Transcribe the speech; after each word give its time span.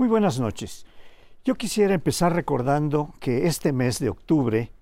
Muy 0.00 0.08
buenas 0.08 0.40
noches. 0.40 0.86
Yo 1.44 1.56
quisiera 1.56 1.92
empezar 1.92 2.34
recordando 2.34 3.12
que 3.20 3.46
este 3.46 3.70
mes 3.70 3.98
de 3.98 4.08
octubre 4.08 4.72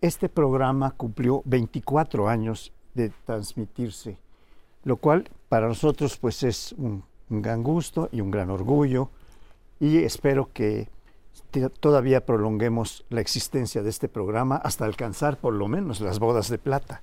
este 0.00 0.28
programa 0.28 0.92
cumplió 0.92 1.42
24 1.46 2.28
años 2.28 2.72
de 2.94 3.10
transmitirse, 3.26 4.18
lo 4.84 4.98
cual 4.98 5.28
para 5.48 5.66
nosotros 5.66 6.16
pues 6.16 6.44
es 6.44 6.76
un, 6.78 7.02
gran 7.28 7.64
gusto 7.64 8.08
y 8.12 8.20
un 8.20 8.30
gran 8.30 8.50
orgullo 8.50 9.10
y 9.80 9.98
espero 10.04 10.52
que 10.52 10.88
todavía 11.80 12.24
prolonguemos 12.24 13.04
la 13.08 13.20
existencia 13.20 13.82
de 13.82 13.90
este 13.90 14.06
programa 14.06 14.58
hasta 14.58 14.84
alcanzar 14.84 15.38
por 15.38 15.54
lo 15.54 15.66
menos 15.66 16.00
las 16.00 16.20
bodas 16.20 16.48
de 16.48 16.58
plata. 16.58 17.02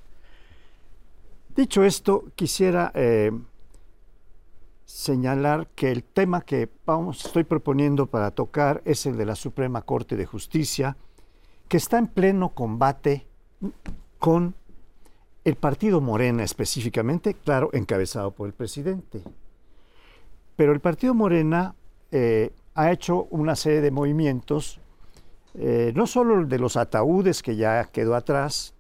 Dicho 1.58 1.84
esto, 1.84 2.24
quisiera 2.38 2.94
eh, 2.96 3.34
señalar 4.90 5.68
que 5.76 5.92
el 5.92 6.04
tema 6.04 6.42
que 6.42 6.68
vamos, 6.84 7.24
estoy 7.24 7.44
proponiendo 7.44 8.08
para 8.08 8.32
tocar 8.32 8.82
es 8.86 9.06
el 9.06 9.18
de 9.18 9.26
la 9.28 9.36
Suprema 9.36 9.84
Corte 9.84 10.16
de 10.16 10.26
Justicia, 10.26 10.98
que 11.68 11.78
está 11.78 12.00
en 12.00 12.08
pleno 12.08 12.50
combate 12.50 13.28
con 14.18 14.56
el 15.46 15.56
partido 15.56 16.02
Morena 16.02 16.44
específicamente, 16.44 17.36
claro, 17.36 17.70
encabezado 17.72 18.32
por 18.32 18.48
el 18.48 18.54
presidente. 18.54 19.22
Pero 20.56 20.72
el 20.74 20.80
partido 20.80 21.14
Morena 21.14 21.76
eh, 22.12 22.52
ha 22.74 22.92
hecho 22.92 23.28
una 23.30 23.56
serie 23.56 23.82
de 23.82 23.92
movimientos, 23.92 24.80
eh, 25.54 25.94
no 25.96 26.08
solo 26.08 26.48
de 26.48 26.58
los 26.58 26.78
ataúdes 26.78 27.44
que 27.44 27.56
ya 27.56 27.86
quedó 27.86 28.16
atrás, 28.16 28.74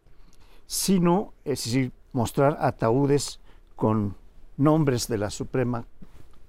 sino, 0.66 1.34
es 1.46 1.66
decir, 1.66 1.92
mostrar 2.14 2.58
ataúdes 2.60 3.40
con 3.76 4.16
nombres 4.58 5.08
de 5.08 5.20
la 5.20 5.30
Suprema 5.30 5.86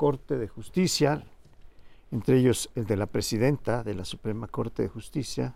Corte 0.00 0.38
de 0.38 0.48
Justicia, 0.48 1.22
entre 2.10 2.38
ellos 2.38 2.70
el 2.74 2.86
de 2.86 2.96
la 2.96 3.04
presidenta 3.04 3.84
de 3.84 3.92
la 3.92 4.06
Suprema 4.06 4.48
Corte 4.48 4.82
de 4.82 4.88
Justicia, 4.88 5.54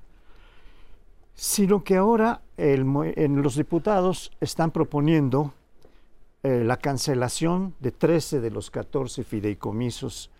sino 1.32 1.82
que 1.82 1.96
ahora 1.96 2.42
en 2.58 3.42
los 3.42 3.56
diputados 3.56 4.32
están 4.42 4.70
proponiendo 4.70 5.54
eh, 6.42 6.62
la 6.62 6.76
cancelación 6.76 7.74
de 7.80 7.90
13 7.90 8.42
de 8.42 8.50
los 8.50 8.70
14 8.70 9.24
fideicomisos 9.24 10.30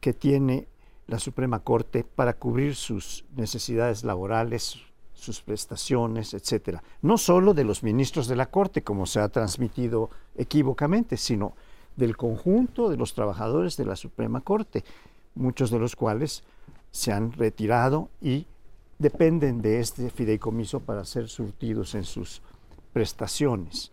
que 0.00 0.14
tiene 0.14 0.66
la 1.06 1.18
Suprema 1.18 1.58
Corte 1.58 2.04
para 2.04 2.32
cubrir 2.32 2.74
sus 2.74 3.26
necesidades 3.36 4.02
laborales, 4.02 4.78
sus 5.12 5.42
prestaciones, 5.42 6.32
etcétera. 6.32 6.82
No 7.02 7.18
solo 7.18 7.52
de 7.52 7.64
los 7.64 7.82
ministros 7.82 8.28
de 8.28 8.36
la 8.36 8.46
Corte, 8.46 8.82
como 8.82 9.04
se 9.04 9.20
ha 9.20 9.28
transmitido 9.28 10.08
equívocamente, 10.36 11.18
sino 11.18 11.54
del 11.96 12.16
conjunto 12.16 12.88
de 12.88 12.96
los 12.96 13.14
trabajadores 13.14 13.76
de 13.76 13.84
la 13.84 13.96
Suprema 13.96 14.40
Corte, 14.40 14.84
muchos 15.34 15.70
de 15.70 15.78
los 15.78 15.96
cuales 15.96 16.42
se 16.90 17.12
han 17.12 17.32
retirado 17.32 18.08
y 18.20 18.46
dependen 18.98 19.62
de 19.62 19.80
este 19.80 20.10
fideicomiso 20.10 20.80
para 20.80 21.04
ser 21.04 21.28
surtidos 21.28 21.94
en 21.94 22.04
sus 22.04 22.42
prestaciones. 22.92 23.90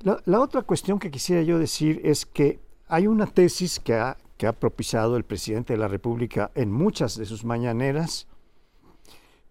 La, 0.00 0.20
la, 0.26 0.40
otra 0.40 0.62
cuestión 0.62 0.98
que 0.98 1.10
quisiera 1.10 1.42
yo 1.42 1.58
decir 1.58 2.00
es 2.04 2.26
que 2.26 2.60
hay 2.88 3.06
una 3.06 3.26
tesis 3.26 3.80
que 3.80 3.94
ha, 3.94 4.18
que 4.36 4.46
ha 4.46 4.52
propiciado 4.52 5.16
el 5.16 5.24
presidente 5.24 5.72
de 5.72 5.78
la 5.78 5.88
República 5.88 6.50
en 6.54 6.70
muchas 6.70 7.16
de 7.16 7.24
sus 7.24 7.44
mañaneras, 7.44 8.26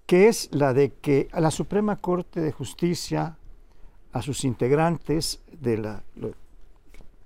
que 0.05 0.28
es 0.28 0.50
la 0.52 0.73
de 0.73 0.94
que 0.94 1.28
a 1.31 1.42
la 1.42 1.52
Suprema 1.52 1.95
Corte 1.98 2.39
de 2.39 2.52
Justicia, 2.52 3.37
a 4.14 4.21
sus 4.21 4.43
integrantes 4.45 5.42
del 5.60 5.87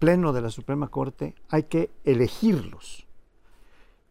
pleno 0.02 0.34
de 0.34 0.42
la 0.42 0.50
Suprema 0.50 0.88
Corte, 0.88 1.36
hay 1.50 1.64
que 1.64 1.92
elegirlos. 2.04 3.06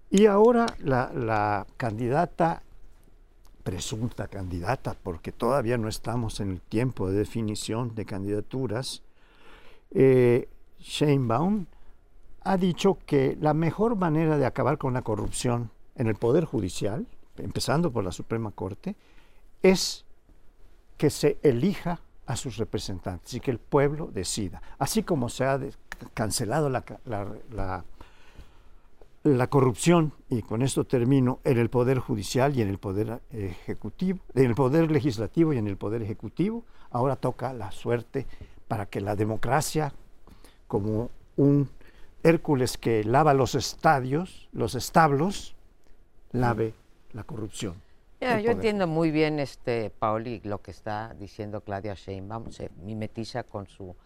Y 0.09 0.27
ahora 0.27 0.67
la, 0.79 1.67
candidata, 1.77 2.63
presunta 3.65 4.29
candidata, 4.29 4.95
porque 5.03 5.33
todavía 5.33 5.79
no 5.79 5.89
estamos 5.89 6.39
en 6.39 6.53
el 6.53 6.61
tiempo 6.61 7.11
de 7.11 7.19
definición 7.19 7.97
de 7.97 8.05
candidaturas, 8.05 9.03
eh, 9.91 10.49
Sheinbaum, 10.79 11.67
ha 12.43 12.57
dicho 12.57 12.99
que 13.05 13.37
la 13.41 13.53
mejor 13.53 13.97
manera 13.97 14.39
de 14.39 14.47
acabar 14.47 14.79
con 14.79 14.95
la 14.95 15.03
corrupción 15.03 15.73
en 15.97 16.07
el 16.07 16.15
Poder 16.15 16.45
Judicial 16.45 17.09
empezando 17.37 17.91
por 17.91 18.05
la 18.05 18.13
Suprema 18.13 18.51
Corte, 18.53 18.95
es 19.63 20.05
que 20.97 21.11
se 21.11 21.39
elija 21.43 22.01
a 22.31 22.37
sus 22.37 22.57
representantes 22.59 23.35
y 23.35 23.41
que 23.41 23.51
el 23.51 23.59
pueblo 23.59 24.09
decida. 24.13 24.63
Así 24.79 25.03
como 25.03 25.29
se 25.29 25.45
ha 25.45 25.59
cancelado 26.15 26.71
la, 26.71 26.85
la, 29.25 29.47
corrupción, 29.49 30.13
y 30.29 30.43
con 30.43 30.63
esto 30.63 30.85
termino, 30.85 31.41
en 31.43 31.59
el 31.59 31.71
Poder 31.71 31.99
Judicial 31.99 32.57
y 32.57 32.63
en 32.63 32.69
el 32.69 32.79
Poder 32.79 33.21
Ejecutivo, 33.33 34.21
en 34.35 34.45
el 34.47 34.55
Poder 34.55 34.93
Legislativo 34.93 35.53
y 35.53 35.59
en 35.59 35.67
el 35.67 35.77
Poder 35.77 36.03
Ejecutivo, 36.03 36.65
ahora 36.91 37.17
toca 37.17 37.53
la 37.53 37.73
suerte 37.73 38.27
para 38.69 38.87
que 38.87 39.01
la 39.01 39.17
democracia, 39.17 39.93
como 40.69 41.11
un 41.37 41.69
Hércules 42.23 42.79
que 42.79 43.03
lava 43.03 43.35
los 43.35 43.57
estadios, 43.57 44.49
los 44.53 44.77
establos, 44.77 45.57
lave 46.31 46.75
la 47.13 47.25
corrupción. 47.25 47.75
Yo 48.21 48.51
entiendo 48.51 48.87
muy 48.87 49.11
bien, 49.11 49.39
este, 49.39 49.91
Paoli, 49.91 50.41
lo 50.45 50.61
que 50.61 50.71
está 50.71 51.15
diciendo 51.19 51.63
Claudia 51.63 51.95
Sheinbaum, 51.95 52.51
se 52.51 52.71
mimetiza 52.83 53.45
con 53.45 53.67
su, 53.67 53.97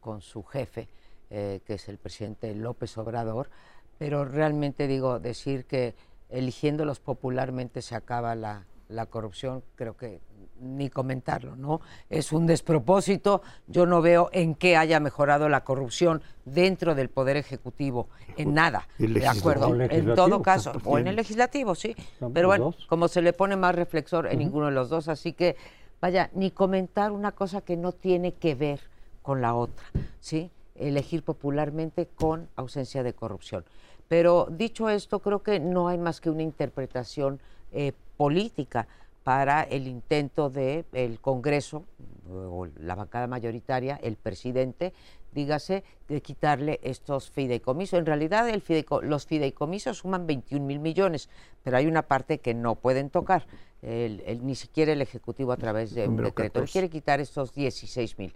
con 0.00 0.20
su 0.20 0.44
jefe, 0.44 0.88
eh, 1.30 1.60
que 1.64 1.74
es 1.74 1.88
el 1.88 1.98
presidente 1.98 2.54
López 2.54 2.96
Obrador, 2.98 3.50
pero 3.98 4.24
realmente 4.24 4.86
digo, 4.86 5.18
decir 5.18 5.64
que 5.64 5.94
eligiéndolos 6.28 7.00
popularmente 7.00 7.82
se 7.82 7.96
acaba 7.96 8.34
la, 8.34 8.66
la 8.88 9.06
corrupción, 9.06 9.64
creo 9.74 9.96
que 9.96 10.20
ni 10.60 10.90
comentarlo, 10.90 11.56
¿no? 11.56 11.80
Es 12.08 12.32
un 12.32 12.46
despropósito. 12.46 13.42
Yo 13.66 13.86
no 13.86 14.02
veo 14.02 14.28
en 14.32 14.54
qué 14.54 14.76
haya 14.76 15.00
mejorado 15.00 15.48
la 15.48 15.64
corrupción 15.64 16.22
dentro 16.44 16.94
del 16.94 17.08
Poder 17.08 17.36
Ejecutivo, 17.36 18.08
en 18.36 18.54
nada, 18.54 18.88
¿de 18.98 19.26
acuerdo? 19.26 19.74
En 19.80 20.14
todo 20.14 20.42
caso, 20.42 20.72
o 20.84 20.98
en 20.98 21.06
el 21.06 21.16
legislativo, 21.16 21.74
sí. 21.74 21.94
Pero 22.32 22.48
bueno, 22.48 22.74
como 22.88 23.08
se 23.08 23.22
le 23.22 23.32
pone 23.32 23.56
más 23.56 23.74
reflexor 23.74 24.26
en 24.26 24.38
ninguno 24.38 24.66
de 24.66 24.72
los 24.72 24.88
dos, 24.88 25.08
así 25.08 25.32
que, 25.32 25.56
vaya, 26.00 26.30
ni 26.34 26.50
comentar 26.50 27.12
una 27.12 27.32
cosa 27.32 27.60
que 27.60 27.76
no 27.76 27.92
tiene 27.92 28.32
que 28.32 28.54
ver 28.54 28.80
con 29.22 29.40
la 29.42 29.54
otra, 29.54 29.84
¿sí? 30.20 30.50
Elegir 30.74 31.22
popularmente 31.22 32.06
con 32.06 32.48
ausencia 32.56 33.02
de 33.02 33.12
corrupción. 33.12 33.64
Pero 34.08 34.48
dicho 34.50 34.88
esto, 34.88 35.18
creo 35.18 35.42
que 35.42 35.60
no 35.60 35.88
hay 35.88 35.98
más 35.98 36.20
que 36.20 36.30
una 36.30 36.42
interpretación 36.42 37.40
eh, 37.72 37.92
política 38.16 38.88
para 39.28 39.60
el 39.64 39.86
intento 39.86 40.48
del 40.48 40.86
el 40.94 41.20
Congreso 41.20 41.84
o 42.30 42.66
la 42.78 42.94
bancada 42.94 43.26
mayoritaria, 43.26 44.00
el 44.02 44.16
presidente, 44.16 44.94
dígase, 45.32 45.84
de 46.08 46.22
quitarle 46.22 46.80
estos 46.82 47.30
fideicomisos. 47.30 47.98
En 47.98 48.06
realidad 48.06 48.48
el 48.48 48.62
los 49.02 49.26
fideicomisos 49.26 49.98
suman 49.98 50.26
21 50.26 50.64
mil 50.64 50.78
millones, 50.78 51.28
pero 51.62 51.76
hay 51.76 51.86
una 51.86 52.04
parte 52.04 52.38
que 52.38 52.54
no 52.54 52.76
pueden 52.76 53.10
tocar, 53.10 53.46
ni 53.82 54.54
siquiera 54.54 54.92
el 54.92 55.02
Ejecutivo 55.02 55.52
a 55.52 55.58
través 55.58 55.94
de 55.94 56.08
un 56.08 56.16
decreto. 56.16 56.60
Él 56.60 56.70
quiere 56.70 56.88
quitar 56.88 57.20
estos 57.20 57.52
16 57.52 58.18
mil. 58.18 58.34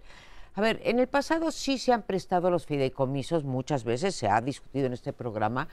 A 0.53 0.61
ver, 0.61 0.79
en 0.83 0.99
el 0.99 1.07
pasado 1.07 1.49
sí 1.49 1.79
se 1.79 1.91
han 1.91 2.03
prestado 2.03 2.51
los 2.51 2.67
fideicomisos, 2.67 3.43
muchas 3.43 3.83
veces 3.83 4.13
se 4.13 4.27
ha 4.27 4.39
discutido 4.41 4.85
en 4.85 4.93
este 4.93 5.11
programa, 5.11 5.67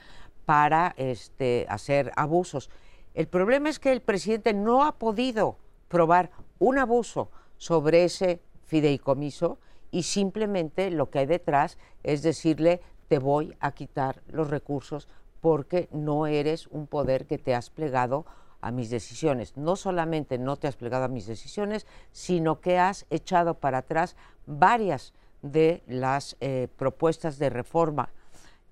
para 0.45 0.95
este, 0.97 1.67
hacer 1.69 2.11
abusos. 2.15 2.71
El 3.13 3.27
problema 3.27 3.69
es 3.69 3.79
que 3.79 3.91
el 3.91 4.01
presidente 4.01 4.53
no 4.53 4.83
ha 4.85 4.93
podido 4.93 5.57
probar 5.87 6.31
un 6.59 6.77
abuso 6.77 7.29
sobre 7.57 8.05
ese 8.05 8.41
fideicomiso 8.65 9.59
y 9.91 10.03
simplemente 10.03 10.89
lo 10.91 11.09
que 11.09 11.19
hay 11.19 11.25
detrás 11.25 11.77
es 12.03 12.21
decirle 12.21 12.81
te 13.09 13.19
voy 13.19 13.55
a 13.59 13.73
quitar 13.73 14.21
los 14.27 14.49
recursos 14.49 15.09
porque 15.41 15.89
no 15.91 16.27
eres 16.27 16.67
un 16.67 16.87
poder 16.87 17.25
que 17.25 17.37
te 17.37 17.53
has 17.53 17.69
plegado 17.69 18.25
a 18.61 18.71
mis 18.71 18.89
decisiones. 18.89 19.57
No 19.57 19.75
solamente 19.75 20.37
no 20.37 20.55
te 20.55 20.67
has 20.67 20.75
plegado 20.77 21.05
a 21.05 21.09
mis 21.09 21.25
decisiones, 21.25 21.87
sino 22.11 22.61
que 22.61 22.77
has 22.77 23.05
echado 23.09 23.55
para 23.55 23.79
atrás 23.79 24.15
varias 24.45 25.13
de 25.41 25.83
las 25.87 26.37
eh, 26.39 26.67
propuestas 26.77 27.39
de 27.39 27.49
reforma 27.49 28.09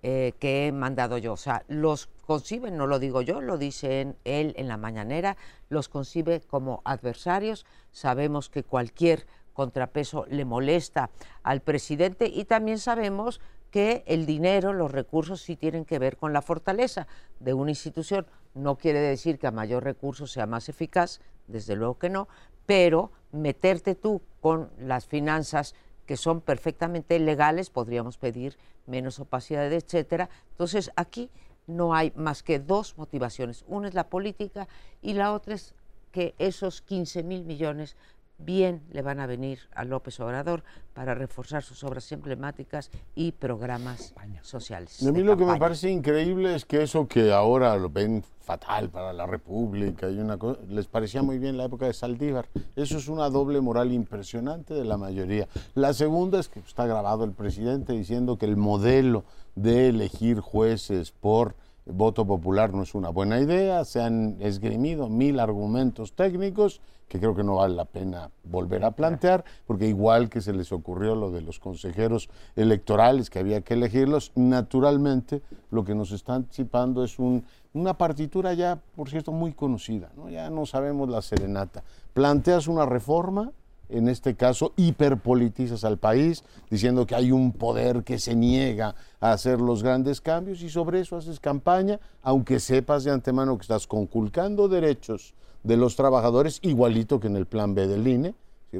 eh, 0.03 0.33
que 0.39 0.67
he 0.67 0.71
mandado 0.71 1.17
yo. 1.17 1.33
O 1.33 1.37
sea, 1.37 1.63
los 1.67 2.07
conciben, 2.29 2.77
no 2.77 2.85
lo 2.85 2.99
digo 2.99 3.23
yo, 3.23 3.41
lo 3.41 3.57
dice 3.57 4.13
él 4.23 4.53
en 4.55 4.67
la 4.67 4.77
mañanera, 4.77 5.35
los 5.67 5.89
concibe 5.89 6.41
como 6.41 6.83
adversarios. 6.85 7.65
Sabemos 7.91 8.49
que 8.49 8.63
cualquier 8.63 9.25
contrapeso 9.53 10.27
le 10.29 10.45
molesta 10.45 11.09
al 11.41 11.61
presidente 11.61 12.27
y 12.27 12.45
también 12.45 12.77
sabemos 12.77 13.41
que 13.71 14.03
el 14.05 14.27
dinero, 14.27 14.73
los 14.73 14.91
recursos 14.91 15.41
sí 15.41 15.55
tienen 15.55 15.85
que 15.85 15.97
ver 15.97 16.17
con 16.17 16.31
la 16.31 16.43
fortaleza 16.43 17.07
de 17.39 17.55
una 17.55 17.71
institución. 17.71 18.27
No 18.53 18.77
quiere 18.77 18.99
decir 18.99 19.39
que 19.39 19.47
a 19.47 19.51
mayor 19.51 19.83
recurso 19.83 20.27
sea 20.27 20.45
más 20.45 20.69
eficaz, 20.69 21.21
desde 21.47 21.75
luego 21.75 21.97
que 21.97 22.11
no, 22.11 22.27
pero 22.67 23.11
meterte 23.31 23.95
tú 23.95 24.21
con 24.39 24.69
las 24.77 25.07
finanzas 25.07 25.73
que 26.05 26.15
son 26.15 26.41
perfectamente 26.41 27.17
legales, 27.17 27.71
podríamos 27.71 28.19
pedir 28.19 28.55
menos 28.85 29.19
opacidad, 29.19 29.73
etcétera. 29.73 30.29
Entonces, 30.51 30.91
aquí 30.95 31.31
no 31.69 31.93
hay 31.93 32.11
más 32.15 32.43
que 32.43 32.59
dos 32.59 32.97
motivaciones. 32.97 33.63
Una 33.67 33.87
es 33.87 33.93
la 33.93 34.09
política 34.09 34.67
y 35.01 35.13
la 35.13 35.33
otra 35.33 35.55
es 35.55 35.73
que 36.11 36.35
esos 36.39 36.81
15 36.81 37.23
mil 37.23 37.45
millones 37.45 37.95
bien 38.39 38.81
le 38.91 39.01
van 39.01 39.19
a 39.19 39.27
venir 39.27 39.59
a 39.73 39.83
López 39.83 40.19
Obrador 40.19 40.63
para 40.93 41.13
reforzar 41.13 41.63
sus 41.63 41.83
obras 41.83 42.11
emblemáticas 42.11 42.89
y 43.15 43.31
programas 43.33 44.13
sociales. 44.41 45.05
a 45.05 45.11
mí 45.11 45.23
lo 45.23 45.37
que 45.37 45.45
me 45.45 45.57
parece 45.57 45.89
increíble 45.91 46.55
es 46.55 46.65
que 46.65 46.83
eso 46.83 47.07
que 47.07 47.31
ahora 47.31 47.75
lo 47.77 47.89
ven 47.89 48.23
fatal 48.41 48.89
para 48.89 49.13
la 49.13 49.27
República 49.27 50.09
y 50.09 50.17
una 50.17 50.37
cosa, 50.37 50.59
les 50.67 50.87
parecía 50.87 51.21
muy 51.21 51.37
bien 51.37 51.57
la 51.57 51.65
época 51.65 51.85
de 51.85 51.93
Saldívar. 51.93 52.47
Eso 52.75 52.97
es 52.97 53.07
una 53.07 53.29
doble 53.29 53.61
moral 53.61 53.91
impresionante 53.91 54.73
de 54.73 54.85
la 54.85 54.97
mayoría. 54.97 55.47
La 55.75 55.93
segunda 55.93 56.39
es 56.39 56.47
que 56.47 56.59
está 56.59 56.87
grabado 56.87 57.23
el 57.25 57.33
presidente 57.33 57.93
diciendo 57.93 58.37
que 58.37 58.45
el 58.45 58.57
modelo 58.57 59.23
de 59.55 59.89
elegir 59.89 60.39
jueces 60.39 61.11
por 61.11 61.55
voto 61.93 62.25
popular 62.25 62.73
no 62.73 62.83
es 62.83 62.95
una 62.95 63.09
buena 63.09 63.39
idea, 63.39 63.85
se 63.85 64.01
han 64.01 64.37
esgrimido 64.39 65.09
mil 65.09 65.39
argumentos 65.39 66.13
técnicos 66.13 66.81
que 67.09 67.19
creo 67.19 67.35
que 67.35 67.43
no 67.43 67.55
vale 67.55 67.75
la 67.75 67.85
pena 67.85 68.29
volver 68.43 68.85
a 68.85 68.91
plantear, 68.91 69.43
porque 69.65 69.87
igual 69.87 70.29
que 70.29 70.41
se 70.41 70.53
les 70.53 70.71
ocurrió 70.71 71.15
lo 71.15 71.31
de 71.31 71.41
los 71.41 71.59
consejeros 71.59 72.29
electorales, 72.55 73.31
que 73.31 73.39
había 73.39 73.61
que 73.61 73.73
elegirlos, 73.73 74.31
naturalmente 74.35 75.41
lo 75.71 75.83
que 75.83 75.95
nos 75.95 76.11
está 76.11 76.35
anticipando 76.35 77.03
es 77.03 77.17
una 77.19 77.97
partitura 77.97 78.53
ya, 78.53 78.79
por 78.95 79.09
cierto, 79.09 79.31
muy 79.31 79.53
conocida, 79.53 80.11
¿no? 80.15 80.29
ya 80.29 80.49
no 80.51 80.67
sabemos 80.67 81.09
la 81.09 81.23
serenata. 81.23 81.83
Planteas 82.13 82.67
una 82.67 82.85
reforma, 82.85 83.51
en 83.89 84.07
este 84.07 84.35
caso 84.35 84.73
hiperpolitizas 84.77 85.83
al 85.83 85.97
país, 85.97 86.43
diciendo 86.69 87.05
que 87.05 87.15
hay 87.15 87.31
un 87.31 87.51
poder 87.51 88.03
que 88.03 88.19
se 88.19 88.35
niega 88.35 88.95
a 89.19 89.31
hacer 89.31 89.59
los 89.59 89.83
grandes 89.83 90.21
cambios 90.21 90.61
y 90.61 90.69
sobre 90.69 91.01
eso 91.01 91.17
haces 91.17 91.39
campaña, 91.39 91.99
aunque 92.21 92.59
sepas 92.59 93.03
de 93.03 93.11
antemano 93.11 93.57
que 93.57 93.63
estás 93.63 93.87
conculcando 93.87 94.67
derechos 94.67 95.33
de 95.63 95.77
los 95.77 95.95
trabajadores, 95.95 96.59
igualito 96.61 97.19
que 97.19 97.27
en 97.27 97.35
el 97.35 97.45
plan 97.45 97.75
B 97.75 97.87
del 97.87 98.07
INE. 98.07 98.35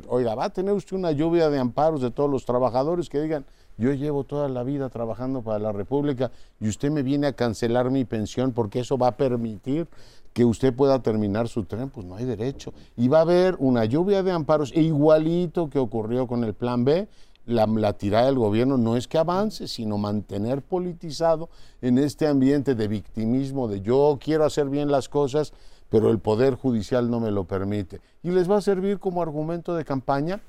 Oiga, 0.07 0.36
va 0.36 0.45
a 0.45 0.50
tener 0.50 0.74
usted 0.74 0.95
una 0.95 1.12
lluvia 1.12 1.50
de 1.50 1.57
amparos 1.57 2.01
de 2.01 2.12
todos 2.12 2.30
los 2.30 2.45
trabajadores 2.45 3.09
que 3.09 3.19
digan, 3.19 3.45
yo 3.77 3.91
llevo 3.94 4.24
toda 4.24 4.47
la 4.50 4.63
vida 4.63 4.89
trabajando 4.89 5.41
para 5.41 5.57
la 5.57 5.71
República 5.71 6.31
y 6.59 6.68
usted 6.68 6.91
me 6.91 7.01
viene 7.01 7.27
a 7.27 7.33
cancelar 7.33 7.89
mi 7.89 8.06
pensión 8.06 8.51
porque 8.51 8.81
eso 8.81 8.97
va 8.97 9.07
a 9.07 9.18
permitir 9.18 9.88
que 10.33 10.45
usted 10.45 10.74
pueda 10.74 11.01
terminar 11.01 11.47
su 11.47 11.63
tren, 11.63 11.89
pues 11.89 12.06
no 12.06 12.15
hay 12.15 12.25
derecho. 12.25 12.71
Y 12.97 13.07
va 13.07 13.19
a 13.19 13.21
haber 13.21 13.56
una 13.57 13.86
lluvia 13.86 14.21
de 14.21 14.31
amparos, 14.31 14.71
e 14.75 14.81
igualito 14.81 15.69
que 15.69 15.80
ocurrió 15.80 16.27
con 16.27 16.44
el 16.44 16.53
plan 16.53 16.85
B, 16.85 17.07
la, 17.45 17.65
la, 17.65 17.94
tirada 17.94 18.27
del 18.27 18.38
gobierno 18.38 18.77
no 18.77 18.95
es 18.95 19.07
que 19.07 19.18
avance, 19.18 19.68
sino 19.68 19.97
mantener 19.97 20.62
politizado 20.62 21.50
en 21.81 21.97
este 21.97 22.27
ambiente 22.27 22.75
de 22.75 22.88
victimismo, 22.88 23.68
de 23.68 23.81
yo 23.81 24.19
quiero 24.21 24.45
hacer 24.45 24.69
bien 24.69 24.92
las 24.92 25.09
cosas, 25.09 25.51
pero 25.89 26.09
el 26.09 26.19
Poder 26.19 26.56
Judicial 26.56 27.09
no 27.09 27.19
me 27.19 27.31
lo 27.31 27.45
permite. 27.45 28.01
Y 28.24 28.31
les 28.31 28.50
va 28.50 28.57
a 28.57 28.62
servir 28.62 29.00
como 29.00 29.21
argumento 29.21 29.75
de 29.75 29.86
campaña. 29.86 30.41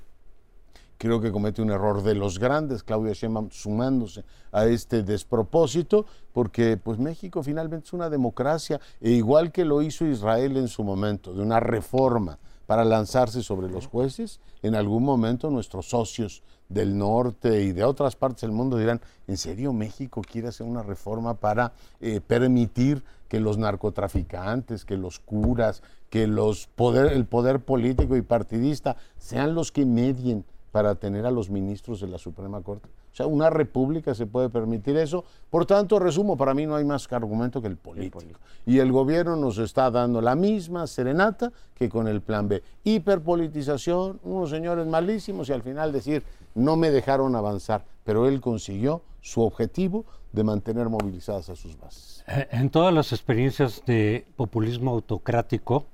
Creo 0.98 1.20
que 1.20 1.32
comete 1.32 1.62
un 1.62 1.70
error 1.70 2.02
de 2.02 2.14
los 2.14 2.38
grandes, 2.38 2.82
Claudia 2.82 3.14
Sheinbaum 3.14 3.50
sumándose 3.50 4.22
a 4.52 4.66
este 4.66 5.02
despropósito, 5.02 6.04
porque 6.34 6.76
pues 6.76 6.98
México 6.98 7.42
finalmente 7.42 7.86
es 7.86 7.92
una 7.94 8.10
democracia, 8.10 8.80
e 9.00 9.10
igual 9.12 9.50
que 9.50 9.64
lo 9.64 9.80
hizo 9.80 10.04
Israel 10.04 10.58
en 10.58 10.68
su 10.68 10.84
momento, 10.84 11.32
de 11.32 11.40
una 11.40 11.58
reforma 11.58 12.38
para 12.70 12.84
lanzarse 12.84 13.42
sobre 13.42 13.68
los 13.68 13.88
jueces, 13.88 14.38
en 14.62 14.76
algún 14.76 15.02
momento 15.02 15.50
nuestros 15.50 15.88
socios 15.88 16.44
del 16.68 16.96
norte 16.96 17.64
y 17.64 17.72
de 17.72 17.82
otras 17.82 18.14
partes 18.14 18.42
del 18.42 18.52
mundo 18.52 18.78
dirán, 18.78 19.00
¿en 19.26 19.38
serio 19.38 19.72
México 19.72 20.22
quiere 20.22 20.46
hacer 20.46 20.68
una 20.68 20.84
reforma 20.84 21.34
para 21.34 21.72
eh, 22.00 22.20
permitir 22.24 23.02
que 23.26 23.40
los 23.40 23.58
narcotraficantes, 23.58 24.84
que 24.84 24.96
los 24.96 25.18
curas, 25.18 25.82
que 26.10 26.28
los 26.28 26.68
poder, 26.68 27.12
el 27.12 27.24
poder 27.24 27.58
político 27.58 28.16
y 28.16 28.22
partidista 28.22 28.96
sean 29.18 29.56
los 29.56 29.72
que 29.72 29.84
medien 29.84 30.44
para 30.70 30.94
tener 30.94 31.26
a 31.26 31.32
los 31.32 31.50
ministros 31.50 32.00
de 32.00 32.06
la 32.06 32.18
Suprema 32.18 32.60
Corte? 32.60 32.88
O 33.12 33.16
sea, 33.16 33.26
una 33.26 33.50
república 33.50 34.14
se 34.14 34.26
puede 34.26 34.48
permitir 34.48 34.96
eso. 34.96 35.24
Por 35.50 35.66
tanto, 35.66 35.98
resumo, 35.98 36.36
para 36.36 36.54
mí 36.54 36.64
no 36.64 36.76
hay 36.76 36.84
más 36.84 37.10
argumento 37.12 37.60
que 37.60 37.68
el 37.68 37.76
político. 37.76 38.20
Y 38.66 38.78
el 38.78 38.92
gobierno 38.92 39.34
nos 39.36 39.58
está 39.58 39.90
dando 39.90 40.20
la 40.20 40.36
misma 40.36 40.86
serenata 40.86 41.52
que 41.74 41.88
con 41.88 42.06
el 42.06 42.20
plan 42.20 42.48
B. 42.48 42.62
Hiperpolitización, 42.84 44.20
unos 44.22 44.50
señores 44.50 44.86
malísimos 44.86 45.48
y 45.48 45.52
al 45.52 45.62
final 45.62 45.92
decir, 45.92 46.22
no 46.54 46.76
me 46.76 46.90
dejaron 46.90 47.34
avanzar, 47.34 47.84
pero 48.04 48.28
él 48.28 48.40
consiguió 48.40 49.02
su 49.20 49.42
objetivo 49.42 50.04
de 50.32 50.44
mantener 50.44 50.88
movilizadas 50.88 51.50
a 51.50 51.56
sus 51.56 51.78
bases. 51.78 52.24
Eh, 52.28 52.46
en 52.52 52.70
todas 52.70 52.94
las 52.94 53.12
experiencias 53.12 53.82
de 53.86 54.24
populismo 54.36 54.92
autocrático 54.92 55.86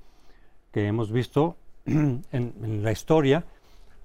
que 0.71 0.85
hemos 0.85 1.11
visto 1.11 1.55
en 1.85 2.83
la 2.83 2.91
historia, 2.91 3.43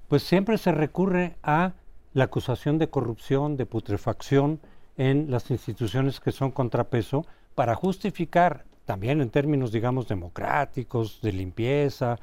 pues 0.08 0.22
siempre 0.22 0.56
se 0.56 0.72
recurre 0.72 1.36
a 1.42 1.72
la 2.14 2.24
acusación 2.24 2.78
de 2.78 2.88
corrupción, 2.88 3.56
de 3.56 3.66
putrefacción 3.66 4.60
en 4.96 5.30
las 5.30 5.50
instituciones 5.50 6.20
que 6.20 6.32
son 6.32 6.50
contrapeso 6.50 7.26
para 7.54 7.74
justificar 7.74 8.64
también 8.84 9.20
en 9.20 9.30
términos, 9.30 9.72
digamos, 9.72 10.08
democráticos, 10.08 11.20
de 11.22 11.32
limpieza, 11.32 12.18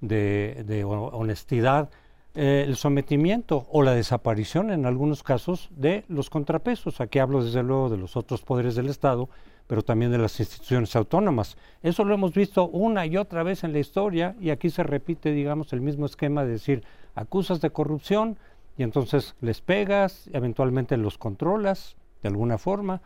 de, 0.00 0.84
honestidad, 0.84 1.90
eh, 2.34 2.64
el 2.66 2.76
sometimiento 2.76 3.66
o 3.70 3.82
la 3.82 3.94
desaparición 3.94 4.70
en 4.70 4.86
algunos 4.86 5.22
casos 5.22 5.70
de 5.70 6.04
los 6.08 6.30
contrapesos. 6.30 7.00
Aquí 7.00 7.18
hablo 7.18 7.44
desde 7.44 7.62
luego 7.62 7.88
de 7.88 7.96
los 7.96 8.16
otros 8.16 8.42
poderes 8.42 8.74
del 8.74 8.88
Estado, 8.88 9.28
pero 9.66 9.82
también 9.82 10.10
de 10.10 10.18
las 10.18 10.38
instituciones 10.40 10.94
autónomas. 10.94 11.56
Eso 11.82 12.04
lo 12.04 12.14
hemos 12.14 12.34
visto 12.34 12.68
una 12.68 13.06
y 13.06 13.16
otra 13.16 13.42
vez 13.42 13.64
en 13.64 13.72
la 13.72 13.78
historia 13.78 14.36
y 14.40 14.50
aquí 14.50 14.68
se 14.68 14.82
repite, 14.82 15.32
digamos, 15.32 15.72
el 15.72 15.80
mismo 15.80 16.06
esquema 16.06 16.44
de 16.44 16.52
decir, 16.52 16.84
acusas 17.14 17.60
de 17.60 17.70
corrupción, 17.70 18.36
y 18.76 18.82
entonces 18.82 19.34
les 19.40 19.60
pegas, 19.60 20.28
eventualmente 20.32 20.96
los 20.96 21.18
controlas 21.18 21.96
de 22.22 22.28
alguna 22.28 22.58
forma. 22.58 23.02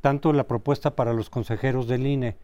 Tanto 0.00 0.32
la 0.32 0.44
propuesta 0.44 0.96
para 0.96 1.12
los 1.12 1.30
consejeros 1.30 1.88
del 1.88 2.06
INE 2.06 2.36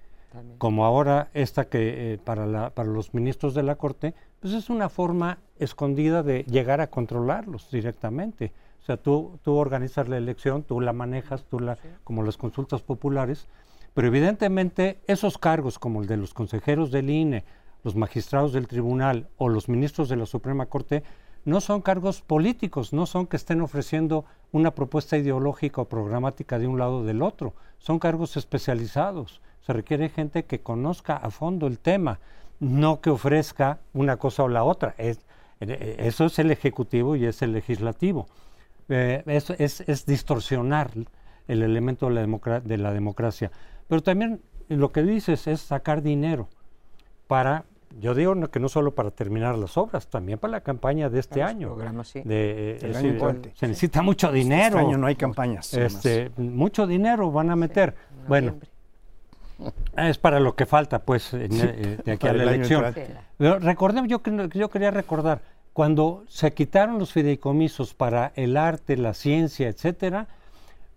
como 0.58 0.84
ahora 0.84 1.28
esta 1.34 1.68
que 1.68 2.14
eh, 2.14 2.18
para, 2.18 2.46
la, 2.46 2.70
para 2.70 2.88
los 2.88 3.14
ministros 3.14 3.54
de 3.54 3.62
la 3.62 3.76
Corte, 3.76 4.14
pues 4.38 4.54
es 4.54 4.70
una 4.70 4.88
forma 4.88 5.38
escondida 5.58 6.22
de 6.22 6.44
llegar 6.44 6.80
a 6.80 6.88
controlarlos 6.88 7.70
directamente. 7.70 8.52
O 8.80 8.84
sea, 8.84 8.96
tú, 8.96 9.38
tú 9.42 9.54
organizas 9.56 10.08
la 10.08 10.16
elección, 10.16 10.62
tú 10.62 10.80
la 10.80 10.92
manejas, 10.92 11.44
tú 11.44 11.58
la, 11.58 11.78
como 12.04 12.22
las 12.22 12.36
consultas 12.36 12.82
populares, 12.82 13.48
pero 13.92 14.06
evidentemente 14.06 15.00
esos 15.06 15.36
cargos 15.36 15.78
como 15.78 16.00
el 16.00 16.06
de 16.06 16.16
los 16.16 16.32
consejeros 16.32 16.90
del 16.90 17.10
INE, 17.10 17.44
los 17.82 17.96
magistrados 17.96 18.52
del 18.52 18.68
tribunal 18.68 19.28
o 19.36 19.48
los 19.48 19.68
ministros 19.68 20.08
de 20.08 20.16
la 20.16 20.26
Suprema 20.26 20.66
Corte, 20.66 21.02
no 21.44 21.60
son 21.60 21.80
cargos 21.80 22.20
políticos, 22.20 22.92
no 22.92 23.06
son 23.06 23.26
que 23.26 23.36
estén 23.36 23.60
ofreciendo 23.60 24.24
una 24.52 24.72
propuesta 24.72 25.16
ideológica 25.16 25.80
o 25.80 25.88
programática 25.88 26.58
de 26.58 26.66
un 26.66 26.78
lado 26.78 26.98
o 26.98 27.04
del 27.04 27.22
otro, 27.22 27.54
son 27.78 27.98
cargos 27.98 28.36
especializados. 28.36 29.40
Se 29.62 29.72
requiere 29.72 30.08
gente 30.08 30.44
que 30.44 30.60
conozca 30.60 31.16
a 31.16 31.30
fondo 31.30 31.66
el 31.66 31.78
tema, 31.78 32.18
no 32.58 33.00
que 33.00 33.10
ofrezca 33.10 33.78
una 33.94 34.16
cosa 34.16 34.42
o 34.42 34.48
la 34.48 34.64
otra. 34.64 34.94
Es, 34.98 35.20
eh, 35.60 35.96
eso 36.00 36.26
es 36.26 36.38
el 36.38 36.50
Ejecutivo 36.50 37.16
y 37.16 37.24
es 37.26 37.42
el 37.42 37.52
Legislativo. 37.52 38.26
Eh, 38.88 39.22
es, 39.26 39.80
es, 39.80 40.06
distorsionar 40.06 40.90
el 41.48 41.62
elemento 41.62 42.08
de 42.08 42.14
la, 42.14 42.60
de 42.60 42.76
la 42.76 42.92
democracia. 42.92 43.50
Pero 43.88 44.02
también 44.02 44.40
lo 44.68 44.92
que 44.92 45.02
dices 45.02 45.46
es 45.46 45.60
sacar 45.60 46.02
dinero 46.02 46.48
para 47.26 47.64
yo 47.98 48.14
digo 48.14 48.34
que 48.50 48.60
no 48.60 48.68
solo 48.68 48.94
para 48.94 49.10
terminar 49.10 49.58
las 49.58 49.76
obras, 49.76 50.06
también 50.06 50.38
para 50.38 50.52
la 50.52 50.60
campaña 50.60 51.08
de 51.08 51.20
este 51.20 51.42
año. 51.42 51.76
De, 52.14 52.78
eh, 52.80 53.52
se 53.54 53.66
necesita 53.66 54.02
mucho 54.02 54.28
este 54.28 54.38
dinero. 54.38 54.78
Este 54.78 54.88
año 54.88 54.98
no 54.98 55.06
hay 55.06 55.16
campañas. 55.16 55.74
Este, 55.74 56.30
mucho 56.36 56.86
dinero 56.86 57.30
van 57.32 57.50
a 57.50 57.56
meter. 57.56 57.94
bueno, 58.28 58.54
es 59.96 60.18
para 60.18 60.40
lo 60.40 60.54
que 60.54 60.66
falta, 60.66 61.00
pues, 61.00 61.34
eh, 61.34 61.98
de 62.04 62.12
aquí 62.12 62.26
a 62.26 62.32
la 62.32 62.44
elección. 62.44 62.94
recordemos, 63.38 64.08
yo, 64.08 64.22
yo 64.54 64.70
quería 64.70 64.90
recordar, 64.90 65.42
cuando 65.72 66.24
se 66.28 66.52
quitaron 66.52 66.98
los 66.98 67.12
fideicomisos 67.12 67.94
para 67.94 68.32
el 68.36 68.56
arte, 68.56 68.96
la 68.96 69.14
ciencia, 69.14 69.68
etcétera, 69.68 70.28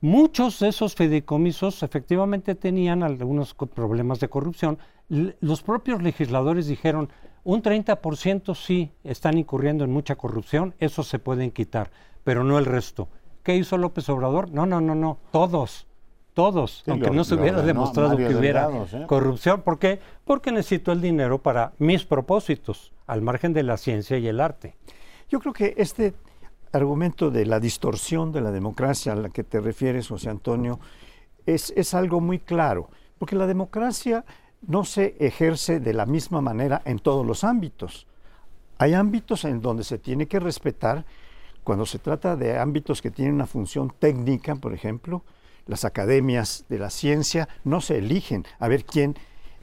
Muchos 0.04 0.60
de 0.60 0.68
esos 0.68 0.96
fideicomisos 0.96 1.82
efectivamente 1.82 2.56
tenían 2.56 3.04
algunos 3.04 3.54
problemas 3.54 4.20
de 4.20 4.28
corrupción. 4.28 4.78
Los 5.10 5.62
propios 5.62 6.02
legisladores 6.02 6.68
dijeron, 6.68 7.10
un 7.44 7.62
30% 7.62 8.56
sí 8.56 8.92
están 9.04 9.38
incurriendo 9.38 9.84
en 9.84 9.92
mucha 9.92 10.16
corrupción, 10.16 10.74
eso 10.80 11.04
se 11.04 11.20
pueden 11.20 11.52
quitar, 11.52 11.92
pero 12.24 12.44
no 12.44 12.58
el 12.58 12.66
resto. 12.66 13.10
¿Qué 13.44 13.56
hizo 13.56 13.78
López 13.78 14.08
Obrador? 14.10 14.52
No, 14.52 14.66
no, 14.66 14.80
no, 14.80 14.96
no, 14.96 15.18
todos, 15.32 15.86
todos, 16.34 16.84
aunque 16.88 17.12
no 17.12 17.26
se 17.26 17.36
hubiera 17.36 17.62
demostrado 17.62 18.16
que 18.16 18.34
hubiera 18.34 18.70
¿eh? 18.94 19.06
corrupción. 19.08 19.62
¿Por 19.62 19.78
qué? 19.78 20.00
Porque 20.24 20.52
necesito 20.52 20.94
el 20.94 21.02
dinero 21.02 21.42
para 21.42 21.74
mis 21.80 22.06
propósitos, 22.06 22.94
al 23.06 23.22
margen 23.22 23.52
de 23.52 23.64
la 23.64 23.76
ciencia 23.78 24.18
y 24.18 24.28
el 24.28 24.40
arte. 24.40 24.76
Yo 25.30 25.40
creo 25.40 25.52
que 25.52 25.74
este 25.78 26.14
argumento 26.72 27.30
de 27.30 27.46
la 27.46 27.60
distorsión 27.60 28.32
de 28.32 28.42
la 28.42 28.52
democracia 28.52 29.12
a 29.12 29.16
la 29.16 29.30
que 29.30 29.44
te 29.44 29.60
refieres, 29.60 30.08
José 30.08 30.30
Antonio, 30.30 30.80
es, 31.46 31.74
es 31.76 31.94
algo 31.94 32.22
muy 32.22 32.40
claro, 32.40 32.90
porque 33.20 33.36
la 33.36 33.46
democracia 33.46 34.24
no 34.67 34.86
se 34.86 35.15
ejerce 35.20 35.79
de 35.79 35.93
la 35.93 36.05
misma 36.05 36.41
manera 36.41 36.82
en 36.86 37.00
todos 37.00 37.25
los 37.25 37.43
ámbitos. 37.43 38.08
Hay 38.77 38.93
ámbitos 38.93 39.46
en 39.46 39.62
donde 39.62 39.84
se 39.84 39.98
tiene 39.98 40.27
que 40.27 40.39
respetar, 40.39 41.05
cuando 41.63 41.86
se 41.86 42.00
trata 42.00 42.36
de 42.36 42.58
ámbitos 42.58 43.01
que 43.01 43.12
tienen 43.12 43.36
una 43.36 43.48
función 43.48 43.93
técnica, 43.98 44.55
por 44.55 44.74
ejemplo, 44.74 45.24
las 45.65 45.86
academias 45.86 46.65
de 46.67 46.79
la 46.79 46.89
ciencia 46.89 47.48
no 47.63 47.79
se 47.79 48.00
eligen 48.00 48.46
a 48.60 48.67
ver 48.67 48.84
quién, 48.84 49.15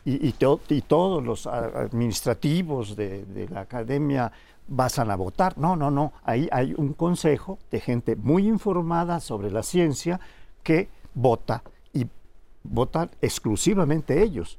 y, 0.07 0.33
todos 0.33 1.23
los 1.23 1.47
administrativos 1.47 2.97
de, 2.97 3.27
de 3.27 3.49
la 3.49 3.61
academia 3.61 4.33
vayan 4.67 5.11
a 5.11 5.17
votar. 5.17 5.59
No, 5.59 5.77
no, 5.77 5.91
no. 5.91 6.15
Ahí 6.25 6.49
hay 6.51 6.73
un 6.75 6.95
consejo 6.95 7.59
de 7.71 7.81
gente 7.81 8.17
muy 8.17 8.49
informada 8.49 9.21
sobre 9.21 9.51
la 9.51 9.63
ciencia 9.63 10.19
que 10.63 10.89
vota 11.15 11.63
y 11.93 12.07
votan 12.63 13.11
exclusivamente 13.21 14.23
ellos. 14.23 14.59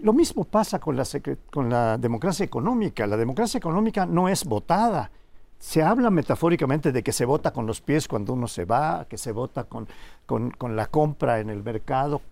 Lo 0.00 0.12
mismo 0.12 0.44
pasa 0.44 0.78
con 0.78 0.96
la, 0.96 1.98
democracia 1.98 2.44
económica. 2.44 3.06
La 3.06 3.16
democracia 3.16 3.58
económica 3.58 4.06
no 4.06 4.28
es 4.28 4.44
votada. 4.44 5.10
Se 5.58 5.82
habla 5.82 6.10
metafóricamente 6.10 6.92
de 6.92 7.02
que 7.02 7.12
se 7.12 7.24
vota 7.24 7.52
con 7.52 7.66
los 7.66 7.80
pies 7.80 8.06
cuando 8.06 8.32
uno 8.32 8.46
se 8.46 8.64
va, 8.64 9.06
que 9.08 9.18
se 9.18 9.32
vota 9.32 9.64
con, 9.64 9.88
con 10.26 10.76
la 10.76 10.86
compra 10.86 11.40
en 11.40 11.50
el 11.50 11.64
mercado, 11.64 12.22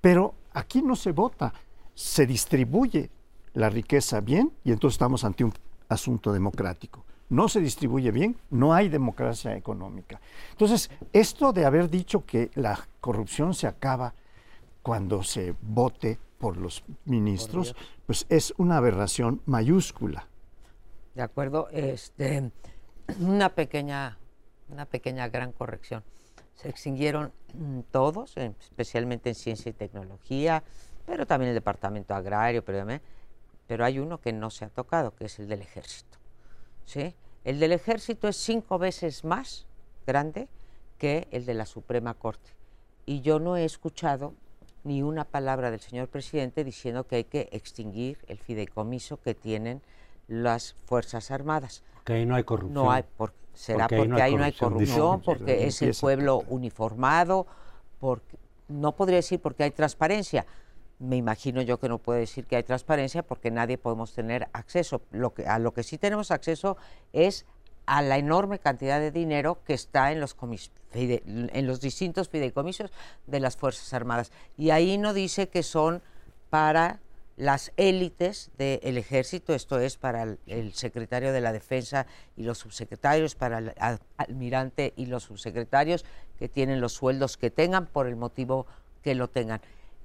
pero 0.00 0.34
aquí 0.54 0.80
no 0.80 0.96
se 0.96 1.12
vota, 1.12 1.52
se 1.94 2.26
distribuye 2.26 3.10
la 3.54 3.68
riqueza 3.68 4.20
bien 4.20 4.52
y 4.64 4.72
entonces 4.72 4.94
estamos 4.94 5.24
ante 5.24 5.44
un 5.44 5.52
asunto 5.88 6.32
democrático. 6.32 7.04
No 7.28 7.48
se 7.48 7.60
distribuye 7.60 8.10
bien, 8.10 8.36
no 8.50 8.74
hay 8.74 8.88
democracia 8.88 9.56
económica. 9.56 10.20
Entonces, 10.50 10.90
esto 11.12 11.52
de 11.52 11.64
haber 11.64 11.88
dicho 11.88 12.24
que 12.26 12.50
la 12.54 12.78
corrupción 13.00 13.54
se 13.54 13.66
acaba 13.66 14.14
cuando 14.82 15.22
se 15.22 15.54
vote 15.62 16.18
por 16.42 16.56
los 16.56 16.82
ministros, 17.04 17.76
pues 18.04 18.26
es 18.28 18.52
una 18.56 18.78
aberración 18.78 19.42
mayúscula. 19.46 20.26
De 21.14 21.22
acuerdo, 21.22 21.68
este, 21.70 22.50
una 23.20 23.50
pequeña, 23.50 24.18
una 24.68 24.84
pequeña 24.86 25.28
gran 25.28 25.52
corrección. 25.52 26.02
Se 26.56 26.68
extinguieron 26.68 27.32
todos, 27.92 28.36
especialmente 28.36 29.28
en 29.28 29.36
ciencia 29.36 29.70
y 29.70 29.72
tecnología, 29.72 30.64
pero 31.06 31.28
también 31.28 31.50
el 31.50 31.54
departamento 31.54 32.12
agrario, 32.12 32.64
pero, 32.64 32.84
pero 33.68 33.84
hay 33.84 34.00
uno 34.00 34.20
que 34.20 34.32
no 34.32 34.50
se 34.50 34.64
ha 34.64 34.68
tocado, 34.68 35.14
que 35.14 35.26
es 35.26 35.38
el 35.38 35.46
del 35.46 35.62
ejército. 35.62 36.18
¿sí? 36.86 37.14
El 37.44 37.60
del 37.60 37.70
ejército 37.70 38.26
es 38.26 38.36
cinco 38.36 38.80
veces 38.80 39.22
más 39.22 39.68
grande 40.08 40.48
que 40.98 41.28
el 41.30 41.46
de 41.46 41.54
la 41.54 41.66
Suprema 41.66 42.14
Corte. 42.14 42.50
Y 43.06 43.20
yo 43.20 43.38
no 43.38 43.56
he 43.56 43.64
escuchado 43.64 44.34
ni 44.84 45.02
una 45.02 45.24
palabra 45.24 45.70
del 45.70 45.80
señor 45.80 46.08
presidente 46.08 46.64
diciendo 46.64 47.04
que 47.04 47.16
hay 47.16 47.24
que 47.24 47.48
extinguir 47.52 48.18
el 48.26 48.38
fideicomiso 48.38 49.20
que 49.20 49.34
tienen 49.34 49.82
las 50.28 50.74
Fuerzas 50.86 51.30
Armadas. 51.30 51.82
Que 52.04 52.14
ahí 52.14 52.26
no 52.26 52.34
hay 52.34 52.44
corrupción. 52.44 52.74
No 52.74 52.90
hay, 52.90 53.04
será 53.54 53.86
porque, 53.86 54.22
ahí 54.22 54.34
no 54.34 54.44
hay 54.44 54.52
corrupción, 54.52 55.20
porque 55.22 55.66
es 55.66 55.82
el 55.82 55.94
pueblo 55.94 56.42
uniformado, 56.48 57.46
porque, 58.00 58.36
no 58.68 58.96
podría 58.96 59.16
decir 59.16 59.40
porque 59.40 59.64
hay 59.64 59.70
transparencia. 59.70 60.46
Me 60.98 61.16
imagino 61.16 61.62
yo 61.62 61.78
que 61.78 61.88
no 61.88 61.98
puede 61.98 62.20
decir 62.20 62.46
que 62.46 62.56
hay 62.56 62.62
transparencia 62.62 63.22
porque 63.22 63.50
nadie 63.50 63.76
podemos 63.76 64.12
tener 64.12 64.48
acceso. 64.52 65.02
Lo 65.10 65.34
que, 65.34 65.46
a 65.46 65.58
lo 65.58 65.72
que 65.72 65.82
sí 65.82 65.98
tenemos 65.98 66.30
acceso 66.30 66.76
es 67.12 67.44
a 67.86 68.02
la 68.02 68.18
enorme 68.18 68.58
cantidad 68.58 69.00
de 69.00 69.10
dinero 69.10 69.58
que 69.64 69.74
está 69.74 70.12
en 70.12 70.20
los, 70.20 70.36
en 70.94 71.66
los 71.66 71.80
distintos 71.80 72.28
fideicomisos 72.28 72.90
de 73.26 73.40
las 73.40 73.56
Fuerzas 73.56 73.92
Armadas. 73.92 74.32
Y 74.56 74.70
ahí 74.70 74.98
no 74.98 75.14
dice 75.14 75.48
que 75.48 75.62
son 75.62 76.02
para 76.50 77.00
las 77.36 77.72
élites 77.76 78.50
del 78.58 78.98
ejército, 78.98 79.54
esto 79.54 79.80
es 79.80 79.96
para 79.96 80.36
el, 80.46 80.74
secretario 80.74 81.32
de 81.32 81.40
la 81.40 81.52
defensa 81.52 82.06
y 82.36 82.44
los 82.44 82.58
subsecretarios, 82.58 83.34
para 83.34 83.58
el 83.58 83.72
almirante 84.16 84.92
y 84.96 85.06
los 85.06 85.24
subsecretarios 85.24 86.04
que 86.38 86.48
tienen 86.48 86.80
los 86.80 86.92
sueldos 86.92 87.36
que 87.36 87.50
tengan 87.50 87.86
por 87.86 88.06
el 88.06 88.16
motivo 88.16 88.66
que 89.02 89.14
lo 89.14 89.28
tengan. 89.28 89.60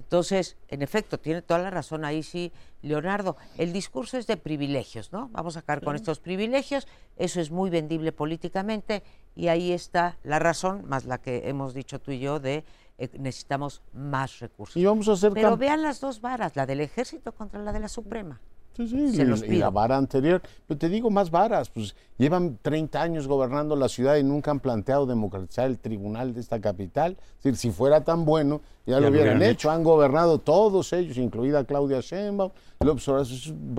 Entonces, 0.08 0.56
en 0.70 0.82
efecto, 0.84 1.18
tiene 1.18 1.42
toda 1.42 1.60
la 1.60 1.70
razón 1.70 2.06
ahí 2.06 2.24
sí, 2.24 2.54
Leonardo. 2.82 3.36
El 3.58 3.74
discurso 3.74 4.18
es 4.18 4.26
de 4.26 4.38
privilegios, 4.38 5.12
¿no? 5.12 5.28
Vamos 5.34 5.58
a 5.58 5.60
acabar 5.60 5.84
con 5.84 5.98
estos 5.98 6.22
privilegios, 6.22 6.88
eso 7.18 7.42
es 7.42 7.52
muy 7.52 7.70
vendible 7.70 8.14
políticamente 8.14 9.04
y 9.36 9.50
ahí 9.50 9.74
está 9.74 10.16
la 10.24 10.40
razón, 10.40 10.86
más 10.88 11.04
la 11.04 11.18
que 11.18 11.50
hemos 11.50 11.74
dicho 11.74 12.00
tú 12.00 12.12
y 12.12 12.20
yo, 12.20 12.40
de 12.40 12.64
eh, 12.98 13.10
necesitamos 13.20 13.82
más 13.92 14.40
recursos. 14.40 14.78
Y 14.78 14.86
vamos 14.86 15.10
a 15.10 15.12
hacer 15.12 15.34
Pero 15.34 15.58
vean 15.58 15.82
las 15.82 16.00
dos 16.00 16.22
varas, 16.22 16.56
la 16.56 16.66
del 16.66 16.80
ejército 16.80 17.34
contra 17.34 17.62
la 17.62 17.74
de 17.74 17.82
la 17.82 17.90
Suprema. 17.90 18.40
Sí, 18.78 18.88
sí, 18.88 19.22
y, 19.48 19.56
la 19.56 19.72
vara 19.72 19.98
anterior. 19.98 20.40
Pero 20.68 20.78
te 20.78 20.88
digo 20.88 21.10
más 21.10 21.32
varas, 21.32 21.70
pues 21.70 21.96
llevan 22.20 22.60
30 22.62 23.02
años 23.02 23.28
gobernando 23.28 23.76
la 23.76 23.90
ciudad 23.90 24.18
y 24.18 24.24
nunca 24.24 24.52
han 24.52 24.60
planteado 24.60 25.08
democratizar 25.08 25.66
el 25.66 25.80
tribunal 25.80 26.36
de 26.36 26.42
esta 26.42 26.62
capital. 26.62 27.18
Es 27.38 27.44
decir, 27.44 27.58
si 27.58 27.72
fuera 27.72 28.04
tan 28.04 28.24
bueno, 28.24 28.62
ya, 28.86 29.00
lo 29.00 29.08
hubieran 29.08 29.42
hecho. 29.42 29.72
Han 29.72 29.84
gobernado 29.84 30.38
todos 30.38 30.94
ellos, 30.94 31.18
incluida 31.18 31.64
Claudia 31.64 32.02
Sheinbaum. 32.02 32.52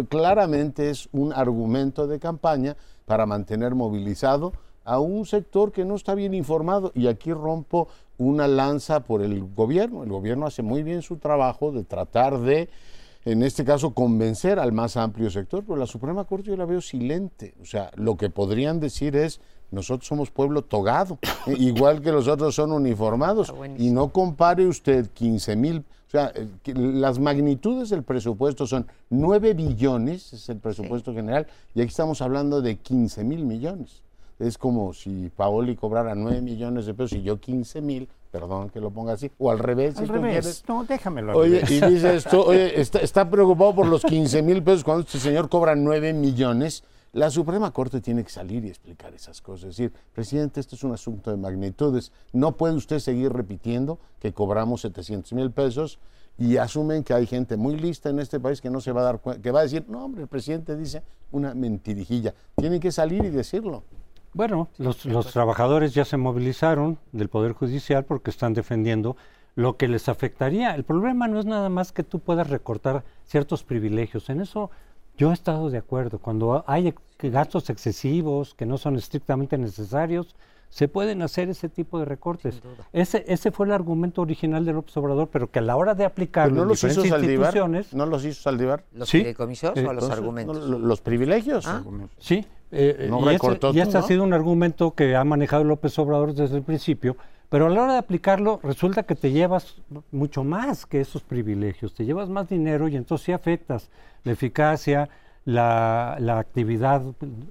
Claramente 0.08 0.90
es 0.90 1.08
un 1.12 1.32
argumento 1.32 2.08
de 2.08 2.18
campaña 2.18 2.76
para 3.04 3.24
mantener 3.24 3.76
movilizado 3.76 4.52
a 4.84 4.98
un 4.98 5.26
sector 5.26 5.70
que 5.70 5.84
no 5.84 5.94
está 5.94 6.16
bien 6.16 6.34
informado. 6.34 6.90
Y 6.96 7.06
aquí 7.06 7.32
rompo 7.32 7.86
una 8.16 8.48
lanza 8.48 9.04
por 9.04 9.22
el 9.22 9.44
gobierno. 9.54 10.02
El 10.02 10.10
gobierno 10.10 10.46
hace 10.46 10.62
muy 10.62 10.82
bien 10.82 11.02
su 11.02 11.18
trabajo 11.18 11.70
de 11.70 11.84
tratar 11.84 12.40
de 12.40 12.68
en 13.30 13.42
este 13.42 13.62
caso, 13.62 13.92
convencer 13.92 14.58
al 14.58 14.72
más 14.72 14.96
amplio 14.96 15.30
sector, 15.30 15.62
pero 15.62 15.76
la 15.76 15.86
Suprema 15.86 16.24
Corte 16.24 16.48
yo 16.48 16.56
la 16.56 16.64
veo 16.64 16.80
silente. 16.80 17.54
O 17.60 17.66
sea, 17.66 17.90
lo 17.96 18.16
que 18.16 18.30
podrían 18.30 18.80
decir 18.80 19.16
es, 19.16 19.40
nosotros 19.70 20.08
somos 20.08 20.30
pueblo 20.30 20.62
togado, 20.62 21.18
igual 21.46 22.00
que 22.00 22.10
los 22.10 22.26
otros 22.26 22.54
son 22.54 22.72
uniformados. 22.72 23.52
Y 23.76 23.90
no 23.90 24.08
compare 24.08 24.66
usted 24.66 25.10
15 25.12 25.56
mil, 25.56 25.84
o 26.06 26.10
sea, 26.10 26.32
eh, 26.34 26.48
las 26.74 27.18
magnitudes 27.18 27.90
del 27.90 28.02
presupuesto 28.02 28.66
son 28.66 28.86
9 29.10 29.52
billones, 29.52 30.32
es 30.32 30.48
el 30.48 30.56
presupuesto 30.56 31.12
general, 31.12 31.46
y 31.74 31.82
aquí 31.82 31.90
estamos 31.90 32.22
hablando 32.22 32.62
de 32.62 32.76
15 32.76 33.24
mil 33.24 33.44
millones. 33.44 34.02
Es 34.38 34.56
como 34.56 34.94
si 34.94 35.30
Paoli 35.36 35.76
cobrara 35.76 36.14
9 36.14 36.40
millones 36.40 36.86
de 36.86 36.94
pesos 36.94 37.12
y 37.18 37.22
yo 37.22 37.38
15 37.38 37.82
mil, 37.82 38.08
perdón 38.30 38.70
que 38.70 38.80
lo 38.80 38.90
ponga 38.90 39.14
así, 39.14 39.30
o 39.38 39.50
al 39.50 39.58
revés. 39.58 39.98
Al 39.98 40.08
revés, 40.08 40.64
no, 40.68 40.84
déjamelo. 40.84 41.36
oye, 41.36 41.62
y 41.68 41.80
dice 41.80 42.16
esto, 42.16 42.46
oye, 42.46 42.80
está, 42.80 43.28
preocupado 43.28 43.74
por 43.74 43.86
los 43.86 44.02
15 44.02 44.42
mil 44.42 44.62
pesos 44.62 44.84
cuando 44.84 45.02
este 45.02 45.18
señor 45.18 45.48
cobra 45.48 45.74
9 45.74 46.12
millones. 46.12 46.84
La 47.12 47.30
Suprema 47.30 47.70
Corte 47.72 48.02
tiene 48.02 48.22
que 48.22 48.28
salir 48.28 48.64
y 48.66 48.68
explicar 48.68 49.14
esas 49.14 49.40
cosas. 49.40 49.70
Es 49.70 49.76
decir, 49.78 49.92
presidente, 50.12 50.60
esto 50.60 50.76
es 50.76 50.84
un 50.84 50.92
asunto 50.92 51.30
de 51.30 51.38
magnitudes. 51.38 52.12
No 52.34 52.56
puede 52.56 52.74
usted 52.74 52.98
seguir 52.98 53.32
repitiendo 53.32 53.98
que 54.20 54.34
cobramos 54.34 54.82
700 54.82 55.32
mil 55.32 55.50
pesos 55.50 55.98
y 56.36 56.58
asumen 56.58 57.02
que 57.02 57.14
hay 57.14 57.26
gente 57.26 57.56
muy 57.56 57.76
lista 57.76 58.10
en 58.10 58.20
este 58.20 58.38
país 58.38 58.60
que 58.60 58.70
no 58.70 58.80
se 58.80 58.92
va 58.92 59.00
a 59.00 59.04
dar 59.04 59.20
cuenta, 59.20 59.42
que 59.42 59.50
va 59.50 59.60
a 59.60 59.62
decir, 59.64 59.86
no, 59.88 60.04
hombre, 60.04 60.22
el 60.22 60.28
presidente 60.28 60.76
dice 60.76 61.02
una 61.32 61.54
mentirijilla. 61.54 62.34
Tiene 62.56 62.78
que 62.78 62.92
salir 62.92 63.24
y 63.24 63.30
decirlo. 63.30 63.84
Bueno, 64.34 64.68
los, 64.78 65.04
los 65.06 65.32
trabajadores 65.32 65.94
ya 65.94 66.04
se 66.04 66.16
movilizaron 66.16 66.98
del 67.12 67.28
Poder 67.28 67.52
Judicial 67.52 68.04
porque 68.04 68.30
están 68.30 68.54
defendiendo 68.54 69.16
lo 69.54 69.76
que 69.76 69.88
les 69.88 70.08
afectaría. 70.08 70.74
El 70.74 70.84
problema 70.84 71.26
no 71.26 71.40
es 71.40 71.44
nada 71.44 71.68
más 71.68 71.90
que 71.90 72.04
tú 72.04 72.20
puedas 72.20 72.48
recortar 72.48 73.04
ciertos 73.24 73.64
privilegios. 73.64 74.30
En 74.30 74.40
eso 74.40 74.70
yo 75.16 75.30
he 75.30 75.34
estado 75.34 75.68
de 75.68 75.78
acuerdo. 75.78 76.20
Cuando 76.20 76.64
hay 76.68 76.94
gastos 77.18 77.68
excesivos 77.68 78.54
que 78.54 78.66
no 78.66 78.78
son 78.78 78.94
estrictamente 78.94 79.58
necesarios, 79.58 80.36
se 80.68 80.86
pueden 80.86 81.22
hacer 81.22 81.48
ese 81.48 81.68
tipo 81.68 81.98
de 81.98 82.04
recortes. 82.04 82.62
Ese, 82.92 83.24
ese 83.26 83.50
fue 83.50 83.66
el 83.66 83.72
argumento 83.72 84.22
original 84.22 84.64
del 84.64 84.76
López 84.76 84.96
Obrador, 84.96 85.28
pero 85.28 85.50
que 85.50 85.58
a 85.58 85.62
la 85.62 85.76
hora 85.76 85.94
de 85.94 86.04
aplicarlo 86.04 86.54
no 86.54 86.64
los 86.66 86.84
hizo 86.84 87.04
instituciones... 87.04 87.92
¿No 87.94 88.06
los 88.06 88.24
hizo 88.24 88.42
Saldívar? 88.42 88.84
¿Los 88.92 89.08
¿Sí? 89.08 89.26
o 89.36 89.92
los 89.92 90.10
argumentos? 90.10 90.56
los 90.56 91.00
privilegios. 91.00 91.66
Ah. 91.66 91.82
Sí, 92.18 92.46
eh, 92.70 93.10
y, 93.72 93.80
este, 93.80 93.98
ha 93.98 94.02
sido 94.02 94.22
un 94.22 94.32
argumento 94.32 94.94
que 94.94 95.16
ha 95.16 95.24
manejado 95.24 95.64
López 95.64 95.98
Obrador 95.98 96.34
desde 96.34 96.56
el 96.56 96.62
principio, 96.62 97.16
pero 97.48 97.66
a 97.66 97.70
la 97.70 97.82
hora 97.82 97.92
de 97.94 97.98
aplicarlo 97.98 98.60
resulta 98.62 99.04
que 99.04 99.14
te 99.14 99.30
llevas 99.32 99.76
mucho 100.12 100.44
más 100.44 100.84
que 100.84 101.00
esos 101.00 101.22
privilegios, 101.22 101.94
te 101.94 102.04
llevas 102.04 102.28
más 102.28 102.48
dinero 102.48 102.88
y 102.88 102.96
entonces 102.96 103.24
sí 103.26 103.32
afectas 103.32 103.90
la 104.24 104.32
eficacia, 104.32 105.08
la, 105.46 106.38
actividad 106.38 107.02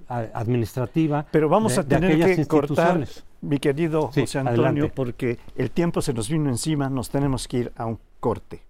administrativa. 0.08 1.26
Pero 1.32 1.48
vamos 1.48 1.78
a 1.78 1.82
tener 1.82 2.36
que 2.36 2.46
cortar, 2.46 3.04
mi 3.40 3.58
querido 3.58 4.08
José 4.08 4.38
Antonio, 4.38 4.90
porque 4.94 5.38
el 5.56 5.70
tiempo 5.70 6.00
se 6.00 6.12
nos 6.12 6.28
vino 6.28 6.48
encima, 6.48 6.88
nos 6.88 7.10
tenemos 7.10 7.48
que 7.48 7.58
ir 7.58 7.72
a 7.76 7.86
un 7.86 7.98
corte. 8.20 8.62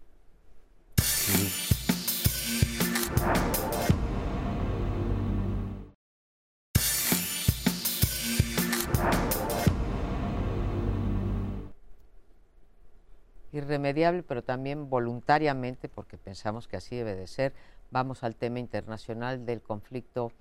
Irremediable, 13.52 14.22
pero 14.22 14.42
también 14.42 14.90
voluntariamente, 14.90 15.88
porque 15.88 16.18
pensamos 16.18 16.68
que 16.68 16.76
así 16.76 16.96
debe 16.96 17.14
de 17.14 17.26
ser, 17.26 17.52
vamos 17.90 18.22
al 18.22 18.36
tema 18.36 18.58
internacional 18.58 19.46
del 19.46 19.62
conflicto 19.62 20.32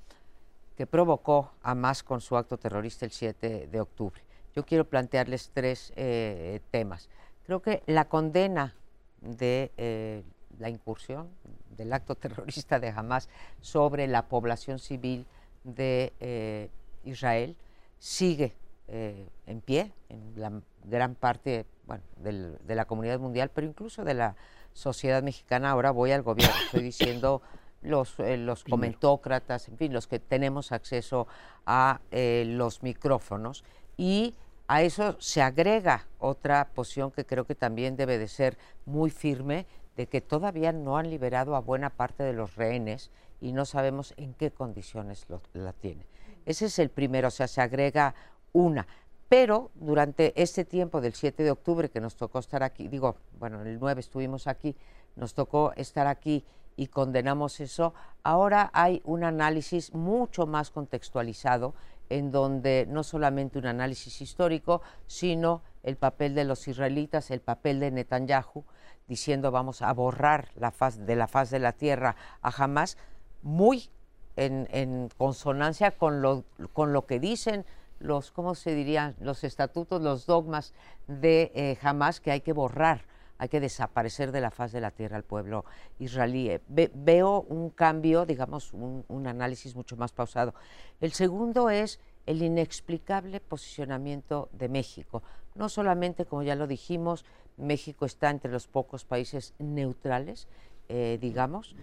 que 0.75 0.85
provocó 0.85 1.51
a 1.63 1.75
con 2.05 2.21
su 2.21 2.37
acto 2.37 2.57
terrorista 2.57 3.05
el 3.05 3.11
7 3.11 3.67
de 3.67 3.81
octubre. 3.81 4.21
Yo 4.55 4.65
quiero 4.65 4.85
plantearles 4.85 5.51
tres 5.53 5.91
eh, 5.95 6.59
temas. 6.71 7.09
Creo 7.45 7.61
que 7.61 7.81
la 7.85 8.05
condena 8.05 8.75
de 9.21 9.71
eh, 9.77 10.23
la 10.59 10.69
incursión 10.69 11.29
del 11.75 11.93
acto 11.93 12.15
terrorista 12.15 12.79
de 12.79 12.89
Hamas 12.89 13.29
sobre 13.61 14.07
la 14.07 14.27
población 14.27 14.79
civil 14.79 15.25
de 15.63 16.13
eh, 16.19 16.69
Israel 17.03 17.55
sigue 17.99 18.53
en 18.87 19.61
pie 19.61 19.91
en 20.09 20.33
la 20.35 20.61
gran 20.85 21.15
parte 21.15 21.65
bueno, 21.85 22.03
de 22.21 22.75
la 22.75 22.85
comunidad 22.85 23.19
mundial, 23.19 23.51
pero 23.53 23.67
incluso 23.67 24.03
de 24.03 24.13
la 24.13 24.35
sociedad 24.73 25.23
mexicana. 25.23 25.71
Ahora 25.71 25.91
voy 25.91 26.11
al 26.11 26.21
gobierno, 26.21 26.55
estoy 26.65 26.83
diciendo 26.83 27.41
los, 27.81 28.19
eh, 28.19 28.37
los 28.37 28.63
comentócratas, 28.63 29.67
en 29.69 29.77
fin, 29.77 29.93
los 29.93 30.07
que 30.07 30.19
tenemos 30.19 30.71
acceso 30.71 31.27
a 31.65 32.01
eh, 32.11 32.43
los 32.47 32.83
micrófonos. 32.83 33.63
Y 33.97 34.35
a 34.67 34.83
eso 34.83 35.15
se 35.19 35.41
agrega 35.41 36.07
otra 36.19 36.69
posición 36.73 37.11
que 37.11 37.25
creo 37.25 37.45
que 37.45 37.55
también 37.55 37.95
debe 37.95 38.17
de 38.17 38.27
ser 38.27 38.57
muy 38.85 39.09
firme, 39.09 39.65
de 39.95 40.07
que 40.07 40.21
todavía 40.21 40.71
no 40.73 40.97
han 40.97 41.09
liberado 41.09 41.55
a 41.55 41.59
buena 41.59 41.89
parte 41.89 42.23
de 42.23 42.33
los 42.33 42.55
rehenes 42.55 43.09
y 43.41 43.53
no 43.53 43.65
sabemos 43.65 44.13
en 44.17 44.33
qué 44.33 44.51
condiciones 44.51 45.25
la 45.53 45.73
tiene. 45.73 46.05
Ese 46.45 46.65
es 46.65 46.79
el 46.79 46.89
primero, 46.89 47.29
o 47.29 47.31
sea, 47.31 47.47
se 47.47 47.61
agrega 47.61 48.13
una. 48.53 48.87
Pero 49.29 49.71
durante 49.75 50.41
este 50.41 50.63
tiempo 50.63 51.01
del 51.01 51.13
7 51.13 51.43
de 51.43 51.51
octubre 51.51 51.89
que 51.89 51.99
nos 51.99 52.15
tocó 52.15 52.39
estar 52.39 52.63
aquí, 52.63 52.87
digo, 52.87 53.17
bueno, 53.39 53.61
el 53.61 53.79
9 53.79 53.99
estuvimos 53.99 54.47
aquí, 54.47 54.75
nos 55.15 55.33
tocó 55.33 55.73
estar 55.75 56.07
aquí 56.07 56.45
y 56.77 56.87
condenamos 56.87 57.59
eso, 57.59 57.93
ahora 58.23 58.69
hay 58.73 59.01
un 59.03 59.23
análisis 59.23 59.93
mucho 59.93 60.45
más 60.45 60.69
contextualizado 60.69 61.73
en 62.09 62.31
donde 62.31 62.85
no 62.87 63.03
solamente 63.03 63.59
un 63.59 63.65
análisis 63.65 64.21
histórico, 64.21 64.81
sino 65.07 65.61
el 65.83 65.97
papel 65.97 66.35
de 66.35 66.45
los 66.45 66.67
israelitas, 66.67 67.31
el 67.31 67.41
papel 67.41 67.79
de 67.79 67.91
Netanyahu, 67.91 68.63
diciendo 69.07 69.51
vamos 69.51 69.81
a 69.81 69.91
borrar 69.93 70.49
la 70.55 70.71
faz, 70.71 71.05
de 71.05 71.15
la 71.15 71.27
faz 71.27 71.49
de 71.49 71.59
la 71.59 71.73
tierra 71.73 72.15
a 72.41 72.49
Hamas, 72.63 72.97
muy 73.41 73.89
en, 74.35 75.09
consonancia 75.17 75.91
con 75.91 76.21
lo, 76.21 76.43
con 76.73 76.93
lo 76.93 77.05
que 77.05 77.19
dicen 77.19 77.65
los, 77.99 78.31
¿cómo 78.31 78.55
se 78.55 78.75
dirían? 78.75 79.15
Los 79.19 79.43
estatutos, 79.43 80.01
los 80.01 80.25
dogmas 80.25 80.73
de 81.07 81.51
eh, 81.55 81.77
Hamas 81.81 82.19
que 82.19 82.31
hay 82.31 82.41
que 82.41 82.53
borrar, 82.53 83.05
hay 83.37 83.49
que 83.49 83.59
desaparecer 83.59 84.31
de 84.31 84.41
la 84.41 84.51
faz 84.51 84.71
de 84.71 84.81
la 84.81 84.91
tierra 84.91 85.17
al 85.17 85.23
pueblo 85.23 85.65
israelí. 85.99 86.49
Eh, 86.49 86.61
veo 86.67 87.41
un 87.41 87.69
cambio, 87.69 88.25
digamos, 88.25 88.73
un, 88.73 89.27
análisis 89.27 89.75
mucho 89.75 89.95
más 89.97 90.11
pausado. 90.11 90.53
El 91.01 91.11
segundo 91.11 91.69
es 91.69 91.99
el 92.25 92.41
inexplicable 92.41 93.39
posicionamiento 93.39 94.49
de 94.51 94.69
México. 94.69 95.23
No 95.55 95.69
solamente, 95.69 96.25
como 96.25 96.43
ya 96.43 96.55
lo 96.55 96.67
dijimos, 96.67 97.25
México 97.57 98.05
está 98.05 98.29
entre 98.29 98.51
los 98.51 98.67
pocos 98.67 99.05
países 99.05 99.53
neutrales, 99.59 100.47
eh, 100.89 101.17
digamos, 101.19 101.75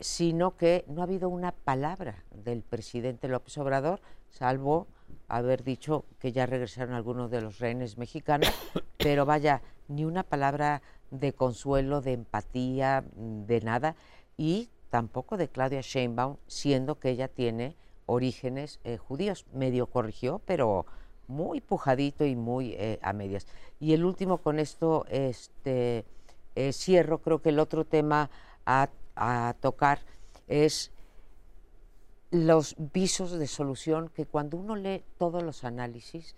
sino 0.00 0.56
que 0.56 0.84
no 0.88 1.02
ha 1.02 1.04
habido 1.04 1.28
una 1.28 1.52
palabra 1.52 2.24
del 2.32 2.62
presidente 2.62 3.28
López 3.28 3.56
Obrador, 3.58 4.00
salvo 4.28 4.88
haber 5.28 5.64
dicho 5.64 6.04
que 6.18 6.32
ya 6.32 6.46
regresaron 6.46 6.94
algunos 6.94 7.30
de 7.30 7.40
los 7.40 7.58
rehenes 7.58 7.98
mexicanos, 7.98 8.48
pero 8.98 9.26
vaya, 9.26 9.62
ni 9.88 10.04
una 10.04 10.22
palabra 10.22 10.82
de 11.10 11.32
consuelo, 11.32 12.00
de 12.00 12.12
empatía, 12.12 13.04
de 13.14 13.60
nada, 13.60 13.96
y 14.36 14.70
tampoco 14.90 15.36
de 15.36 15.48
Claudia 15.48 15.80
Sheinbaum, 15.80 16.36
siendo 16.46 16.98
que 16.98 17.10
ella 17.10 17.28
tiene 17.28 17.76
orígenes 18.06 18.80
eh, 18.84 18.96
judíos. 18.96 19.46
Medio 19.52 19.86
corrigió, 19.86 20.40
pero 20.46 20.86
muy 21.28 21.60
pujadito 21.60 22.24
y 22.24 22.36
muy 22.36 22.74
eh, 22.74 22.98
a 23.02 23.12
medias. 23.12 23.46
Y 23.80 23.94
el 23.94 24.04
último 24.04 24.38
con 24.38 24.58
esto, 24.58 25.06
este, 25.08 26.04
eh, 26.54 26.72
cierro, 26.72 27.18
creo 27.18 27.40
que 27.40 27.48
el 27.48 27.58
otro 27.58 27.84
tema 27.84 28.30
a, 28.66 28.88
a 29.16 29.54
tocar 29.60 30.00
es 30.48 30.91
los 32.32 32.76
visos 32.78 33.32
de 33.32 33.46
solución 33.46 34.08
que 34.08 34.24
cuando 34.24 34.56
uno 34.56 34.74
lee 34.74 35.04
todos 35.18 35.42
los 35.42 35.64
análisis, 35.64 36.34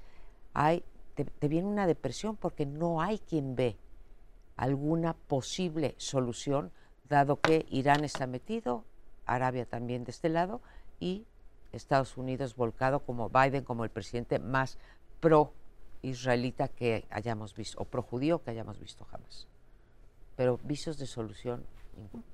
hay, 0.52 0.82
te, 1.14 1.48
viene 1.48 1.68
una 1.68 1.86
depresión 1.86 2.36
porque 2.36 2.66
no 2.66 3.00
hay 3.00 3.20
quien 3.20 3.54
ve 3.54 3.76
alguna 4.56 5.14
posible 5.14 5.94
solución, 5.96 6.72
dado 7.08 7.40
que 7.40 7.64
Irán 7.70 8.02
está 8.02 8.26
metido, 8.26 8.84
Arabia 9.24 9.66
también 9.66 10.04
de 10.04 10.10
este 10.10 10.28
lado, 10.28 10.60
y 10.98 11.26
Estados 11.70 12.16
Unidos 12.16 12.56
volcado 12.56 13.00
como 13.00 13.28
Biden, 13.28 13.62
como 13.62 13.84
el 13.84 13.90
presidente 13.90 14.40
más 14.40 14.78
pro-israelita 15.20 16.66
que 16.66 17.06
hayamos 17.08 17.54
visto, 17.54 17.80
o 17.80 17.84
pro-judío 17.84 18.42
que 18.42 18.50
hayamos 18.50 18.80
visto 18.80 19.04
jamás. 19.04 19.46
Pero 20.34 20.58
visos 20.64 20.98
de 20.98 21.06
solución, 21.06 21.64
ninguno. 21.96 22.24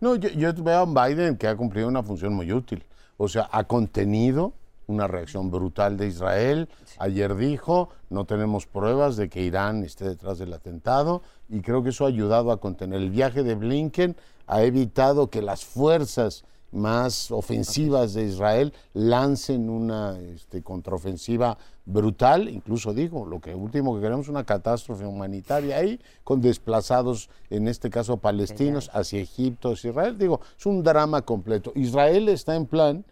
No, 0.00 0.16
yo, 0.16 0.52
veo 0.54 0.80
a 0.80 1.06
Biden 1.08 1.36
que 1.36 1.46
ha 1.46 1.56
cumplido 1.56 1.88
una 1.88 2.02
función 2.02 2.34
muy 2.34 2.52
útil. 2.52 2.84
O 3.16 3.28
sea, 3.28 3.48
ha 3.52 3.64
contenido 3.64 4.52
una 4.86 5.06
reacción 5.06 5.50
brutal 5.50 5.96
de 5.96 6.08
Israel. 6.08 6.68
Ayer 6.98 7.34
dijo, 7.36 7.90
no 8.10 8.24
tenemos 8.24 8.66
pruebas 8.66 9.16
de 9.16 9.28
que 9.28 9.42
Irán 9.42 9.84
esté 9.84 10.04
detrás 10.04 10.38
del 10.38 10.52
atentado 10.52 11.22
y 11.48 11.60
creo 11.60 11.82
que 11.82 11.90
eso 11.90 12.04
ha 12.04 12.08
ayudado 12.08 12.50
a 12.50 12.60
contener. 12.60 13.00
El 13.00 13.10
viaje 13.10 13.42
de 13.42 13.54
Blinken 13.54 14.16
ha 14.46 14.62
evitado 14.62 15.30
que 15.30 15.42
las 15.42 15.64
fuerzas 15.64 16.44
más 16.74 17.30
ofensivas 17.30 18.14
de 18.14 18.24
Israel 18.24 18.72
lancen 18.92 19.70
una 19.70 20.18
este, 20.18 20.62
contraofensiva 20.62 21.56
brutal, 21.86 22.48
incluso 22.48 22.94
digo, 22.94 23.26
lo 23.26 23.40
que 23.40 23.54
último 23.54 23.94
que 23.94 24.00
queremos 24.00 24.26
es 24.26 24.30
una 24.30 24.44
catástrofe 24.44 25.06
humanitaria 25.06 25.76
ahí, 25.76 26.00
con 26.22 26.40
desplazados, 26.40 27.28
en 27.50 27.68
este 27.68 27.90
caso 27.90 28.16
palestinos, 28.16 28.90
hacia 28.92 29.20
Egipto, 29.20 29.72
hacia 29.72 29.90
Israel. 29.90 30.18
Digo, 30.18 30.40
es 30.58 30.66
un 30.66 30.82
drama 30.82 31.22
completo. 31.22 31.72
Israel 31.74 32.28
está 32.28 32.56
en 32.56 32.66
plan 32.66 33.04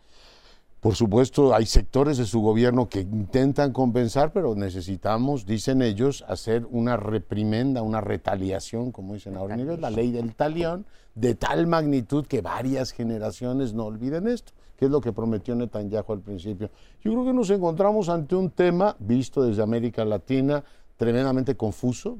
por 0.82 0.96
supuesto, 0.96 1.54
hay 1.54 1.64
sectores 1.64 2.18
de 2.18 2.26
su 2.26 2.40
gobierno 2.40 2.88
que 2.88 3.02
intentan 3.02 3.72
compensar, 3.72 4.32
pero 4.32 4.56
necesitamos, 4.56 5.46
dicen 5.46 5.80
ellos, 5.80 6.24
hacer 6.26 6.66
una 6.72 6.96
reprimenda, 6.96 7.82
una 7.82 8.00
retaliación, 8.00 8.90
como 8.90 9.14
dicen 9.14 9.36
ahora 9.36 9.54
en 9.54 9.80
la 9.80 9.90
ley 9.90 10.10
del 10.10 10.34
talión, 10.34 10.84
de 11.14 11.36
tal 11.36 11.68
magnitud 11.68 12.26
que 12.26 12.40
varias 12.40 12.90
generaciones 12.90 13.74
no 13.74 13.84
olviden 13.84 14.26
esto, 14.26 14.54
que 14.76 14.86
es 14.86 14.90
lo 14.90 15.00
que 15.00 15.12
prometió 15.12 15.54
Netanyahu 15.54 16.14
al 16.14 16.20
principio. 16.20 16.68
Yo 17.00 17.12
creo 17.12 17.26
que 17.26 17.32
nos 17.32 17.50
encontramos 17.50 18.08
ante 18.08 18.34
un 18.34 18.50
tema, 18.50 18.96
visto 18.98 19.44
desde 19.44 19.62
América 19.62 20.04
Latina, 20.04 20.64
tremendamente 20.96 21.56
confuso. 21.56 22.18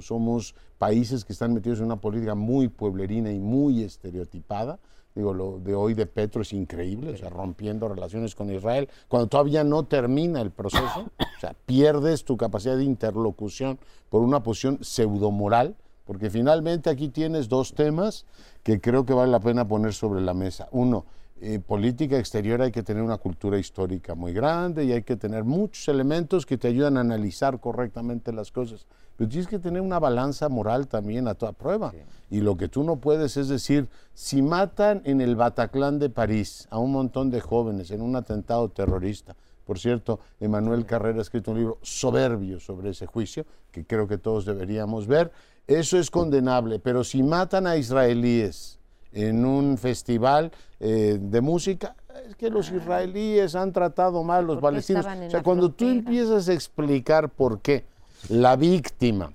somos 0.00 0.54
países 0.78 1.26
que 1.26 1.34
están 1.34 1.52
metidos 1.52 1.80
en 1.80 1.84
una 1.84 2.00
política 2.00 2.34
muy 2.34 2.68
pueblerina 2.68 3.30
y 3.30 3.38
muy 3.38 3.82
estereotipada 3.82 4.78
Digo, 5.14 5.34
lo 5.34 5.58
de 5.58 5.74
hoy 5.74 5.94
de 5.94 6.06
Petro 6.06 6.42
es 6.42 6.52
increíble, 6.52 7.12
o 7.12 7.16
sea, 7.16 7.28
rompiendo 7.30 7.88
relaciones 7.88 8.34
con 8.34 8.52
Israel, 8.52 8.88
cuando 9.08 9.28
todavía 9.28 9.64
no 9.64 9.84
termina 9.84 10.40
el 10.40 10.50
proceso, 10.50 11.10
o 11.18 11.40
sea, 11.40 11.54
pierdes 11.66 12.24
tu 12.24 12.36
capacidad 12.36 12.76
de 12.76 12.84
interlocución 12.84 13.78
por 14.10 14.22
una 14.22 14.42
posición 14.42 14.78
pseudomoral, 14.80 15.76
porque 16.04 16.30
finalmente 16.30 16.88
aquí 16.88 17.08
tienes 17.08 17.48
dos 17.48 17.74
temas 17.74 18.24
que 18.62 18.80
creo 18.80 19.04
que 19.04 19.12
vale 19.12 19.30
la 19.30 19.40
pena 19.40 19.66
poner 19.66 19.92
sobre 19.92 20.20
la 20.20 20.34
mesa. 20.34 20.68
Uno, 20.70 21.04
eh, 21.40 21.60
política 21.60 22.18
exterior 22.18 22.60
hay 22.62 22.72
que 22.72 22.82
tener 22.82 23.02
una 23.02 23.18
cultura 23.18 23.58
histórica 23.58 24.14
muy 24.14 24.32
grande 24.32 24.84
y 24.84 24.92
hay 24.92 25.02
que 25.02 25.16
tener 25.16 25.44
muchos 25.44 25.86
elementos 25.88 26.44
que 26.44 26.58
te 26.58 26.68
ayudan 26.68 26.96
a 26.96 27.00
analizar 27.00 27.60
correctamente 27.60 28.32
las 28.32 28.50
cosas. 28.50 28.86
Pero 29.16 29.28
tienes 29.28 29.48
que 29.48 29.58
tener 29.58 29.80
una 29.80 29.98
balanza 29.98 30.48
moral 30.48 30.88
también 30.88 31.28
a 31.28 31.34
toda 31.34 31.52
prueba. 31.52 31.92
Y 32.30 32.40
lo 32.40 32.56
que 32.56 32.68
tú 32.68 32.84
no 32.84 32.96
puedes 32.96 33.36
es 33.36 33.48
decir, 33.48 33.88
si 34.14 34.42
matan 34.42 35.02
en 35.04 35.20
el 35.20 35.36
Bataclan 35.36 35.98
de 35.98 36.10
París 36.10 36.68
a 36.70 36.78
un 36.78 36.92
montón 36.92 37.30
de 37.30 37.40
jóvenes 37.40 37.90
en 37.90 38.02
un 38.02 38.14
atentado 38.16 38.68
terrorista, 38.68 39.34
por 39.64 39.78
cierto, 39.78 40.20
Emanuel 40.40 40.86
Carrera 40.86 41.18
ha 41.18 41.22
escrito 41.22 41.50
un 41.50 41.58
libro 41.58 41.78
soberbio 41.82 42.58
sobre 42.58 42.90
ese 42.90 43.06
juicio, 43.06 43.44
que 43.70 43.84
creo 43.84 44.08
que 44.08 44.16
todos 44.16 44.44
deberíamos 44.46 45.06
ver, 45.06 45.30
eso 45.66 45.98
es 45.98 46.10
condenable, 46.10 46.78
pero 46.78 47.04
si 47.04 47.22
matan 47.22 47.66
a 47.66 47.76
israelíes, 47.76 48.77
en 49.12 49.44
un 49.44 49.78
festival 49.78 50.52
eh, 50.80 51.18
de 51.20 51.40
música, 51.40 51.96
es 52.28 52.36
que 52.36 52.50
los 52.50 52.70
israelíes 52.70 53.54
han 53.54 53.72
tratado 53.72 54.22
mal 54.22 54.40
a 54.40 54.42
los 54.42 54.58
palestinos. 54.58 55.06
O 55.06 55.30
sea, 55.30 55.42
cuando 55.42 55.70
tú 55.70 55.86
empiezas 55.86 56.48
a 56.48 56.52
explicar 56.52 57.30
por 57.30 57.60
qué 57.60 57.84
la 58.28 58.56
víctima, 58.56 59.32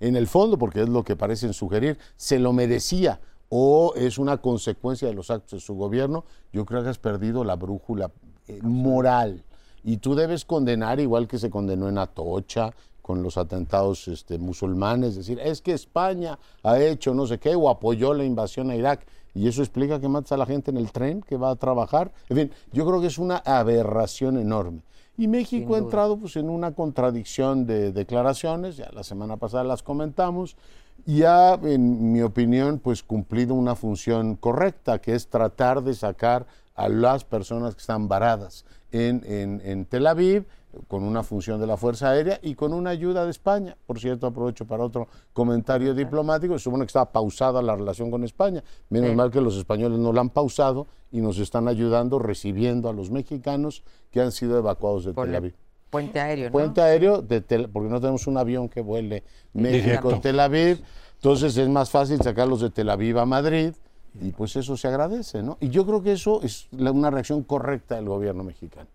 en 0.00 0.16
el 0.16 0.26
fondo, 0.26 0.58
porque 0.58 0.82
es 0.82 0.88
lo 0.88 1.02
que 1.02 1.16
parecen 1.16 1.52
sugerir, 1.52 1.98
se 2.16 2.38
lo 2.38 2.52
merecía 2.52 3.20
o 3.48 3.94
es 3.96 4.18
una 4.18 4.36
consecuencia 4.36 5.08
de 5.08 5.14
los 5.14 5.30
actos 5.30 5.60
de 5.60 5.66
su 5.66 5.74
gobierno, 5.74 6.24
yo 6.52 6.64
creo 6.64 6.82
que 6.82 6.90
has 6.90 6.98
perdido 6.98 7.44
la 7.44 7.56
brújula 7.56 8.10
eh, 8.46 8.60
moral. 8.62 9.42
Y 9.82 9.98
tú 9.98 10.14
debes 10.14 10.44
condenar, 10.44 11.00
igual 11.00 11.26
que 11.26 11.38
se 11.38 11.48
condenó 11.48 11.88
en 11.88 11.98
Atocha, 11.98 12.74
con 13.08 13.22
los 13.22 13.38
atentados 13.38 14.06
este, 14.06 14.36
musulmanes, 14.36 15.16
decir, 15.16 15.40
es 15.42 15.62
que 15.62 15.72
España 15.72 16.38
ha 16.62 16.78
hecho 16.78 17.14
no 17.14 17.26
sé 17.26 17.38
qué 17.38 17.54
o 17.54 17.70
apoyó 17.70 18.12
la 18.12 18.22
invasión 18.22 18.68
a 18.68 18.76
Irak. 18.76 19.06
Y 19.34 19.48
eso 19.48 19.62
explica 19.62 19.98
que 19.98 20.08
matas 20.08 20.32
a 20.32 20.36
la 20.36 20.44
gente 20.44 20.70
en 20.70 20.76
el 20.76 20.92
tren 20.92 21.22
que 21.22 21.38
va 21.38 21.48
a 21.48 21.56
trabajar. 21.56 22.12
En 22.28 22.36
fin, 22.36 22.50
yo 22.70 22.84
creo 22.86 23.00
que 23.00 23.06
es 23.06 23.16
una 23.16 23.38
aberración 23.38 24.36
enorme. 24.36 24.82
Y 25.16 25.26
México 25.26 25.74
ha 25.74 25.78
entrado 25.78 26.18
pues, 26.18 26.36
en 26.36 26.50
una 26.50 26.72
contradicción 26.72 27.64
de 27.64 27.92
declaraciones, 27.92 28.76
ya 28.76 28.90
la 28.92 29.02
semana 29.02 29.38
pasada 29.38 29.64
las 29.64 29.82
comentamos, 29.82 30.58
y 31.06 31.22
ha, 31.22 31.54
en 31.54 32.12
mi 32.12 32.20
opinión, 32.20 32.78
pues 32.78 33.02
cumplido 33.02 33.54
una 33.54 33.74
función 33.74 34.36
correcta, 34.36 34.98
que 34.98 35.14
es 35.14 35.28
tratar 35.28 35.82
de 35.82 35.94
sacar 35.94 36.46
a 36.74 36.90
las 36.90 37.24
personas 37.24 37.74
que 37.74 37.80
están 37.80 38.06
varadas 38.06 38.66
en, 38.92 39.22
en, 39.24 39.62
en 39.64 39.86
Tel 39.86 40.06
Aviv 40.06 40.44
con 40.86 41.02
una 41.02 41.22
función 41.22 41.60
de 41.60 41.66
la 41.66 41.76
Fuerza 41.76 42.10
Aérea 42.10 42.38
y 42.42 42.54
con 42.54 42.72
una 42.72 42.90
ayuda 42.90 43.24
de 43.24 43.30
España. 43.30 43.76
Por 43.86 43.98
cierto, 43.98 44.26
aprovecho 44.26 44.66
para 44.66 44.84
otro 44.84 45.08
comentario 45.32 45.94
diplomático. 45.94 46.58
Se 46.58 46.64
supone 46.64 46.84
que 46.84 46.88
está 46.88 47.06
pausada 47.06 47.62
la 47.62 47.74
relación 47.74 48.10
con 48.10 48.24
España. 48.24 48.62
Menos 48.90 49.14
mal 49.14 49.30
que 49.30 49.40
los 49.40 49.56
españoles 49.56 49.98
no 49.98 50.12
la 50.12 50.20
han 50.20 50.30
pausado 50.30 50.86
y 51.10 51.20
nos 51.20 51.38
están 51.38 51.68
ayudando 51.68 52.18
recibiendo 52.18 52.88
a 52.88 52.92
los 52.92 53.10
mexicanos 53.10 53.82
que 54.10 54.20
han 54.20 54.32
sido 54.32 54.58
evacuados 54.58 55.04
de 55.04 55.14
Tel 55.14 55.34
Aviv. 55.34 55.54
Puente 55.90 56.20
aéreo, 56.20 56.46
¿no? 56.46 56.52
Puente 56.52 56.82
aéreo, 56.82 57.22
de 57.22 57.40
porque 57.72 57.88
no 57.88 57.98
tenemos 57.98 58.26
un 58.26 58.36
avión 58.36 58.68
que 58.68 58.82
vuele 58.82 59.24
México-Tel 59.54 60.38
Aviv. 60.38 60.82
Entonces 61.14 61.56
es 61.56 61.68
más 61.68 61.90
fácil 61.90 62.20
sacarlos 62.20 62.60
de 62.60 62.70
Tel 62.70 62.90
Aviv 62.90 63.18
a 63.18 63.26
Madrid 63.26 63.72
y 64.20 64.32
pues 64.32 64.54
eso 64.56 64.76
se 64.76 64.86
agradece, 64.86 65.42
¿no? 65.42 65.56
Y 65.60 65.70
yo 65.70 65.86
creo 65.86 66.02
que 66.02 66.12
eso 66.12 66.40
es 66.42 66.68
una 66.72 67.10
reacción 67.10 67.42
correcta 67.42 67.96
del 67.96 68.06
gobierno 68.06 68.44
mexicano. 68.44 68.88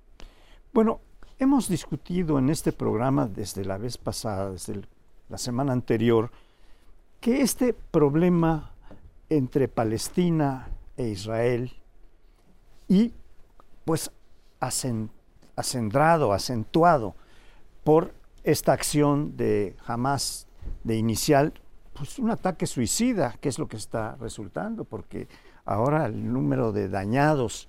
Bueno, 0.72 1.02
Hemos 1.44 1.68
discutido 1.68 2.40
en 2.40 2.50
este 2.50 2.72
programa 2.72 3.28
desde 3.28 3.66
la 3.66 3.78
vez 3.78 3.98
pasada, 3.98 4.52
desde 4.52 4.80
la 5.28 5.38
semana 5.38 5.74
anterior, 5.74 6.32
que 7.20 7.42
este 7.42 7.74
problema 7.74 8.72
entre 9.30 9.68
Palestina 9.68 10.70
e 10.96 11.10
Israel 11.10 11.74
y 12.88 13.12
pues 13.84 14.10
acendrado, 14.62 16.32
acentuado 16.32 17.14
por 17.84 18.14
esta 18.46 18.72
acción 18.72 19.36
de 19.36 19.76
Hamas 19.86 20.48
de 20.86 20.96
inicial, 20.96 21.52
pues 21.92 22.20
un 22.20 22.32
ataque 22.32 22.68
suicida, 22.68 23.36
que 23.42 23.50
es 23.50 23.60
lo 23.60 23.68
que 23.68 23.76
está 23.76 24.16
resultando, 24.16 24.86
porque 24.86 25.28
ahora 25.66 26.06
el 26.06 26.32
número 26.32 26.72
de 26.72 26.88
dañados, 26.88 27.68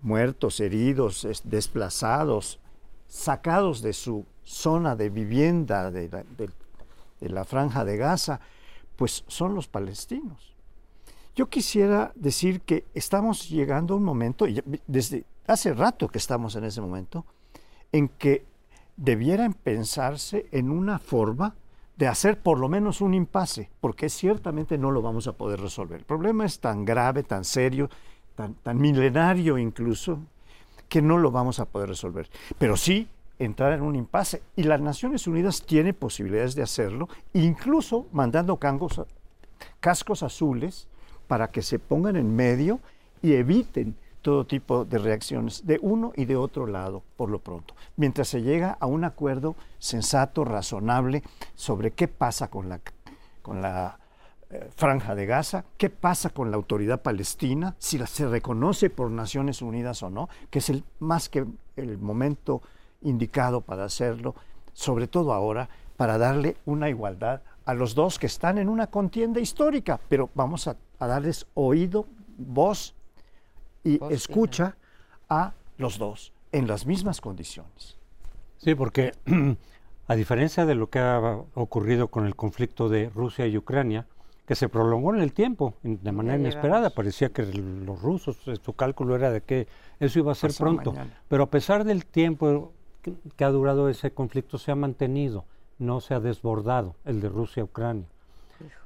muertos, 0.00 0.58
heridos, 0.58 1.28
desplazados, 1.44 2.60
sacados 3.10 3.82
de 3.82 3.92
su 3.92 4.24
zona 4.44 4.94
de 4.94 5.10
vivienda 5.10 5.90
de 5.90 6.08
la, 7.20 7.44
franja 7.44 7.84
de 7.84 7.96
Gaza, 7.96 8.40
pues 8.96 9.24
son 9.26 9.54
los 9.54 9.66
palestinos. 9.66 10.54
Yo 11.34 11.48
quisiera 11.48 12.12
decir 12.14 12.60
que 12.60 12.86
estamos 12.94 13.48
llegando 13.48 13.94
a 13.94 13.96
un 13.96 14.04
momento, 14.04 14.46
y 14.46 14.62
desde 14.86 15.24
hace 15.46 15.74
rato 15.74 16.08
que 16.08 16.18
estamos 16.18 16.54
en 16.54 16.64
ese 16.64 16.80
momento, 16.80 17.26
en 17.92 18.08
que 18.08 18.46
debieran 18.96 19.54
pensarse 19.54 20.46
en 20.52 20.70
una 20.70 20.98
forma 20.98 21.56
de 21.96 22.06
hacer 22.06 22.40
por 22.40 22.58
lo 22.58 22.68
menos 22.68 23.00
un 23.00 23.14
impasse, 23.14 23.70
porque 23.80 24.08
ciertamente 24.08 24.78
no 24.78 24.92
lo 24.92 25.02
vamos 25.02 25.26
a 25.26 25.32
poder 25.32 25.60
resolver. 25.60 25.98
El 25.98 26.06
problema 26.06 26.44
es 26.46 26.60
tan 26.60 26.84
grave, 26.84 27.24
tan 27.24 27.44
serio, 27.44 27.90
tan, 28.36 28.54
tan 28.54 28.78
milenario 28.78 29.58
incluso, 29.58 30.20
que 30.90 31.00
no 31.00 31.16
lo 31.16 31.30
vamos 31.30 31.60
a 31.60 31.64
poder 31.64 31.88
resolver. 31.88 32.28
Pero 32.58 32.76
sí 32.76 33.08
entrar 33.38 33.72
en 33.72 33.80
un 33.80 33.96
impasse. 33.96 34.42
Y 34.54 34.64
las 34.64 34.80
Naciones 34.82 35.26
Unidas 35.26 35.62
tiene 35.62 35.94
posibilidades 35.94 36.54
de 36.54 36.62
hacerlo, 36.62 37.08
incluso 37.32 38.06
mandando 38.12 38.58
cascos 38.58 40.22
azules 40.22 40.88
para 41.26 41.50
que 41.50 41.62
se 41.62 41.78
pongan 41.78 42.16
en 42.16 42.36
medio 42.36 42.80
y 43.22 43.32
eviten 43.32 43.96
todo 44.20 44.44
tipo 44.44 44.84
de 44.84 44.98
reacciones 44.98 45.66
de 45.66 45.78
uno 45.80 46.12
y 46.16 46.26
de 46.26 46.36
otro 46.36 46.66
lado 46.66 47.02
por 47.16 47.30
lo 47.30 47.38
pronto, 47.38 47.74
mientras 47.96 48.28
se 48.28 48.42
llega 48.42 48.76
a 48.78 48.84
un 48.84 49.04
acuerdo 49.04 49.56
sensato, 49.78 50.44
razonable 50.44 51.22
sobre 51.54 51.92
qué 51.92 52.06
pasa 52.08 52.48
con 52.48 52.68
la, 52.68 52.80
con 53.40 53.62
la 53.62 53.99
franja 54.74 55.14
de 55.14 55.26
Gaza, 55.26 55.64
qué 55.76 55.90
pasa 55.90 56.30
con 56.30 56.50
la 56.50 56.56
autoridad 56.56 57.02
palestina, 57.02 57.76
si 57.78 57.98
se 57.98 58.26
reconoce 58.26 58.90
por 58.90 59.10
Naciones 59.10 59.62
Unidas 59.62 60.02
o 60.02 60.10
no, 60.10 60.28
que 60.50 60.58
es 60.58 60.70
el, 60.70 60.84
más 60.98 61.28
que 61.28 61.46
el 61.76 61.98
momento 61.98 62.60
indicado 63.02 63.60
para 63.60 63.84
hacerlo, 63.84 64.34
sobre 64.72 65.06
todo 65.06 65.32
ahora, 65.32 65.68
para 65.96 66.18
darle 66.18 66.56
una 66.66 66.88
igualdad 66.88 67.42
a 67.64 67.74
los 67.74 67.94
dos 67.94 68.18
que 68.18 68.26
están 68.26 68.58
en 68.58 68.68
una 68.68 68.88
contienda 68.88 69.40
histórica, 69.40 70.00
pero 70.08 70.30
vamos 70.34 70.66
a, 70.66 70.76
darles 70.98 71.46
oído, 71.54 72.06
voz 72.36 72.94
y 73.84 74.02
escucha 74.12 74.76
a 75.28 75.52
los 75.78 75.98
dos 75.98 76.32
en 76.52 76.66
las 76.66 76.86
mismas 76.86 77.20
condiciones. 77.20 77.96
Sí, 78.58 78.74
porque 78.74 79.12
a 80.08 80.14
diferencia 80.14 80.66
de 80.66 80.74
lo 80.74 80.90
que 80.90 80.98
ha 80.98 81.38
ocurrido 81.54 82.08
con 82.08 82.26
el 82.26 82.34
conflicto 82.34 82.88
de 82.88 83.08
Rusia 83.10 83.46
y 83.46 83.56
Ucrania, 83.56 84.06
que 84.50 84.56
se 84.56 84.68
prolongó 84.68 85.14
en 85.14 85.20
el 85.20 85.32
tiempo 85.32 85.74
de 85.84 86.10
manera 86.10 86.36
inesperada. 86.36 86.90
Parecía 86.90 87.28
que 87.28 87.44
los 87.44 88.02
rusos, 88.02 88.36
eh, 88.48 88.56
su 88.60 88.72
cálculo 88.72 89.14
era 89.14 89.30
de 89.30 89.42
que 89.42 89.68
eso 90.00 90.18
iba 90.18 90.32
a 90.32 90.34
ser 90.34 90.50
pronto. 90.58 90.92
Pero 91.28 91.44
a 91.44 91.50
pesar 91.50 91.84
del 91.84 92.04
tiempo 92.04 92.72
que, 93.00 93.44
ha 93.44 93.50
durado 93.50 93.88
ese 93.88 94.10
conflicto, 94.10 94.58
se 94.58 94.72
ha 94.72 94.74
mantenido, 94.74 95.44
no 95.78 96.00
se 96.00 96.14
ha 96.14 96.18
desbordado, 96.18 96.96
el 97.04 97.20
de 97.20 97.28
Rusia-Ucrania. 97.28 98.06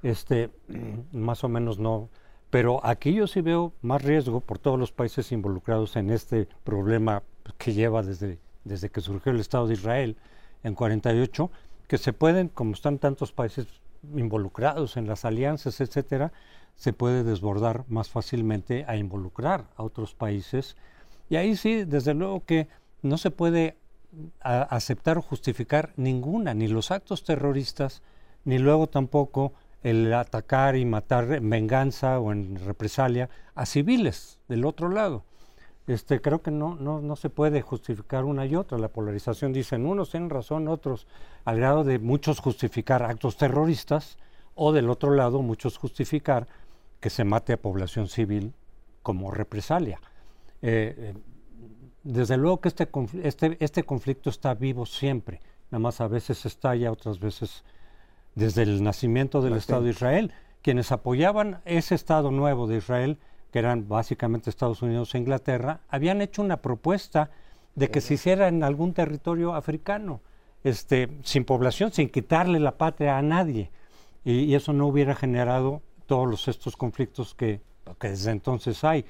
Este, 0.02 0.50
más 1.12 1.44
o 1.44 1.48
menos 1.48 1.78
no. 1.78 2.10
Pero 2.50 2.84
aquí 2.84 3.14
yo 3.14 3.26
sí 3.26 3.40
veo 3.40 3.72
más 3.80 4.02
riesgo 4.04 4.40
por 4.40 4.58
todos 4.58 4.78
los 4.78 4.92
países 4.92 5.32
involucrados 5.32 5.96
en 5.96 6.10
este 6.10 6.46
problema 6.64 7.22
que 7.56 7.72
lleva 7.72 8.02
desde, 8.02 8.38
desde 8.64 8.90
que 8.90 9.00
surgió 9.00 9.32
el 9.32 9.40
Estado 9.40 9.66
de 9.66 9.72
Israel 9.72 10.18
en 10.62 10.74
48, 10.74 11.50
que 11.88 11.96
se 11.96 12.12
pueden, 12.12 12.48
como 12.48 12.74
están 12.74 12.98
tantos 12.98 13.32
países 13.32 13.66
involucrados 14.16 14.96
en 14.96 15.06
las 15.06 15.24
alianzas, 15.24 15.80
etcétera, 15.80 16.32
se 16.76 16.92
puede 16.92 17.24
desbordar 17.24 17.84
más 17.88 18.08
fácilmente 18.08 18.84
a 18.88 18.96
involucrar 18.96 19.66
a 19.76 19.82
otros 19.82 20.14
países. 20.14 20.76
Y 21.28 21.36
ahí 21.36 21.56
sí, 21.56 21.84
desde 21.84 22.14
luego 22.14 22.44
que 22.44 22.68
no 23.02 23.18
se 23.18 23.30
puede 23.30 23.76
aceptar 24.40 25.18
o 25.18 25.22
justificar 25.22 25.92
ninguna, 25.96 26.54
ni 26.54 26.68
los 26.68 26.90
actos 26.90 27.24
terroristas, 27.24 28.02
ni 28.44 28.58
luego 28.58 28.86
tampoco 28.88 29.52
el 29.82 30.12
atacar 30.14 30.76
y 30.76 30.84
matar 30.84 31.30
en 31.32 31.48
venganza 31.50 32.18
o 32.18 32.32
en 32.32 32.56
represalia 32.64 33.28
a 33.54 33.66
civiles 33.66 34.38
del 34.48 34.64
otro 34.64 34.88
lado. 34.88 35.24
Este, 35.86 36.20
creo 36.20 36.40
que 36.40 36.50
no, 36.50 36.76
no, 36.76 37.00
no 37.00 37.16
se 37.16 37.28
puede 37.28 37.60
justificar 37.60 38.24
una 38.24 38.46
y 38.46 38.56
otra. 38.56 38.78
La 38.78 38.88
polarización 38.88 39.52
dicen 39.52 39.86
unos 39.86 40.10
tienen 40.10 40.30
razón, 40.30 40.68
otros, 40.68 41.06
al 41.44 41.58
grado 41.58 41.84
de 41.84 41.98
muchos 41.98 42.40
justificar 42.40 43.02
actos 43.02 43.36
terroristas 43.36 44.18
o 44.54 44.72
del 44.72 44.88
otro 44.88 45.14
lado 45.14 45.42
muchos 45.42 45.76
justificar 45.76 46.46
que 47.00 47.10
se 47.10 47.24
mate 47.24 47.52
a 47.52 47.60
población 47.60 48.08
civil 48.08 48.54
como 49.02 49.30
represalia. 49.30 50.00
Eh, 50.62 50.94
eh, 50.96 51.14
desde 52.02 52.36
luego 52.36 52.60
que 52.60 52.68
este, 52.68 52.88
este, 53.22 53.56
este 53.60 53.82
conflicto 53.82 54.30
está 54.30 54.54
vivo 54.54 54.86
siempre, 54.86 55.40
nada 55.70 55.80
más 55.80 56.00
a 56.00 56.08
veces 56.08 56.46
estalla, 56.46 56.92
otras 56.92 57.18
veces 57.18 57.64
desde 58.34 58.62
el 58.62 58.82
nacimiento 58.82 59.42
del 59.42 59.54
Estado 59.54 59.82
de 59.82 59.90
Israel. 59.90 60.32
Quienes 60.62 60.92
apoyaban 60.92 61.60
ese 61.66 61.94
Estado 61.94 62.30
nuevo 62.30 62.66
de 62.66 62.78
Israel 62.78 63.18
que 63.54 63.60
eran 63.60 63.86
básicamente 63.86 64.50
Estados 64.50 64.82
Unidos 64.82 65.14
e 65.14 65.18
Inglaterra, 65.18 65.78
habían 65.88 66.20
hecho 66.20 66.42
una 66.42 66.56
propuesta 66.56 67.30
de 67.76 67.88
que 67.88 68.00
se 68.00 68.14
hiciera 68.14 68.48
en 68.48 68.64
algún 68.64 68.92
territorio 68.92 69.54
africano, 69.54 70.22
este, 70.64 71.08
sin 71.22 71.44
población, 71.44 71.92
sin 71.92 72.08
quitarle 72.08 72.58
la 72.58 72.76
patria 72.76 73.16
a 73.16 73.22
nadie. 73.22 73.70
Y, 74.24 74.56
eso 74.56 74.72
no 74.72 74.88
hubiera 74.88 75.14
generado 75.14 75.82
todos 76.06 76.48
estos 76.48 76.76
conflictos 76.76 77.36
que, 77.36 77.60
desde 78.00 78.32
entonces 78.32 78.82
hay. 78.82 79.04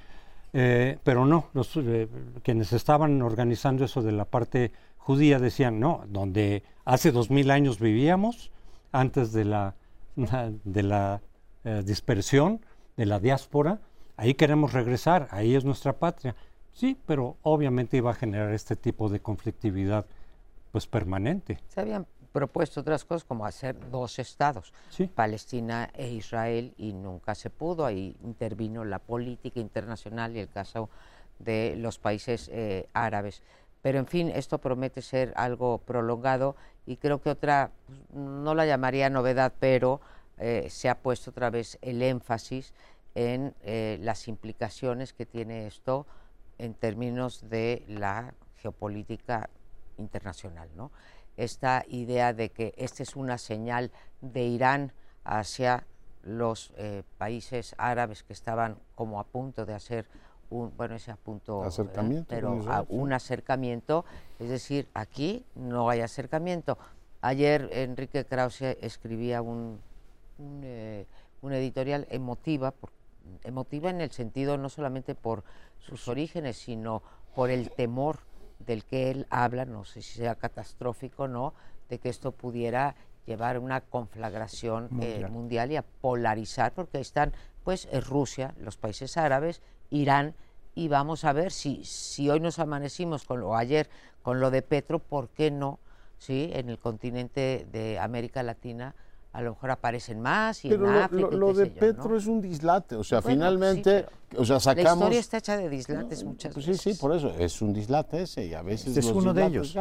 Eh, 0.53 0.99
pero 1.03 1.25
no, 1.25 1.47
los, 1.55 1.75
eh, 1.79 2.07
quienes 2.43 2.75
estaban 2.75 3.23
organizando 3.23 3.87
eso 3.87 4.03
de 4.03 4.13
la 4.13 4.27
parte 4.27 4.73
judía 4.99 5.39
decían, 5.39 5.81
no, 5.81 6.05
donde 6.09 6.65
hace 6.85 7.13
dos 7.13 7.31
mil 7.31 7.51
años 7.51 7.81
vivíamos, 7.81 8.51
antes 8.93 9.33
de 9.33 9.47
la, 9.47 9.75
de 10.65 10.83
la 10.83 11.23
eh, 11.65 11.83
dispersión, 11.83 12.61
de 12.99 13.07
la 13.07 13.21
diáspora, 13.21 13.81
ahí 14.17 14.35
queremos 14.35 14.73
regresar, 14.73 15.29
ahí 15.31 15.55
es 15.55 15.65
nuestra 15.65 15.95
patria. 15.95 16.35
Sí, 16.73 16.99
pero 17.07 17.37
obviamente 17.43 17.97
iba 17.97 18.11
a 18.11 18.15
generar 18.15 18.53
este 18.53 18.75
tipo 18.77 19.09
de 19.09 19.21
conflictividad 19.21 20.07
pues 20.73 20.87
permanente. 20.89 21.61
Se 21.69 21.81
habían 21.81 22.07
propuesto 22.33 22.81
otras 22.81 23.05
cosas 23.05 23.23
como 23.23 23.47
hacer 23.47 23.77
dos 23.91 24.19
estados, 24.19 24.73
Palestina 25.15 25.89
e 25.95 26.09
Israel, 26.09 26.75
y 26.77 26.93
nunca 26.93 27.37
se 27.37 27.49
pudo. 27.49 27.87
Ahí 27.87 28.17
intervino 28.25 28.85
la 28.85 28.99
política 28.99 29.61
internacional 29.61 30.35
y 30.35 30.41
el 30.41 30.49
caso 30.49 30.91
de 31.39 31.77
los 31.79 32.01
países 32.01 32.51
eh, 32.53 32.89
árabes. 32.93 33.41
Pero 33.83 34.01
en 34.01 34.07
fin, 34.07 34.31
esto 34.31 34.59
promete 34.59 35.01
ser 35.01 35.33
algo 35.37 35.79
prolongado 35.79 36.57
y 36.87 36.97
creo 36.97 37.21
que 37.21 37.31
otra, 37.31 37.71
pues, 37.87 38.01
no 38.13 38.55
la 38.57 38.67
llamaría 38.67 39.11
novedad, 39.11 39.53
pero 39.61 40.01
eh, 40.39 40.67
se 40.71 40.89
ha 40.89 40.97
puesto 40.97 41.31
otra 41.31 41.51
vez 41.51 41.79
el 41.83 42.03
énfasis 42.03 42.73
en 43.15 43.55
eh, 43.63 43.99
las 44.01 44.29
implicaciones 44.29 45.13
que 45.13 45.27
tiene 45.27 45.67
esto 45.67 46.07
en 46.59 46.75
términos 46.75 47.49
de 47.49 47.85
la 47.89 48.35
geopolítica 48.57 49.51
internacional. 49.99 50.69
¿no? 50.77 50.91
Esta 51.37 51.85
idea 51.89 52.33
de 52.33 52.51
que 52.51 52.75
esta 52.77 53.03
es 53.03 53.17
una 53.17 53.39
señal 53.39 53.91
de 54.21 54.45
Irán 54.45 54.93
hacia 55.25 55.87
los 56.23 56.73
eh, 56.77 57.03
países 57.19 57.75
árabes 57.79 58.23
que 58.23 58.33
estaban 58.33 58.79
como 58.95 59.21
a 59.21 59.25
punto 59.25 59.67
de 59.67 59.75
hacer 59.75 60.07
un, 60.51 60.73
bueno, 60.77 60.95
ese 60.95 61.15
punto, 61.17 61.65
acercamiento, 61.65 62.27
pero 62.29 62.85
un 62.89 63.13
acercamiento, 63.13 64.05
es 64.39 64.49
decir, 64.49 64.89
aquí 64.95 65.45
no 65.55 65.91
hay 65.91 66.01
acercamiento. 66.01 66.79
Ayer 67.21 67.69
Enrique 67.73 68.25
Krause 68.25 68.77
escribía 68.81 69.43
un, 69.43 69.81
un, 70.39 70.61
eh, 70.65 71.07
editorial 71.43 72.07
emotiva, 72.11 72.73
emotiva 73.43 73.91
en 73.91 74.01
el 74.01 74.11
sentido 74.11 74.57
no 74.59 74.69
solamente 74.69 75.15
por 75.15 75.45
sus 75.79 76.09
orígenes, 76.09 76.57
sino 76.57 77.03
por 77.35 77.51
el 77.51 77.71
temor 77.71 78.21
del 78.59 78.85
que 78.85 79.11
él 79.11 79.27
habla, 79.31 79.65
no 79.65 79.85
sé 79.85 80.03
si 80.03 80.19
sea 80.19 80.35
catastrófico 80.37 81.25
o 81.25 81.29
no, 81.29 81.55
de 81.89 81.99
que 81.99 82.09
esto 82.09 82.33
pudiera 82.33 82.95
llevar 83.27 83.57
a 83.57 83.61
una 83.61 83.81
conflagración 83.81 84.89
eh, 85.01 85.27
mundial. 85.31 85.73
y 85.73 85.77
a 85.77 85.83
polarizar, 85.83 86.73
porque 86.73 87.01
están 87.01 87.33
pues 87.63 87.89
Rusia, 88.07 88.55
los 88.59 88.77
países 88.77 89.17
árabes, 89.17 89.63
Irán, 89.91 90.35
y 90.75 90.89
vamos 90.89 91.25
a 91.25 91.33
ver 91.33 91.53
si, 91.53 91.85
si 91.85 92.29
hoy 92.29 92.41
nos 92.41 92.59
amanecimos 92.59 93.25
con 93.25 93.41
lo 93.41 93.57
ayer 93.57 93.89
con 94.23 94.41
lo 94.41 94.51
de 94.51 94.63
Petro, 94.63 94.99
¿por 94.99 95.29
qué 95.29 95.51
no? 95.51 95.79
¿Sí? 96.19 96.51
En 96.55 96.71
el 96.71 96.79
continente 96.79 97.67
de 97.71 97.99
América 97.99 98.43
Latina 98.43 98.95
a 99.35 99.43
lo 99.43 99.51
mejor 99.51 99.73
aparecen 99.73 100.21
más 100.21 100.65
y 100.65 100.69
pero 100.69 100.89
en 100.89 100.95
África. 100.95 101.29
Lo, 101.33 101.49
lo 101.49 101.53
de 101.53 101.67
Petro 101.67 102.17
es 102.17 102.27
un 102.27 102.41
dislate, 102.41 102.95
o 102.95 103.03
sea, 103.03 103.21
finalmente, 103.21 104.07
o 104.39 104.45
sea, 104.45 104.61
sacamos. 104.61 104.87
La 104.87 104.95
historia 104.95 105.19
está 105.19 105.39
hecha 105.39 105.57
de 105.57 105.69
dislates 105.69 106.23
muchas 106.23 106.55
pues 106.55 106.67
veces. 106.67 106.81
Sí, 106.81 106.93
sí, 106.93 107.01
por 107.01 107.13
eso 107.13 107.35
es 107.37 107.61
un 107.61 107.73
dislate 107.73 108.23
ese 108.23 108.47
y 108.47 108.55
a 108.55 108.63
veces. 108.63 108.97
es 108.97 109.07
uno 109.07 109.35
de 109.35 109.45
ellos. 109.45 109.77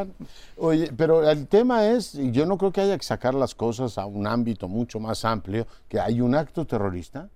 Oye, 0.58 0.92
pero 0.98 1.30
el 1.30 1.48
tema 1.48 1.86
es, 1.86 2.14
yo 2.14 2.48
no 2.48 2.58
creo 2.58 2.72
que 2.72 2.82
haya 2.82 2.98
que 2.98 3.04
sacar 3.04 3.36
las 3.36 3.54
cosas 3.54 4.00
a 4.00 4.08
un 4.08 4.26
ámbito 4.26 4.68
mucho 4.68 5.00
más 5.00 5.24
amplio, 5.24 5.68
que 5.88 6.00
hay 6.00 6.20
un 6.20 6.34
acto 6.34 6.66
terrorista. 6.66 7.30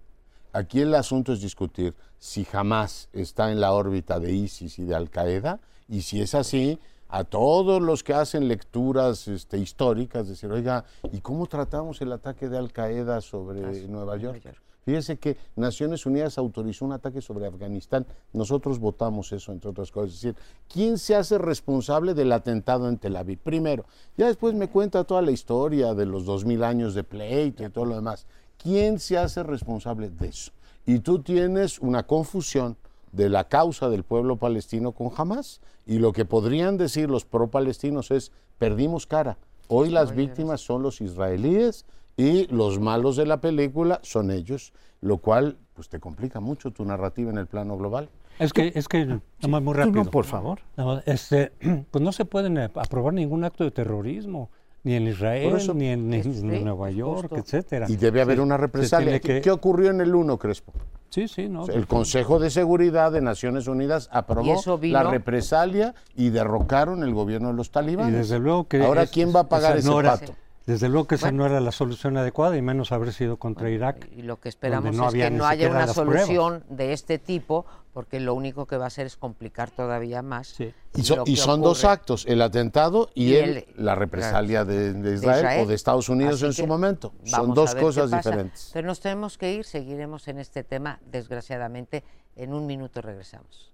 Aquí 0.53 0.82
el 0.82 0.95
asunto 0.95 1.34
es 1.34 1.41
discutir 1.41 1.93
si 2.17 2.45
jamás 2.45 3.10
está 3.13 3.51
en 3.51 3.62
la 3.62 3.73
órbita 3.73 4.19
de 4.19 4.34
ISIS 4.34 4.80
y 4.80 4.86
de 4.86 4.95
Al 4.95 5.12
Qaeda 5.12 5.60
y 5.88 6.01
si 6.01 6.19
es 6.19 6.34
así 6.34 6.80
a 7.10 7.24
todos 7.24 7.82
los 7.82 8.04
que 8.04 8.13
hacen 8.13 8.48
lecturas 8.48 9.28
este, 9.28 9.58
históricas, 9.58 10.28
decir, 10.28 10.52
oiga, 10.52 10.86
¿y 11.12 11.20
cómo 11.20 11.48
tratamos 11.48 12.02
el 12.02 12.12
ataque 12.12 12.50
de 12.50 12.58
Al 12.58 12.72
Qaeda 12.72 13.22
sobre 13.22 13.88
Nueva 13.88 14.17
York? 14.17 14.41
Fíjese 14.88 15.17
que 15.17 15.36
Naciones 15.58 16.06
Unidas 16.06 16.38
autorizó 16.38 16.86
un 16.86 16.93
ataque 16.93 17.22
sobre 17.22 17.46
Afganistán. 17.46 18.06
Nosotros 18.32 18.80
votamos 18.80 19.34
eso, 19.34 19.52
entre 19.52 19.70
otras 19.70 19.91
cosas. 19.91 20.13
Es 20.13 20.22
decir, 20.22 20.36
¿quién 20.70 20.98
se 20.98 21.13
hace 21.13 21.38
responsable 21.38 22.13
del 22.13 22.32
atentado 22.32 22.88
en 22.88 22.98
Tel 22.98 23.17
Aviv? 23.17 23.38
Primero. 23.39 23.84
Ya 24.15 24.28
después 24.28 24.54
me 24.54 24.70
cuenta 24.70 25.04
toda 25.04 25.22
la 25.22 25.32
historia 25.32 25.93
de 25.93 26.06
los 26.06 26.26
dos 26.26 26.46
mil 26.46 26.63
años 26.63 26.93
de 26.93 27.04
pleito 27.04 27.65
y 27.65 27.70
todo 27.70 27.84
lo 27.84 27.96
demás. 27.96 28.28
¿Quién 28.58 29.00
se 29.00 29.17
hace 29.17 29.43
responsable 29.43 30.10
de 30.10 30.30
eso? 30.30 30.54
Y 30.86 31.00
tú 31.00 31.22
tienes 31.22 31.80
una 31.80 32.04
confusión 32.04 32.78
de 33.17 33.30
la 33.30 33.45
causa 33.45 33.89
del 33.89 34.03
pueblo 34.03 34.38
palestino 34.38 34.93
con 34.93 35.10
Hamas. 35.17 35.60
Y 35.86 35.99
lo 35.99 36.13
que 36.13 36.23
podrían 36.23 36.77
decir 36.77 37.10
los 37.10 37.25
pro-palestinos 37.25 38.12
es, 38.12 38.32
perdimos 38.58 39.08
cara. 39.08 39.38
Hoy 39.67 39.89
las 39.89 40.15
víctimas 40.15 40.62
son 40.62 40.84
los 40.84 41.01
israelíes 41.01 41.86
y 42.15 42.47
los 42.47 42.80
malos 42.80 43.17
de 43.17 43.25
la 43.25 43.41
película 43.41 43.99
son 44.03 44.32
ellos, 44.32 44.71
lo 45.01 45.17
cual 45.17 45.58
pues 45.73 45.89
te 45.89 45.99
complica 45.99 46.39
mucho 46.39 46.71
tu 46.71 46.86
narrativa 46.86 47.30
en 47.32 47.38
el 47.38 47.47
plano 47.47 47.77
global. 47.77 48.10
Es 48.39 48.53
que, 48.53 48.71
es 48.75 48.88
que, 48.88 49.19
muy 49.41 49.73
rápido. 49.73 50.06
por 50.06 50.25
favor. 50.25 50.60
este, 51.06 51.51
pues 51.91 52.03
no 52.03 52.12
se 52.12 52.23
pueden 52.25 52.58
aprobar 52.60 53.13
ningún 53.13 53.43
acto 53.43 53.63
de 53.63 53.71
terrorismo 53.71 54.51
ni 54.88 54.95
en 54.95 55.06
Israel, 55.06 55.58
ni 55.76 55.89
en, 55.89 56.63
Nueva 56.63 56.89
York, 56.91 57.34
etcétera. 57.36 57.88
Y 57.89 57.97
debe 57.97 58.21
haber 58.21 58.39
una 58.39 58.56
represalia. 58.56 59.19
¿Qué 59.19 59.52
ocurrió 59.52 59.89
en 59.89 60.00
el 60.00 60.15
1, 60.15 60.38
Crespo? 60.38 60.71
Sí, 61.10 61.28
sí, 61.28 61.50
no. 61.50 61.67
El 61.67 61.88
Consejo 61.88 62.39
de 62.39 62.50
Seguridad 62.50 63.12
de 63.12 63.19
Naciones 63.19 63.67
Unidas 63.67 64.08
aprobó 64.13 64.62
la 64.84 65.04
represalia 65.04 65.93
y 66.15 66.30
derrocaron 66.30 67.04
el 67.04 67.13
gobierno 67.13 67.50
de 67.50 67.56
los 67.56 67.69
talibanes. 67.69 68.13
Y 68.13 68.17
desde 68.17 68.39
luego 68.39 68.69
que 68.69 68.82
ahora 68.82 69.08
quién 69.08 69.36
va 69.36 69.41
a 69.41 69.50
pagar 69.50 69.76
ese 69.76 69.91
pato. 69.91 70.34
Desde 70.67 70.89
luego 70.89 71.08
que 71.08 71.15
esa 71.15 71.32
no 71.32 71.45
era 71.45 71.62
la 71.62 71.71
solución 71.71 72.17
adecuada 72.17 72.58
y 72.58 72.62
menos 72.62 72.91
haber 72.91 73.13
sido 73.13 73.38
contra 73.38 73.69
Irak. 73.69 74.10
Y 74.12 74.23
lo 74.23 74.41
que 74.41 74.49
esperamos 74.49 74.93
es 74.93 75.13
que 75.13 75.32
no 75.32 75.45
haya 75.45 75.69
una 75.69 75.88
solución 75.88 76.65
de 76.67 76.91
este 76.91 77.19
tipo, 77.19 77.65
porque 77.93 78.19
lo 78.19 78.34
único 78.34 78.65
que 78.65 78.75
va 78.75 78.84
a 78.84 78.88
hacer 78.88 79.06
es 79.06 79.15
complicar 79.15 79.71
todavía 79.71 80.21
más. 80.21 80.60
Y, 80.60 81.38
son 81.38 81.62
dos 81.62 81.86
actos, 81.86 82.25
el 82.27 82.41
atentado 82.41 83.10
y, 83.15 83.34
la 83.77 83.95
represalia 83.95 84.65
de, 84.65 85.13
Israel, 85.13 85.63
o 85.63 85.67
de 85.67 85.73
Estados 85.73 86.10
Unidos 86.10 86.43
en 86.43 86.51
su 86.51 86.67
momento. 86.67 87.13
Son 87.23 87.53
dos 87.53 87.73
cosas 87.73 88.12
diferentes. 88.12 88.69
Pero 88.73 88.88
nos 88.88 88.99
tenemos 88.99 89.38
que 89.38 89.53
ir, 89.53 89.63
seguiremos 89.63 90.27
en 90.27 90.39
este 90.39 90.65
tema, 90.65 90.99
desgraciadamente. 91.10 92.03
En 92.36 92.53
un 92.53 92.67
minuto 92.67 93.01
regresamos. 93.01 93.71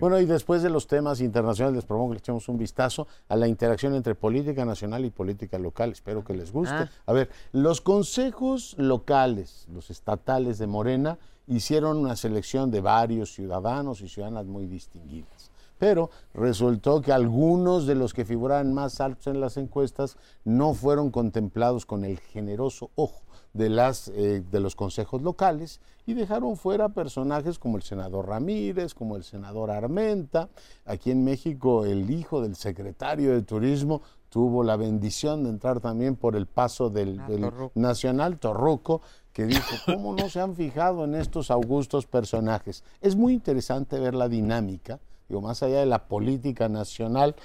Bueno, 0.00 0.20
y 0.20 0.26
después 0.26 0.62
de 0.62 0.70
los 0.70 0.86
temas 0.86 1.20
internacionales, 1.20 1.76
les 1.76 1.84
propongo 1.84 2.10
que 2.10 2.14
le 2.14 2.18
echemos 2.18 2.48
un 2.48 2.58
vistazo 2.58 3.06
a 3.28 3.36
la 3.36 3.48
interacción 3.48 3.94
entre 3.94 4.14
política 4.14 4.64
nacional 4.64 5.04
y 5.04 5.10
política 5.10 5.58
local. 5.58 5.90
Espero 5.90 6.24
que 6.24 6.34
les 6.34 6.52
guste. 6.52 6.74
Ah. 6.74 6.90
A 7.06 7.12
ver, 7.12 7.30
los 7.52 7.80
consejos 7.80 8.74
locales, 8.78 9.66
los 9.72 9.90
estatales 9.90 10.58
de 10.58 10.66
Morena, 10.66 11.18
hicieron 11.46 11.98
una 11.98 12.16
selección 12.16 12.70
de 12.70 12.80
varios 12.80 13.32
ciudadanos 13.32 14.00
y 14.00 14.08
ciudadanas 14.08 14.46
muy 14.46 14.66
distinguidas. 14.66 15.50
Pero 15.78 16.10
resultó 16.32 17.02
que 17.02 17.12
algunos 17.12 17.86
de 17.86 17.96
los 17.96 18.14
que 18.14 18.24
figuraban 18.24 18.72
más 18.72 19.00
altos 19.00 19.26
en 19.26 19.40
las 19.40 19.56
encuestas 19.56 20.16
no 20.44 20.74
fueron 20.74 21.10
contemplados 21.10 21.86
con 21.86 22.04
el 22.04 22.20
generoso 22.20 22.90
ojo 22.94 23.22
de, 23.52 23.68
las, 23.68 24.08
eh, 24.08 24.42
de 24.50 24.60
los 24.60 24.74
consejos 24.74 25.22
locales 25.22 25.80
y 26.06 26.14
dejaron 26.14 26.56
fuera 26.56 26.88
personajes 26.88 27.58
como 27.58 27.76
el 27.76 27.82
senador 27.82 28.28
Ramírez, 28.28 28.94
como 28.94 29.16
el 29.16 29.24
senador 29.24 29.70
Armenta. 29.70 30.48
Aquí 30.84 31.10
en 31.10 31.24
México 31.24 31.84
el 31.84 32.10
hijo 32.10 32.40
del 32.40 32.56
secretario 32.56 33.32
de 33.32 33.42
Turismo 33.42 34.02
tuvo 34.32 34.64
la 34.64 34.76
bendición 34.76 35.44
de 35.44 35.50
entrar 35.50 35.80
también 35.80 36.16
por 36.16 36.36
el 36.36 36.46
paso 36.46 36.88
del, 36.88 37.20
ah, 37.20 37.70
Nacional 37.74 38.38
Torruco, 38.38 39.02
que 39.32 39.44
dijo, 39.44 39.60
¿cómo 39.86 40.16
no 40.16 40.30
se 40.30 40.40
han 40.40 40.56
fijado 40.56 41.04
en 41.04 41.14
estos 41.14 41.50
augustos 41.50 42.06
personajes? 42.06 42.82
Es 43.02 43.14
muy 43.14 43.34
interesante 43.34 44.00
ver 44.00 44.14
la 44.14 44.30
dinámica, 44.30 45.00
digo, 45.28 45.42
más 45.42 45.62
allá 45.62 45.80
de 45.80 45.86
la 45.86 46.06
política 46.06 46.70
nacional, 46.70 47.36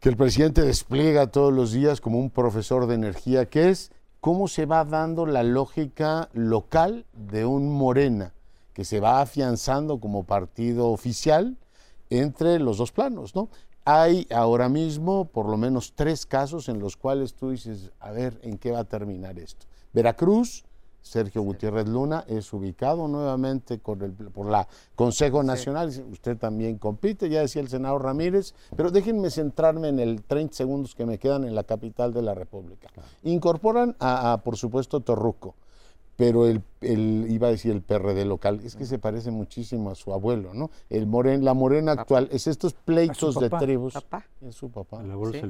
que 0.00 0.08
el 0.08 0.16
presidente 0.16 0.62
despliega 0.62 1.26
todos 1.26 1.52
los 1.52 1.72
días 1.72 2.00
como 2.00 2.18
un 2.18 2.30
profesor 2.30 2.86
de 2.86 2.94
energía 2.94 3.46
que 3.46 3.68
es, 3.68 3.92
cómo 4.24 4.48
se 4.48 4.64
va 4.64 4.86
dando 4.86 5.26
la 5.26 5.42
lógica 5.42 6.30
local 6.32 7.04
de 7.12 7.44
un 7.44 7.70
Morena 7.70 8.32
que 8.72 8.86
se 8.86 8.98
va 8.98 9.20
afianzando 9.20 10.00
como 10.00 10.24
partido 10.24 10.88
oficial 10.88 11.58
entre 12.08 12.58
los 12.58 12.78
dos 12.78 12.90
planos, 12.90 13.34
¿no? 13.34 13.50
Hay 13.84 14.26
ahora 14.34 14.70
mismo 14.70 15.26
por 15.26 15.46
lo 15.46 15.58
menos 15.58 15.92
tres 15.94 16.24
casos 16.24 16.70
en 16.70 16.78
los 16.78 16.96
cuales 16.96 17.34
tú 17.34 17.50
dices, 17.50 17.90
a 18.00 18.12
ver, 18.12 18.40
¿en 18.40 18.56
qué 18.56 18.70
va 18.70 18.78
a 18.78 18.84
terminar 18.84 19.38
esto? 19.38 19.66
Veracruz, 19.92 20.64
Sergio 21.04 21.42
Gutiérrez 21.42 21.86
Luna 21.86 22.24
es 22.26 22.50
ubicado 22.52 23.06
nuevamente 23.06 23.78
por, 23.78 24.02
el, 24.02 24.12
por 24.12 24.46
la 24.46 24.66
Consejo 24.96 25.42
Nacional. 25.42 25.90
Usted 26.10 26.38
también 26.38 26.78
compite, 26.78 27.28
ya 27.28 27.40
decía 27.40 27.60
el 27.60 27.68
senador 27.68 28.02
Ramírez, 28.02 28.54
pero 28.74 28.90
déjenme 28.90 29.30
centrarme 29.30 29.88
en 29.88 30.00
el 30.00 30.22
30 30.22 30.54
segundos 30.54 30.94
que 30.94 31.04
me 31.04 31.18
quedan 31.18 31.44
en 31.44 31.54
la 31.54 31.64
capital 31.64 32.12
de 32.14 32.22
la 32.22 32.34
República. 32.34 32.88
Incorporan 33.22 33.94
a, 34.00 34.40
por 34.42 34.56
supuesto, 34.56 35.00
Torruco 35.00 35.54
pero 36.16 36.46
el, 36.46 36.62
iba 36.80 37.48
a 37.48 37.50
decir 37.50 37.72
el 37.72 37.82
PRD 37.82 38.24
local, 38.24 38.60
es 38.64 38.76
que 38.76 38.86
se 38.86 38.98
parece 38.98 39.30
muchísimo 39.30 39.90
a 39.90 39.94
su 39.94 40.12
abuelo, 40.12 40.54
¿no? 40.54 40.70
El 40.88 41.06
moren, 41.06 41.44
la 41.44 41.54
morena 41.54 41.92
actual, 41.92 42.28
es 42.30 42.46
estos 42.46 42.74
pleitos 42.74 43.38
de 43.40 43.50
tribus. 43.50 43.94
Es 44.40 44.54
su 44.54 44.70
papá. 44.70 45.02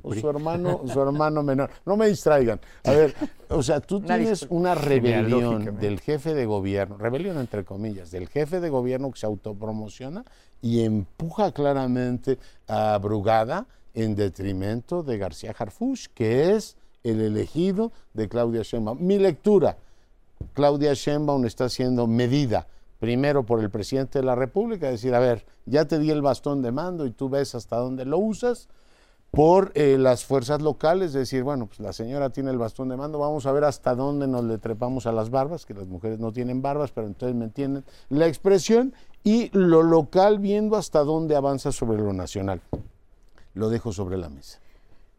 O 0.03 0.15
su 0.15 0.29
hermano, 0.29 0.83
su 0.87 1.01
hermano 1.01 1.43
menor. 1.43 1.71
No 1.85 1.97
me 1.97 2.09
distraigan. 2.09 2.61
A 2.85 2.93
ver, 2.93 3.15
o 3.49 3.63
sea, 3.63 3.81
tú 3.81 4.01
tienes 4.01 4.47
una 4.49 4.75
rebelión 4.75 5.79
del 5.79 6.01
jefe 6.01 6.35
de 6.35 6.47
gobierno, 6.47 6.97
rebelión 6.97 7.39
entre 7.39 7.65
comillas, 7.65 8.11
del 8.11 8.29
jefe 8.29 8.61
de 8.61 8.71
gobierno 8.71 9.11
que 9.11 9.19
se 9.19 9.27
autopromociona 9.27 10.25
y 10.63 10.83
empuja 10.85 11.53
claramente 11.53 12.39
a 12.69 12.97
Brugada 12.99 13.67
en 13.93 14.17
detrimento 14.17 15.03
de 15.03 15.19
García 15.19 15.55
Harfuch, 15.57 16.07
que 16.15 16.55
es 16.55 16.77
el 17.03 17.21
elegido 17.21 17.93
de 18.15 18.29
Claudia 18.29 18.63
Sheinbaum. 18.63 18.99
Mi 19.01 19.19
lectura, 19.19 19.77
Claudia 20.53 20.95
Sheinbaum 20.95 21.45
está 21.47 21.69
siendo 21.69 22.07
medida 22.07 22.67
primero 22.99 23.45
por 23.45 23.61
el 23.61 23.71
presidente 23.71 24.21
de 24.21 24.25
la 24.25 24.35
República, 24.35 24.89
decir, 24.89 25.15
a 25.15 25.19
ver, 25.19 25.45
ya 25.67 25.85
te 25.85 25.99
di 25.99 26.11
el 26.11 26.23
bastón 26.23 26.63
de 26.63 26.73
mando 26.73 27.07
y 27.07 27.11
tú 27.11 27.29
ves 27.29 27.55
hasta 27.55 27.77
dónde 27.77 28.05
lo 28.05 28.19
usas, 28.19 28.69
por 29.31 29.73
eh, 29.75 29.99
las 29.99 30.25
fuerzas 30.25 30.63
locales, 30.63 31.13
decir, 31.13 31.43
bueno, 31.43 31.67
pues 31.67 31.81
la 31.81 31.93
señora 31.93 32.31
tiene 32.31 32.51
el 32.51 32.59
bastón 32.59 32.89
de 32.89 32.97
mando, 32.97 33.19
vamos 33.19 33.47
a 33.47 33.53
ver 33.53 33.65
hasta 33.65 33.95
dónde 33.95 34.29
nos 34.29 34.45
le 34.45 34.59
trepamos 34.59 35.07
a 35.07 35.13
las 35.13 35.29
barbas, 35.31 35.67
que 35.67 35.75
las 35.75 35.89
mujeres 35.89 36.21
no 36.21 36.33
tienen 36.33 36.63
barbas, 36.63 36.93
pero 36.93 37.09
entonces 37.09 37.37
me 37.37 37.47
entienden 37.47 37.85
la 38.09 38.27
expresión, 38.27 38.95
y 39.25 39.51
lo 39.57 39.83
local 39.83 40.39
viendo 40.39 40.77
hasta 40.77 41.01
dónde 41.01 41.35
avanza 41.35 41.73
sobre 41.73 41.99
lo 41.99 42.13
nacional. 42.13 42.61
Lo 43.55 43.71
dejo 43.71 43.93
sobre 43.93 44.19
la 44.19 44.29
mesa. 44.29 44.61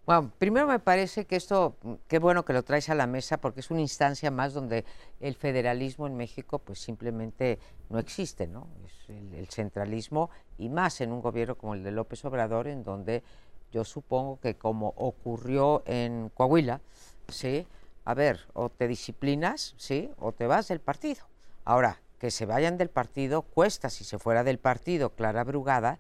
Bueno, 0.06 0.32
primero 0.38 0.68
me 0.68 0.78
parece 0.78 1.26
que 1.26 1.36
esto, 1.36 1.78
qué 2.08 2.20
bueno 2.20 2.46
que 2.46 2.54
lo 2.54 2.64
traes 2.64 2.90
a 2.90 2.96
la 2.96 3.08
mesa 3.08 3.38
porque 3.38 3.62
es 3.62 3.72
una 3.72 3.82
instancia 3.82 4.30
más 4.30 4.54
donde 4.54 4.86
el 5.20 5.34
federalismo 5.34 6.06
en 6.06 6.16
México 6.16 6.60
pues 6.60 6.78
simplemente 6.78 7.58
no 7.90 7.98
existe, 7.98 8.46
¿no? 8.46 8.68
Es 8.86 9.10
el, 9.10 9.34
el 9.34 9.50
centralismo 9.50 10.30
y 10.60 10.70
más 10.70 11.02
en 11.02 11.12
un 11.12 11.22
gobierno 11.22 11.56
como 11.56 11.74
el 11.74 11.84
de 11.84 11.92
López 11.92 12.24
Obrador 12.24 12.68
en 12.68 12.84
donde 12.84 13.24
yo 13.72 13.84
supongo 13.84 14.40
que 14.40 14.56
como 14.56 14.94
ocurrió 14.96 15.82
en 15.88 16.30
Coahuila, 16.36 16.82
¿sí? 17.28 17.66
A 18.04 18.14
ver, 18.14 18.42
o 18.54 18.70
te 18.70 18.88
disciplinas, 18.88 19.74
¿sí? 19.78 20.12
O 20.20 20.34
te 20.34 20.46
vas 20.46 20.68
del 20.68 20.82
partido. 20.82 21.26
Ahora, 21.64 22.00
que 22.20 22.30
se 22.30 22.46
vayan 22.46 22.78
del 22.78 22.90
partido 22.90 23.42
cuesta, 23.42 23.90
si 23.90 24.04
se 24.04 24.20
fuera 24.20 24.44
del 24.44 24.60
partido 24.60 25.10
Clara 25.16 25.44
Brugada, 25.44 25.98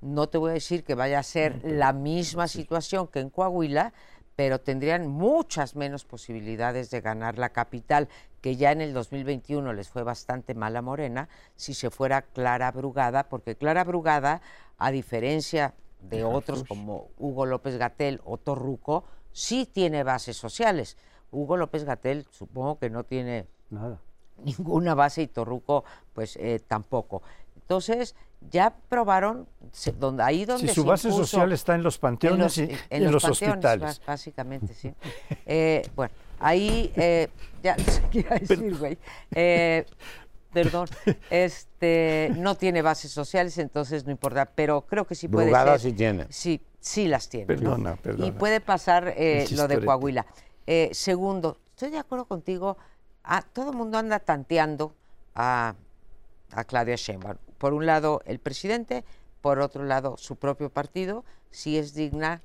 no 0.00 0.28
te 0.28 0.38
voy 0.38 0.50
a 0.50 0.54
decir 0.54 0.84
que 0.84 0.94
vaya 0.94 1.18
a 1.18 1.22
ser 1.22 1.60
la 1.64 1.92
misma 1.92 2.48
situación 2.48 3.08
que 3.08 3.20
en 3.20 3.30
Coahuila, 3.30 3.92
pero 4.36 4.60
tendrían 4.60 5.08
muchas 5.08 5.74
menos 5.74 6.04
posibilidades 6.04 6.90
de 6.90 7.00
ganar 7.00 7.38
la 7.38 7.48
capital, 7.48 8.08
que 8.40 8.54
ya 8.54 8.70
en 8.70 8.80
el 8.80 8.94
2021 8.94 9.72
les 9.72 9.88
fue 9.88 10.04
bastante 10.04 10.54
mala 10.54 10.80
Morena, 10.80 11.28
si 11.56 11.74
se 11.74 11.90
fuera 11.90 12.22
Clara 12.22 12.70
Brugada, 12.70 13.28
porque 13.28 13.56
Clara 13.56 13.82
Brugada, 13.82 14.40
a 14.78 14.92
diferencia 14.92 15.74
de 16.00 16.22
otros 16.22 16.62
como 16.62 17.08
Hugo 17.18 17.46
López 17.46 17.76
Gatel 17.78 18.20
o 18.24 18.38
Torruco, 18.38 19.04
sí 19.32 19.66
tiene 19.66 20.04
bases 20.04 20.36
sociales. 20.36 20.96
Hugo 21.32 21.56
López 21.56 21.84
Gatel 21.84 22.24
supongo 22.30 22.78
que 22.78 22.90
no 22.90 23.02
tiene 23.02 23.46
Nada. 23.70 23.98
ninguna 24.44 24.94
base 24.94 25.22
y 25.22 25.26
Torruco 25.26 25.84
pues 26.12 26.36
eh, 26.36 26.60
tampoco. 26.66 27.22
Entonces, 27.56 28.14
ya 28.50 28.74
probaron 28.88 29.46
se- 29.72 29.92
donde, 29.92 30.22
ahí 30.22 30.44
donde 30.44 30.68
Si 30.68 30.74
su 30.74 30.82
se 30.82 30.88
base 30.88 31.08
impuso- 31.08 31.18
social 31.26 31.52
está 31.52 31.74
en 31.74 31.82
los 31.82 31.98
panteones 31.98 32.56
y, 32.58 32.62
y 32.62 32.78
en 32.90 33.10
los, 33.12 33.22
panteones, 33.22 33.30
hospitales. 33.64 34.00
Básicamente, 34.06 34.74
sí. 34.74 34.92
Eh, 35.46 35.88
bueno, 35.96 36.12
ahí, 36.40 36.92
eh, 36.96 37.28
ya 37.62 37.76
no 37.76 37.84
sé 37.92 38.02
qué 38.10 38.18
iba 38.20 38.34
a 38.36 38.38
decir, 38.38 38.76
güey. 38.78 38.98
Eh, 39.34 39.84
perdón, 40.52 40.88
este, 41.30 42.32
no 42.36 42.54
tiene 42.56 42.82
bases 42.82 43.10
sociales, 43.10 43.58
entonces 43.58 44.04
no 44.04 44.10
importa, 44.10 44.46
pero 44.46 44.82
creo 44.82 45.06
que 45.06 45.14
sí 45.14 45.28
puede 45.28 45.46
Brugada 45.46 45.78
ser. 45.78 45.90
sí 45.90 45.96
tiene. 45.96 46.26
Sí, 46.30 46.60
sí 46.80 47.06
las 47.08 47.28
tiene. 47.28 47.46
Perdona, 47.46 47.94
Y 47.94 48.02
perdona. 48.02 48.38
puede 48.38 48.60
pasar 48.60 49.14
eh, 49.16 49.46
lo 49.52 49.68
de. 49.68 49.84
Coahuila. 49.84 50.26
Eh, 50.66 50.90
segundo, 50.92 51.58
estoy 51.70 51.90
de 51.90 51.98
acuerdo 51.98 52.24
contigo, 52.26 52.76
ah, 53.24 53.42
todo 53.52 53.70
el 53.70 53.76
mundo 53.76 53.98
anda 53.98 54.18
tanteando 54.18 54.94
a, 55.34 55.74
a 56.52 56.64
Claudia 56.64 56.96
Sheinbaum. 56.96 57.36
Por 57.58 57.74
un 57.74 57.86
lado, 57.86 58.22
el 58.24 58.38
presidente, 58.38 59.04
por 59.40 59.58
otro 59.58 59.84
lado, 59.84 60.16
su 60.16 60.36
propio 60.36 60.70
partido, 60.70 61.24
si 61.50 61.76
es 61.76 61.94
digna, 61.94 62.40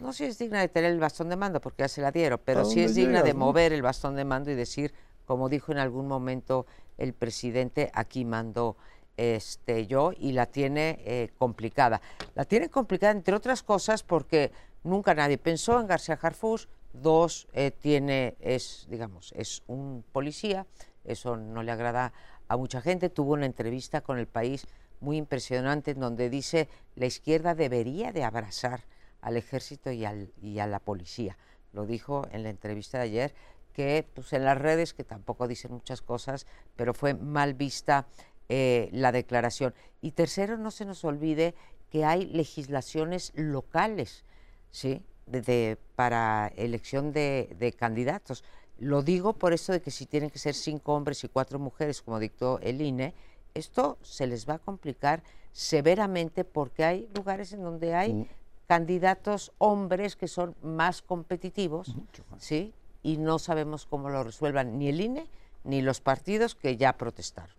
no 0.00 0.12
si 0.12 0.24
es 0.24 0.38
digna 0.38 0.60
de 0.60 0.68
tener 0.68 0.90
el 0.90 0.98
bastón 0.98 1.28
de 1.28 1.36
mando, 1.36 1.60
porque 1.60 1.82
ya 1.82 1.88
se 1.88 2.00
la 2.00 2.10
dieron, 2.10 2.40
pero 2.44 2.60
¿A 2.60 2.64
si 2.64 2.80
es 2.80 2.94
digna 2.94 3.22
de 3.22 3.32
no? 3.32 3.40
mover 3.40 3.72
el 3.72 3.82
bastón 3.82 4.16
de 4.16 4.24
mando 4.24 4.50
y 4.50 4.54
decir, 4.54 4.92
como 5.26 5.48
dijo 5.48 5.72
en 5.72 5.78
algún 5.78 6.08
momento 6.08 6.66
el 6.98 7.12
presidente, 7.12 7.90
aquí 7.94 8.24
mando 8.24 8.76
este, 9.16 9.86
yo, 9.86 10.12
y 10.16 10.32
la 10.32 10.46
tiene 10.46 10.98
eh, 11.04 11.30
complicada. 11.38 12.00
La 12.34 12.44
tiene 12.44 12.68
complicada, 12.68 13.12
entre 13.12 13.34
otras 13.34 13.62
cosas, 13.62 14.02
porque 14.02 14.52
nunca 14.84 15.14
nadie 15.14 15.38
pensó 15.38 15.80
en 15.80 15.86
García 15.86 16.18
Harfuch. 16.20 16.66
Dos, 16.92 17.46
eh, 17.52 17.72
tiene, 17.72 18.36
es, 18.40 18.86
digamos, 18.88 19.32
es 19.36 19.62
un 19.66 20.02
policía, 20.12 20.66
eso 21.04 21.36
no 21.36 21.62
le 21.62 21.70
agrada 21.70 22.14
a 22.48 22.56
mucha 22.56 22.80
gente. 22.80 23.10
Tuvo 23.10 23.34
una 23.34 23.46
entrevista 23.46 24.00
con 24.00 24.18
el 24.18 24.26
país 24.26 24.66
muy 25.00 25.16
impresionante 25.16 25.90
en 25.90 26.00
donde 26.00 26.30
dice 26.30 26.68
la 26.94 27.06
izquierda 27.06 27.54
debería 27.54 28.12
de 28.12 28.24
abrazar 28.24 28.84
al 29.20 29.36
ejército 29.36 29.90
y, 29.90 30.04
al, 30.04 30.32
y 30.40 30.58
a 30.58 30.66
la 30.66 30.78
policía. 30.78 31.36
Lo 31.72 31.84
dijo 31.86 32.26
en 32.32 32.42
la 32.42 32.50
entrevista 32.50 32.98
de 32.98 33.04
ayer, 33.04 33.34
que 33.72 34.06
pues, 34.14 34.32
en 34.32 34.44
las 34.44 34.56
redes, 34.56 34.94
que 34.94 35.04
tampoco 35.04 35.46
dicen 35.46 35.72
muchas 35.72 36.00
cosas, 36.00 36.46
pero 36.76 36.94
fue 36.94 37.12
mal 37.12 37.52
vista 37.54 38.06
eh, 38.48 38.88
la 38.92 39.12
declaración. 39.12 39.74
Y 40.00 40.12
tercero, 40.12 40.56
no 40.56 40.70
se 40.70 40.86
nos 40.86 41.04
olvide 41.04 41.54
que 41.90 42.04
hay 42.04 42.24
legislaciones 42.24 43.32
locales, 43.34 44.24
¿sí? 44.70 45.02
De- 45.26 45.76
para 45.94 46.52
elección 46.56 47.12
de 47.12 47.74
candidatos. 47.78 48.44
Lo 48.78 49.02
digo 49.02 49.32
por 49.32 49.52
eso 49.52 49.72
de 49.72 49.80
que 49.80 49.90
si 49.90 50.06
tienen 50.06 50.30
que 50.30 50.38
ser 50.38 50.54
cinco 50.54 50.94
hombres 50.94 51.24
y 51.24 51.28
cuatro 51.28 51.58
mujeres, 51.58 52.02
como 52.02 52.18
dictó 52.18 52.58
el 52.62 52.80
INE, 52.80 53.14
esto 53.54 53.96
se 54.02 54.26
les 54.26 54.48
va 54.48 54.54
a 54.54 54.58
complicar 54.58 55.22
severamente 55.52 56.44
porque 56.44 56.84
hay 56.84 57.08
lugares 57.14 57.52
en 57.52 57.62
donde 57.62 57.94
hay 57.94 58.12
Mm. 58.12 58.26
candidatos 58.66 59.52
hombres 59.58 60.16
que 60.16 60.28
son 60.28 60.54
más 60.62 61.00
competitivos, 61.00 61.94
¿sí? 62.38 62.74
Y 63.02 63.16
no 63.16 63.38
sabemos 63.38 63.86
cómo 63.86 64.10
lo 64.10 64.22
resuelvan 64.24 64.78
ni 64.78 64.88
el 64.88 65.00
INE 65.00 65.26
ni 65.64 65.80
los 65.80 66.00
partidos 66.00 66.54
que 66.54 66.76
ya 66.76 66.92
protestaron. 66.98 67.54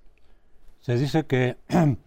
Se 0.81 0.95
dice 0.95 1.25
que, 1.25 1.57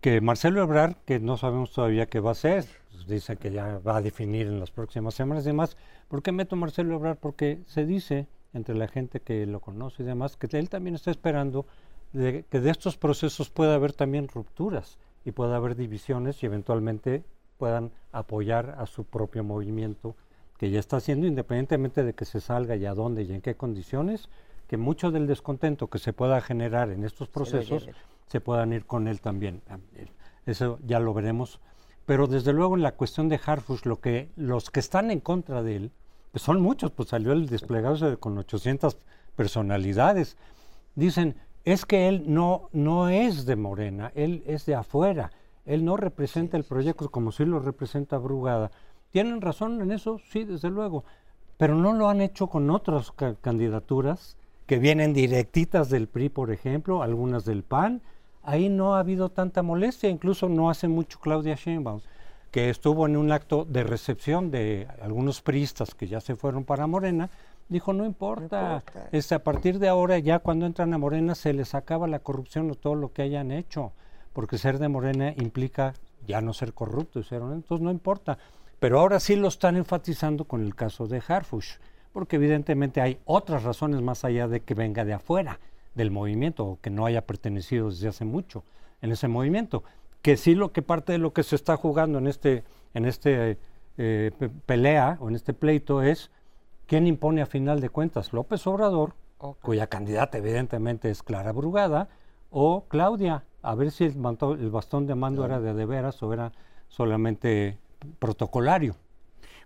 que 0.00 0.20
Marcelo 0.20 0.62
Ebrard, 0.62 0.96
que 1.06 1.18
no 1.18 1.36
sabemos 1.36 1.72
todavía 1.72 2.06
qué 2.06 2.20
va 2.20 2.30
a 2.30 2.32
hacer, 2.32 2.66
pues 2.92 3.06
dice 3.06 3.36
que 3.36 3.50
ya 3.50 3.78
va 3.78 3.96
a 3.96 4.02
definir 4.02 4.46
en 4.46 4.60
las 4.60 4.70
próximas 4.70 5.14
semanas 5.14 5.44
y 5.44 5.48
demás. 5.48 5.76
¿Por 6.08 6.22
qué 6.22 6.32
meto 6.32 6.56
Marcelo 6.56 6.94
Ebrard? 6.96 7.18
Porque 7.18 7.60
se 7.66 7.84
dice 7.84 8.26
entre 8.54 8.74
la 8.74 8.88
gente 8.88 9.20
que 9.20 9.44
lo 9.46 9.60
conoce 9.60 10.02
y 10.02 10.06
demás 10.06 10.36
que 10.36 10.48
él 10.58 10.70
también 10.70 10.94
está 10.94 11.10
esperando 11.10 11.66
de- 12.12 12.44
que 12.48 12.60
de 12.60 12.70
estos 12.70 12.96
procesos 12.96 13.50
pueda 13.50 13.74
haber 13.74 13.92
también 13.92 14.28
rupturas 14.28 14.98
y 15.24 15.32
pueda 15.32 15.56
haber 15.56 15.74
divisiones 15.76 16.42
y 16.42 16.46
eventualmente 16.46 17.24
puedan 17.58 17.90
apoyar 18.12 18.76
a 18.78 18.86
su 18.86 19.04
propio 19.04 19.42
movimiento 19.44 20.14
que 20.58 20.70
ya 20.70 20.78
está 20.78 20.96
haciendo, 20.98 21.26
independientemente 21.26 22.02
de 22.04 22.14
que 22.14 22.24
se 22.24 22.40
salga 22.40 22.76
y 22.76 22.86
a 22.86 22.94
dónde 22.94 23.24
y 23.24 23.32
en 23.32 23.42
qué 23.42 23.56
condiciones, 23.56 24.28
que 24.68 24.76
mucho 24.76 25.10
del 25.10 25.26
descontento 25.26 25.88
que 25.88 25.98
se 25.98 26.12
pueda 26.12 26.40
generar 26.40 26.90
en 26.90 27.04
estos 27.04 27.28
procesos 27.28 27.82
lleven. 27.86 28.00
se 28.26 28.40
puedan 28.40 28.72
ir 28.72 28.86
con 28.86 29.06
él 29.08 29.20
también. 29.20 29.60
Eso 30.46 30.78
ya 30.86 30.98
lo 31.00 31.12
veremos. 31.12 31.60
Pero 32.06 32.26
desde 32.28 32.52
luego 32.52 32.76
en 32.76 32.82
la 32.82 32.92
cuestión 32.92 33.28
de 33.28 33.40
Harfush, 33.44 33.84
lo 33.84 34.00
que, 34.00 34.30
los 34.36 34.70
que 34.70 34.80
están 34.80 35.10
en 35.10 35.20
contra 35.20 35.62
de 35.62 35.76
él, 35.76 35.92
pues 36.30 36.42
son 36.42 36.60
muchos, 36.60 36.90
pues 36.92 37.08
salió 37.08 37.32
el 37.32 37.48
desplegado 37.48 38.18
con 38.20 38.38
800 38.38 38.96
personalidades. 39.34 40.36
Dicen, 40.94 41.36
es 41.64 41.84
que 41.84 42.08
él 42.08 42.24
no, 42.26 42.68
no 42.72 43.08
es 43.08 43.44
de 43.46 43.56
Morena, 43.56 44.12
él 44.14 44.42
es 44.46 44.66
de 44.66 44.74
afuera, 44.76 45.30
él 45.64 45.84
no 45.84 45.96
representa 45.96 46.56
el 46.56 46.64
proyecto 46.64 47.10
como 47.10 47.32
si 47.32 47.44
lo 47.44 47.58
representa 47.58 48.18
Brugada. 48.18 48.70
¿Tienen 49.10 49.40
razón 49.40 49.80
en 49.80 49.90
eso? 49.92 50.20
Sí, 50.30 50.44
desde 50.44 50.70
luego. 50.70 51.04
Pero 51.56 51.74
no 51.74 51.92
lo 51.92 52.08
han 52.08 52.20
hecho 52.20 52.46
con 52.48 52.70
otras 52.70 53.10
ca- 53.12 53.34
candidaturas 53.40 54.36
que 54.66 54.78
vienen 54.78 55.12
directitas 55.12 55.88
del 55.90 56.06
PRI, 56.06 56.28
por 56.28 56.50
ejemplo, 56.50 57.02
algunas 57.02 57.44
del 57.44 57.62
PAN. 57.62 58.02
Ahí 58.46 58.68
no 58.68 58.94
ha 58.94 59.00
habido 59.00 59.28
tanta 59.28 59.64
molestia, 59.64 60.08
incluso 60.08 60.48
no 60.48 60.70
hace 60.70 60.86
mucho 60.86 61.18
Claudia 61.18 61.56
Sheinbaum, 61.56 62.00
que 62.52 62.70
estuvo 62.70 63.04
en 63.04 63.16
un 63.16 63.32
acto 63.32 63.64
de 63.64 63.82
recepción 63.82 64.52
de 64.52 64.86
algunos 65.02 65.42
priistas 65.42 65.96
que 65.96 66.06
ya 66.06 66.20
se 66.20 66.36
fueron 66.36 66.62
para 66.62 66.86
Morena, 66.86 67.28
dijo, 67.68 67.92
no 67.92 68.06
importa, 68.06 68.84
importa. 68.84 69.08
este, 69.10 69.34
a 69.34 69.42
partir 69.42 69.80
de 69.80 69.88
ahora 69.88 70.20
ya 70.20 70.38
cuando 70.38 70.64
entran 70.64 70.94
a 70.94 70.98
Morena 70.98 71.34
se 71.34 71.52
les 71.52 71.74
acaba 71.74 72.06
la 72.06 72.20
corrupción 72.20 72.70
o 72.70 72.76
todo 72.76 72.94
lo 72.94 73.12
que 73.12 73.22
hayan 73.22 73.50
hecho, 73.50 73.90
porque 74.32 74.58
ser 74.58 74.78
de 74.78 74.86
Morena 74.86 75.34
implica 75.36 75.94
ya 76.24 76.40
no 76.40 76.52
ser 76.52 76.72
corrupto, 76.72 77.22
entonces 77.28 77.80
no 77.80 77.90
importa. 77.90 78.38
Pero 78.78 79.00
ahora 79.00 79.18
sí 79.18 79.34
lo 79.34 79.48
están 79.48 79.76
enfatizando 79.76 80.44
con 80.44 80.62
el 80.62 80.76
caso 80.76 81.08
de 81.08 81.20
Harfush, 81.26 81.78
porque 82.12 82.36
evidentemente 82.36 83.00
hay 83.00 83.18
otras 83.24 83.64
razones 83.64 84.02
más 84.02 84.24
allá 84.24 84.46
de 84.46 84.60
que 84.60 84.74
venga 84.74 85.04
de 85.04 85.14
afuera 85.14 85.58
del 85.96 86.12
movimiento 86.12 86.64
o 86.64 86.78
que 86.80 86.90
no 86.90 87.06
haya 87.06 87.26
pertenecido 87.26 87.90
desde 87.90 88.06
hace 88.08 88.24
mucho 88.24 88.62
en 89.02 89.10
ese 89.10 89.26
movimiento. 89.26 89.82
Que 90.22 90.36
sí 90.36 90.54
lo 90.54 90.70
que 90.72 90.82
parte 90.82 91.12
de 91.12 91.18
lo 91.18 91.32
que 91.32 91.42
se 91.42 91.56
está 91.56 91.76
jugando 91.76 92.18
en 92.18 92.26
este, 92.28 92.62
en 92.94 93.04
este 93.06 93.58
eh, 93.98 94.30
pe- 94.38 94.48
pelea 94.48 95.16
o 95.20 95.28
en 95.28 95.34
este 95.34 95.54
pleito 95.54 96.02
es 96.02 96.30
quién 96.86 97.06
impone 97.06 97.42
a 97.42 97.46
final 97.46 97.80
de 97.80 97.88
cuentas, 97.88 98.32
López 98.32 98.66
Obrador, 98.66 99.14
cuya 99.62 99.86
candidata 99.86 100.38
evidentemente 100.38 101.10
es 101.10 101.22
Clara 101.22 101.52
Brugada, 101.52 102.08
o 102.50 102.84
Claudia, 102.88 103.44
a 103.62 103.74
ver 103.74 103.90
si 103.90 104.04
el, 104.04 104.16
manto- 104.16 104.52
el 104.54 104.70
bastón 104.70 105.06
de 105.06 105.14
mando 105.14 105.44
era 105.44 105.60
de 105.60 105.74
de 105.74 105.84
veras 105.86 106.22
o 106.22 106.32
era 106.32 106.52
solamente 106.88 107.78
protocolario. 108.18 108.94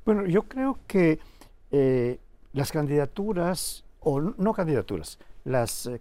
Bueno, 0.05 0.26
yo 0.26 0.45
creo 0.45 0.78
que 0.87 1.18
eh, 1.70 2.18
las 2.53 2.72
candidaturas, 2.72 3.85
o 4.01 4.20
no 4.20 4.53
candidaturas, 4.55 5.18
las, 5.45 5.86
eh, 5.86 6.01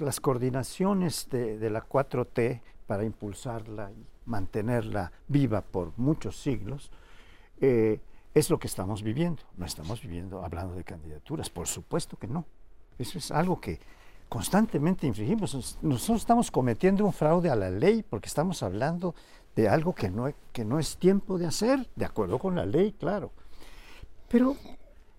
las 0.00 0.20
coordinaciones 0.20 1.28
de, 1.30 1.58
de, 1.58 1.70
la 1.70 1.86
4T 1.86 2.60
para 2.86 3.04
impulsarla 3.04 3.90
y 3.92 4.06
mantenerla 4.26 5.12
viva 5.26 5.60
por 5.60 5.92
muchos 5.96 6.40
siglos, 6.40 6.90
eh, 7.60 8.00
es 8.34 8.50
lo 8.50 8.58
que 8.58 8.66
estamos 8.66 9.02
viviendo. 9.02 9.42
No 9.56 9.66
estamos 9.66 10.02
viviendo 10.02 10.44
hablando 10.44 10.74
de 10.74 10.84
candidaturas, 10.84 11.50
por 11.50 11.66
supuesto 11.66 12.16
que 12.16 12.26
no. 12.28 12.44
Eso 12.98 13.18
es 13.18 13.30
algo 13.30 13.60
que 13.60 13.80
constantemente 14.28 15.06
infringimos. 15.06 15.78
Nosotros 15.82 16.20
estamos 16.20 16.50
cometiendo 16.50 17.04
un 17.04 17.12
fraude 17.12 17.50
a 17.50 17.56
la 17.56 17.70
ley 17.70 18.04
porque 18.08 18.28
estamos 18.28 18.62
hablando 18.62 19.14
de 19.56 19.68
algo 19.68 19.94
que 19.94 20.10
no, 20.10 20.32
que 20.52 20.64
no 20.64 20.78
es 20.78 20.96
tiempo 20.96 21.38
de 21.38 21.46
hacer, 21.46 21.88
de 21.96 22.04
acuerdo 22.04 22.38
con 22.38 22.54
la 22.54 22.66
ley, 22.66 22.92
claro. 22.92 23.32
Pero 24.28 24.56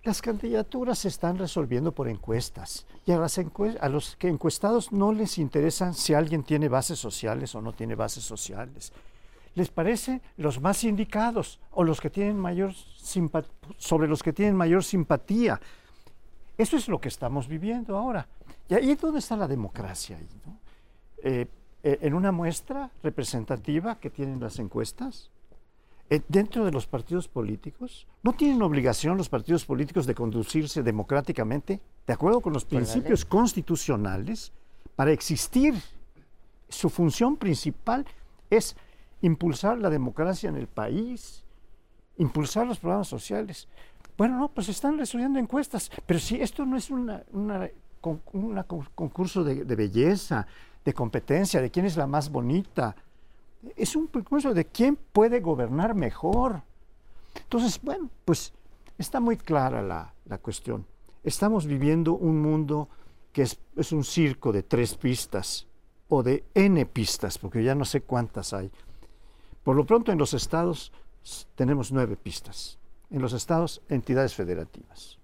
las 0.04 0.22
candidaturas 0.22 1.00
se 1.00 1.10
están 1.10 1.38
resolviendo 1.38 1.92
por 1.92 2.08
encuestas 2.08 2.86
y 3.06 3.12
a, 3.12 3.18
a, 3.18 3.90
los 3.90 4.16
que 4.16 4.30
encuestados 4.30 4.92
no 4.92 5.12
les 5.12 5.38
interesa 5.38 5.94
si 5.94 6.14
alguien 6.14 6.44
tiene 6.44 6.70
bases 6.70 7.00
sociales 7.00 7.54
o 7.56 7.62
no 7.62 7.74
tiene 7.74 7.96
bases 7.96 8.24
sociales. 8.24 8.94
Les 9.56 9.70
parece 9.70 10.22
los 10.38 10.62
más 10.62 10.84
indicados 10.84 11.60
o 11.72 11.84
los 11.84 12.00
que 12.00 12.10
tienen 12.10 12.38
mayor 12.38 12.74
sobre 13.78 14.08
los 14.08 14.24
que 14.24 14.32
tienen 14.32 14.56
mayor 14.56 14.84
simpatía. 14.84 15.60
Eso 16.58 16.78
es 16.78 16.88
lo 16.88 17.02
que 17.02 17.10
estamos 17.10 17.48
viviendo 17.48 17.98
ahora. 17.98 18.28
¿Y 18.70 18.76
ahí 18.76 18.96
dónde 18.96 19.20
está 19.20 19.36
la 19.36 19.48
democracia? 19.48 20.18
Eh, 21.24 21.48
eh, 21.84 22.00
en 22.02 22.14
una 22.14 22.32
muestra 22.32 22.92
representativa 23.04 24.00
que 24.00 24.10
tienen 24.10 24.40
las 24.40 24.60
encuestas, 24.60 25.32
dentro 26.28 26.66
de 26.66 26.72
los 26.72 26.88
partidos 26.88 27.28
políticos, 27.28 28.08
¿no 28.24 28.34
tienen 28.34 28.62
obligación 28.64 29.18
los 29.18 29.30
partidos 29.30 29.66
políticos 29.66 30.08
de 30.08 30.16
conducirse 30.16 30.82
democráticamente, 30.82 31.80
de 32.08 32.14
acuerdo 32.14 32.42
con 32.42 32.54
los 32.54 32.66
principios 32.66 33.26
constitucionales, 33.26 34.52
para 34.96 35.12
existir? 35.12 35.76
Su 36.68 36.90
función 36.90 37.38
principal 37.38 38.06
es 38.50 38.76
impulsar 39.22 39.78
la 39.78 39.90
democracia 39.90 40.50
en 40.50 40.56
el 40.56 40.68
país, 40.68 41.44
impulsar 42.18 42.66
los 42.66 42.80
programas 42.80 43.08
sociales. 43.08 43.68
Bueno, 44.18 44.38
no, 44.38 44.50
pues 44.50 44.68
están 44.70 44.98
resolviendo 44.98 45.40
encuestas, 45.40 45.92
pero 46.06 46.20
si 46.20 46.42
esto 46.42 46.66
no 46.66 46.76
es 46.76 46.90
un 46.90 47.12
concurso 48.02 49.44
de 49.44 49.76
belleza, 49.76 50.48
de 50.84 50.94
competencia, 50.94 51.62
de 51.62 51.70
quién 51.70 51.86
es 51.86 51.98
la 51.98 52.08
más 52.08 52.30
bonita, 52.30 52.96
es 53.76 53.96
un 53.96 54.08
concurso 54.08 54.54
de 54.54 54.66
quién 54.66 54.96
puede 54.96 55.40
gobernar 55.40 55.96
mejor. 55.96 56.64
Entonces, 57.36 57.80
bueno, 57.82 58.10
pues 58.26 58.54
está 58.98 59.20
muy 59.20 59.38
clara 59.38 59.82
la, 59.82 60.38
cuestión. 60.40 60.86
Estamos 61.24 61.66
viviendo 61.66 62.14
un 62.14 62.42
mundo 62.42 62.90
que 63.34 63.44
es, 63.44 63.60
es, 63.76 63.92
un 63.92 64.04
circo 64.04 64.52
de 64.52 64.64
tres 64.64 64.96
pistas 64.96 65.68
o 66.08 66.24
de 66.24 66.44
n 66.54 66.86
pistas, 66.86 67.38
porque 67.38 67.64
ya 67.64 67.76
no 67.76 67.86
sé 67.86 68.02
cuántas 68.02 68.54
hay. 68.54 68.72
Por 69.64 69.76
lo 69.76 69.86
pronto 69.86 70.12
en 70.12 70.18
los 70.18 70.34
estados 70.34 70.92
tenemos 71.56 71.92
nueve 71.92 72.16
pistas. 72.16 72.78
En 73.10 73.22
los 73.22 73.34
estados, 73.34 73.82
entidades 73.90 74.34
federativas. 74.36 75.19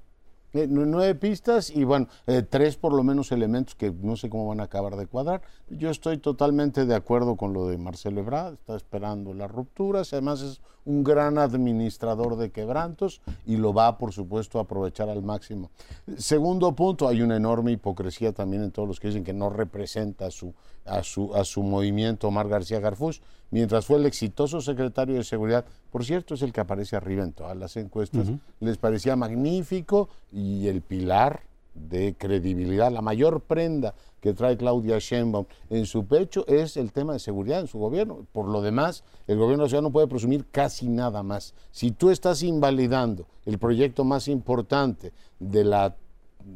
Eh, 0.55 0.67
nueve 0.69 1.15
pistas 1.15 1.69
y 1.69 1.83
bueno, 1.83 2.07
eh, 2.27 2.41
tres 2.41 2.77
por 2.77 2.93
lo 2.93 3.03
menos 3.03 3.33
elementos 3.33 3.75
que 3.75 3.91
no 3.91 4.15
sé 4.15 4.29
cómo 4.29 4.47
van 4.47 4.61
a 4.61 4.63
acabar 4.63 4.95
de 4.95 5.05
cuadrar. 5.05 5.41
Yo 5.69 5.89
estoy 5.89 6.17
totalmente 6.17 6.85
de 6.85 6.95
acuerdo 6.95 7.35
con 7.35 7.51
lo 7.51 7.67
de 7.67 7.77
Marcelo 7.77 8.21
Ebrard, 8.21 8.53
está 8.53 8.77
esperando 8.77 9.33
las 9.33 9.51
rupturas, 9.51 10.13
además 10.13 10.41
es 10.41 10.61
un 10.85 11.03
gran 11.03 11.39
administrador 11.39 12.37
de 12.37 12.51
quebrantos 12.51 13.21
y 13.45 13.57
lo 13.57 13.73
va, 13.73 13.97
por 13.97 14.13
supuesto, 14.13 14.59
a 14.59 14.61
aprovechar 14.61 15.09
al 15.09 15.23
máximo. 15.23 15.71
Segundo 16.15 16.73
punto, 16.73 17.09
hay 17.09 17.21
una 17.21 17.35
enorme 17.35 17.73
hipocresía 17.73 18.31
también 18.31 18.63
en 18.63 18.71
todos 18.71 18.87
los 18.87 19.01
que 19.01 19.07
dicen 19.07 19.25
que 19.25 19.33
no 19.33 19.49
representa 19.49 20.27
a 20.27 20.31
su, 20.31 20.53
a 20.85 21.03
su, 21.03 21.35
a 21.35 21.43
su 21.43 21.63
movimiento 21.63 22.29
Omar 22.29 22.47
García 22.47 22.79
Garfús, 22.79 23.21
mientras 23.51 23.85
fue 23.85 23.97
el 23.97 24.05
exitoso 24.05 24.61
secretario 24.61 25.15
de 25.15 25.23
Seguridad, 25.23 25.65
por 25.91 26.03
cierto, 26.03 26.33
es 26.33 26.41
el 26.41 26.51
que 26.51 26.61
aparece 26.61 26.95
arriba 26.95 27.23
en 27.23 27.33
todas 27.33 27.55
las 27.55 27.77
encuestas, 27.77 28.27
les 28.59 28.77
parecía 28.77 29.15
magnífico 29.15 30.09
y 30.31 30.67
el 30.67 30.81
pilar 30.81 31.43
de 31.75 32.15
credibilidad, 32.17 32.91
la 32.91 33.01
mayor 33.01 33.41
prenda 33.41 33.93
que 34.21 34.33
trae 34.33 34.57
Claudia 34.57 34.97
Sheinbaum 34.97 35.45
en 35.69 35.85
su 35.85 36.05
pecho 36.05 36.47
es 36.47 36.77
el 36.77 36.91
tema 36.91 37.13
de 37.13 37.19
seguridad 37.19 37.59
en 37.59 37.67
su 37.67 37.77
gobierno. 37.77 38.25
Por 38.31 38.47
lo 38.47 38.61
demás, 38.61 39.03
el 39.27 39.37
gobierno 39.37 39.65
nacional 39.65 39.83
no 39.83 39.91
puede 39.91 40.07
presumir 40.07 40.45
casi 40.49 40.87
nada 40.87 41.21
más. 41.21 41.53
Si 41.71 41.91
tú 41.91 42.09
estás 42.09 42.41
invalidando 42.41 43.27
el 43.45 43.59
proyecto 43.59 44.03
más 44.03 44.27
importante 44.27 45.13
de 45.39 45.63
la 45.63 45.95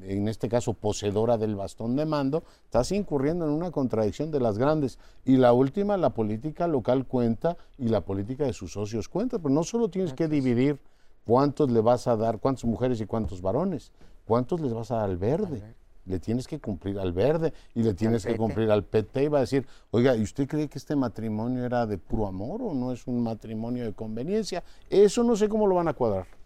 en 0.01 0.27
este 0.27 0.49
caso 0.49 0.73
poseedora 0.73 1.37
del 1.37 1.55
bastón 1.55 1.95
de 1.95 2.05
mando, 2.05 2.43
estás 2.65 2.91
incurriendo 2.91 3.45
en 3.45 3.51
una 3.51 3.71
contradicción 3.71 4.31
de 4.31 4.39
las 4.39 4.57
grandes. 4.57 4.99
Y 5.25 5.37
la 5.37 5.53
última, 5.53 5.97
la 5.97 6.11
política 6.11 6.67
local 6.67 7.05
cuenta 7.05 7.57
y 7.77 7.87
la 7.87 8.01
política 8.01 8.45
de 8.45 8.53
sus 8.53 8.73
socios 8.73 9.09
cuenta, 9.09 9.39
pero 9.39 9.53
no 9.53 9.63
solo 9.63 9.89
tienes 9.89 10.13
que 10.13 10.27
dividir 10.27 10.79
cuántos 11.25 11.71
le 11.71 11.81
vas 11.81 12.07
a 12.07 12.15
dar, 12.15 12.39
cuántas 12.39 12.65
mujeres 12.65 13.01
y 13.01 13.05
cuántos 13.05 13.41
varones, 13.41 13.91
cuántos 14.25 14.59
les 14.61 14.73
vas 14.73 14.91
a 14.91 14.97
dar 14.97 15.09
al 15.09 15.17
verde. 15.17 15.75
Le 16.05 16.17
tienes 16.19 16.47
que 16.47 16.59
cumplir 16.59 16.97
al 16.97 17.13
verde 17.13 17.53
y 17.75 17.83
le 17.83 17.93
tienes 17.93 18.25
que 18.25 18.35
cumplir 18.35 18.71
al 18.71 18.83
PT 18.83 19.25
y 19.25 19.27
va 19.27 19.39
a 19.39 19.41
decir, 19.41 19.67
oiga, 19.91 20.15
¿y 20.15 20.23
usted 20.23 20.47
cree 20.47 20.67
que 20.67 20.79
este 20.79 20.95
matrimonio 20.95 21.63
era 21.63 21.85
de 21.85 21.99
puro 21.99 22.25
amor 22.25 22.61
o 22.63 22.73
no 22.73 22.91
es 22.91 23.05
un 23.05 23.21
matrimonio 23.21 23.85
de 23.85 23.93
conveniencia? 23.93 24.63
Eso 24.89 25.23
no 25.23 25.35
sé 25.35 25.47
cómo 25.47 25.67
lo 25.67 25.75
van 25.75 25.87
a 25.87 25.93
cuadrar. 25.93 26.38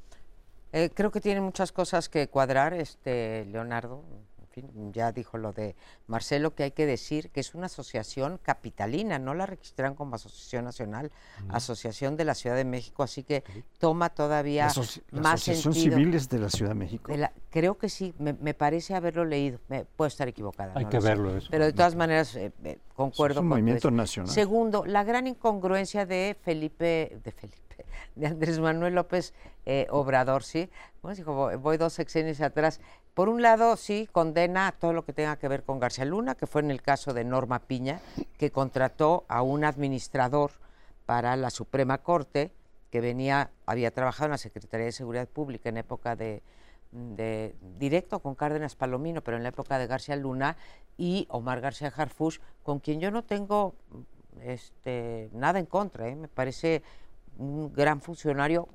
Eh, 0.74 0.90
creo 0.92 1.12
que 1.12 1.22
tiene 1.22 1.40
muchas 1.40 1.72
cosas 1.72 2.10
que 2.10 2.28
cuadrar, 2.28 2.74
este 2.74 3.46
Leonardo. 3.46 4.04
En 4.40 4.64
fin, 4.64 4.94
ya 4.94 5.12
dijo 5.12 5.40
lo 5.40 5.52
de 5.52 5.76
Marcelo, 6.06 6.54
que 6.54 6.62
hay 6.64 6.72
que 6.72 6.86
decir 6.86 7.32
que 7.32 7.40
es 7.40 7.56
una 7.56 7.66
asociación 7.66 8.40
capitalina, 8.42 9.18
no 9.18 9.34
la 9.34 9.48
registran 9.48 9.96
como 9.96 10.16
asociación 10.16 10.66
nacional, 10.66 11.12
asociación 11.50 12.18
de 12.18 12.26
la 12.26 12.36
Ciudad 12.36 12.56
de 12.56 12.64
México, 12.64 13.02
así 13.02 13.24
que 13.24 13.44
toma 13.80 14.10
todavía 14.10 14.68
la 15.10 15.22
más 15.22 15.42
asociación 15.42 15.74
civiles 15.74 16.30
de 16.30 16.38
la 16.38 16.50
Ciudad 16.50 16.72
de 16.72 16.76
México. 16.76 17.12
creo 17.50 17.80
que 17.80 17.90
sí, 17.90 18.14
me, 18.20 18.54
parece 18.54 18.94
haberlo 18.94 19.26
leído, 19.26 19.60
me, 19.70 19.86
puedo 19.86 20.08
estar 20.08 20.28
equivocada. 20.28 20.74
Hay 20.76 20.86
que 20.86 21.00
verlo 21.00 21.36
eso. 21.36 21.48
Pero 21.50 21.66
de 21.66 21.74
todas 21.74 21.96
maneras, 21.96 22.36
eh, 22.36 22.52
eh, 22.64 22.78
concuerdo 22.94 23.40
es 23.40 23.42
un 23.42 23.48
movimiento 23.48 23.90
nacional. 23.90 24.32
Segundo, 24.32 24.86
la 24.86 25.04
gran 25.04 25.26
incongruencia 25.26 26.06
de 26.06 26.38
Felipe, 26.44 27.20
de 27.24 27.32
Felipe 27.32 27.64
de 28.16 28.28
Andrés 28.28 28.60
Manuel 28.60 28.96
López 28.96 29.34
eh, 29.66 29.88
Obrador, 29.90 30.44
¿sí? 30.44 30.70
Bueno, 31.02 31.16
dijo, 31.16 31.58
voy 31.60 31.78
dos 31.78 31.94
sexenios 31.94 32.42
atrás. 32.42 32.82
Por 33.14 33.30
un 33.30 33.42
lado, 33.42 33.78
sí, 33.78 34.10
condena 34.12 34.74
todo 34.80 34.94
lo 34.94 35.06
que 35.06 35.14
tenga 35.14 35.38
que 35.38 35.48
ver 35.48 35.64
con 35.64 35.80
García 35.80 36.06
Luna, 36.06 36.36
que 36.36 36.48
fue 36.48 36.62
en 36.62 36.72
el 36.72 36.82
caso 36.82 37.14
de 37.14 37.24
Norma 37.24 37.60
Piña, 37.60 38.02
que 38.38 38.52
contrató 38.52 39.26
a 39.28 39.44
un 39.44 39.64
administrador 39.64 40.52
para 41.06 41.36
la 41.36 41.50
Suprema 41.50 42.00
Corte, 42.00 42.52
que 42.90 43.02
venía, 43.02 43.52
había 43.66 43.92
trabajado 43.92 44.26
en 44.26 44.32
la 44.32 44.38
Secretaría 44.38 44.86
de 44.86 44.92
Seguridad 44.92 45.28
Pública 45.28 45.70
en 45.70 45.78
época 45.78 46.16
de, 46.16 46.42
directo 47.80 48.20
con 48.20 48.36
Cárdenas 48.36 48.76
Palomino, 48.76 49.24
pero 49.24 49.38
en 49.38 49.44
la 49.44 49.50
época 49.50 49.78
de 49.78 49.88
García 49.88 50.16
Luna, 50.16 50.58
y 50.98 51.28
Omar 51.30 51.62
García 51.62 51.92
Harfush, 51.96 52.40
con 52.62 52.80
quien 52.80 53.00
yo 53.00 53.12
no 53.12 53.24
tengo 53.24 53.76
este, 54.42 55.30
nada 55.34 55.60
en 55.60 55.66
contra, 55.66 56.08
¿eh? 56.08 56.16
me 56.16 56.28
parece 56.28 56.84
un 57.44 57.74
gran 57.74 58.02
funcionario 58.02 58.68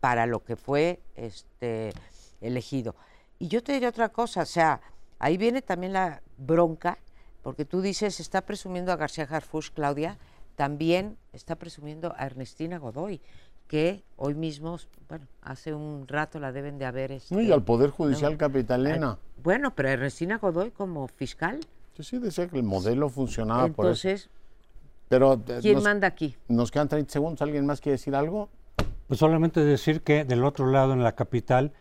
para 0.00 0.26
lo 0.26 0.44
que 0.44 0.56
fue 0.56 1.00
este 1.16 1.92
elegido. 2.40 2.94
Y 3.38 3.48
yo 3.48 3.62
te 3.62 3.72
diré 3.72 3.88
otra 3.88 4.10
cosa, 4.10 4.42
o 4.42 4.46
sea, 4.46 4.80
ahí 5.18 5.36
viene 5.36 5.62
también 5.62 5.92
la 5.92 6.22
bronca, 6.38 6.98
porque 7.42 7.64
tú 7.64 7.80
dices, 7.80 8.20
está 8.20 8.42
presumiendo 8.42 8.92
a 8.92 8.96
García 8.96 9.26
Harfush, 9.28 9.70
Claudia, 9.70 10.18
también 10.54 11.16
está 11.32 11.56
presumiendo 11.56 12.14
a 12.16 12.26
Ernestina 12.26 12.78
Godoy, 12.78 13.20
que 13.66 14.04
hoy 14.16 14.34
mismo, 14.34 14.78
bueno, 15.08 15.26
hace 15.40 15.72
un 15.72 16.06
rato 16.06 16.38
la 16.38 16.52
deben 16.52 16.78
de 16.78 16.84
haber... 16.84 17.12
Este, 17.12 17.42
y 17.42 17.50
al 17.50 17.62
Poder 17.62 17.90
Judicial 17.90 18.36
capitalina. 18.36 19.18
Bueno, 19.42 19.74
pero 19.74 19.88
Ernestina 19.88 20.38
Godoy 20.38 20.70
como 20.70 21.08
fiscal. 21.08 21.60
Sí, 21.96 22.04
sí, 22.04 22.18
decía 22.18 22.48
que 22.48 22.58
el 22.58 22.64
modelo 22.64 23.08
funcionaba 23.08 23.68
por 23.68 23.90
eso. 23.90 24.08
Entonces, 25.12 25.58
eh, 25.58 25.60
¿Quién 25.60 25.82
manda 25.82 26.08
aquí? 26.08 26.36
Nos 26.48 26.70
quedan 26.70 26.88
30 26.88 27.12
segundos. 27.12 27.42
¿Alguien 27.42 27.66
más 27.66 27.80
quiere 27.80 27.94
decir 27.94 28.14
algo? 28.14 28.48
Pues 29.06 29.20
solamente 29.20 29.60
decir 29.64 30.02
que 30.02 30.24
del 30.24 30.44
otro 30.44 30.66
lado, 30.66 30.92
en 30.92 31.02
la 31.02 31.12
capital, 31.12 31.72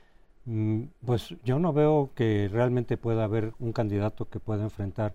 mm, 0.46 0.84
pues 1.06 1.36
yo 1.44 1.60
no 1.60 1.72
veo 1.72 2.12
que 2.16 2.50
realmente 2.52 2.98
pueda 2.98 3.24
haber 3.24 3.54
un 3.60 3.72
candidato 3.72 4.30
que 4.30 4.40
pueda 4.40 4.64
enfrentar 4.64 5.14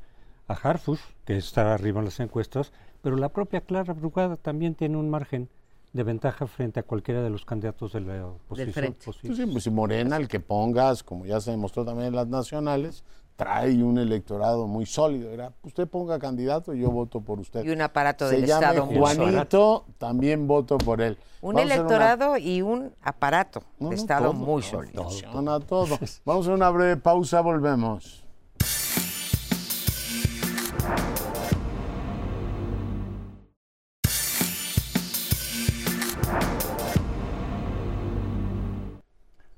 a 0.49 0.55
Harfush, 0.55 1.01
que 1.25 1.37
está 1.37 1.75
arriba 1.75 1.99
en 1.99 2.07
las 2.07 2.21
encuestas, 2.21 2.73
pero 3.03 3.17
la 3.17 3.29
propia 3.29 3.61
Clara 3.61 3.93
Brugada 3.93 4.37
también 4.37 4.75
tiene 4.75 4.97
un 4.97 5.11
margen 5.11 5.49
de 5.93 6.03
ventaja 6.03 6.47
frente 6.47 6.81
a 6.81 6.83
cualquiera 6.83 7.23
de 7.23 7.31
los 7.31 7.45
candidatos 7.45 7.93
de 7.93 8.01
la 8.01 8.27
oposición. 8.27 8.97
Sí, 9.35 9.47
pues 9.47 9.65
si 9.65 9.71
Morena, 9.71 10.17
el 10.17 10.29
que 10.29 10.41
pongas, 10.41 11.03
como 11.03 11.27
ya 11.27 11.41
se 11.41 11.51
demostró 11.51 11.85
también 11.85 12.09
en 12.09 12.17
las 12.17 12.29
nacionales, 12.29 13.03
trae 13.37 13.83
un 13.83 13.99
electorado 13.99 14.67
muy 14.67 14.87
sólido. 14.87 15.31
Era, 15.31 15.53
usted 15.63 15.87
ponga 15.87 16.19
candidato 16.19 16.75
y 16.75 16.81
yo 16.81 16.91
voto 16.91 17.21
por 17.21 17.39
usted. 17.39 17.65
Y 17.65 17.71
un 17.71 17.83
aparato 17.83 18.29
Se 18.29 18.37
del 18.37 18.47
llame 18.47 18.67
Estado 18.67 18.87
muy 18.87 18.97
Juanito, 18.97 19.85
también 19.99 20.47
voto 20.47 20.79
por 20.79 21.01
él. 21.03 21.19
Un 21.43 21.55
Vamos 21.55 21.65
una- 21.67 21.75
electorado 21.75 22.37
y 22.39 22.63
un 22.63 22.93
aparato 23.03 23.63
No, 23.79 23.91
de 23.91 23.97
no, 23.97 24.01
Estado 24.01 24.31
todo, 24.31 24.33
muy 24.33 24.63
todo, 24.63 24.71
sólido. 24.71 25.03
Funciona 25.05 25.61
todo. 25.61 25.99
Vamos 26.25 26.49
a 26.49 26.53
una 26.53 26.71
breve 26.71 26.97
pausa, 26.97 27.41
volvemos. 27.43 28.25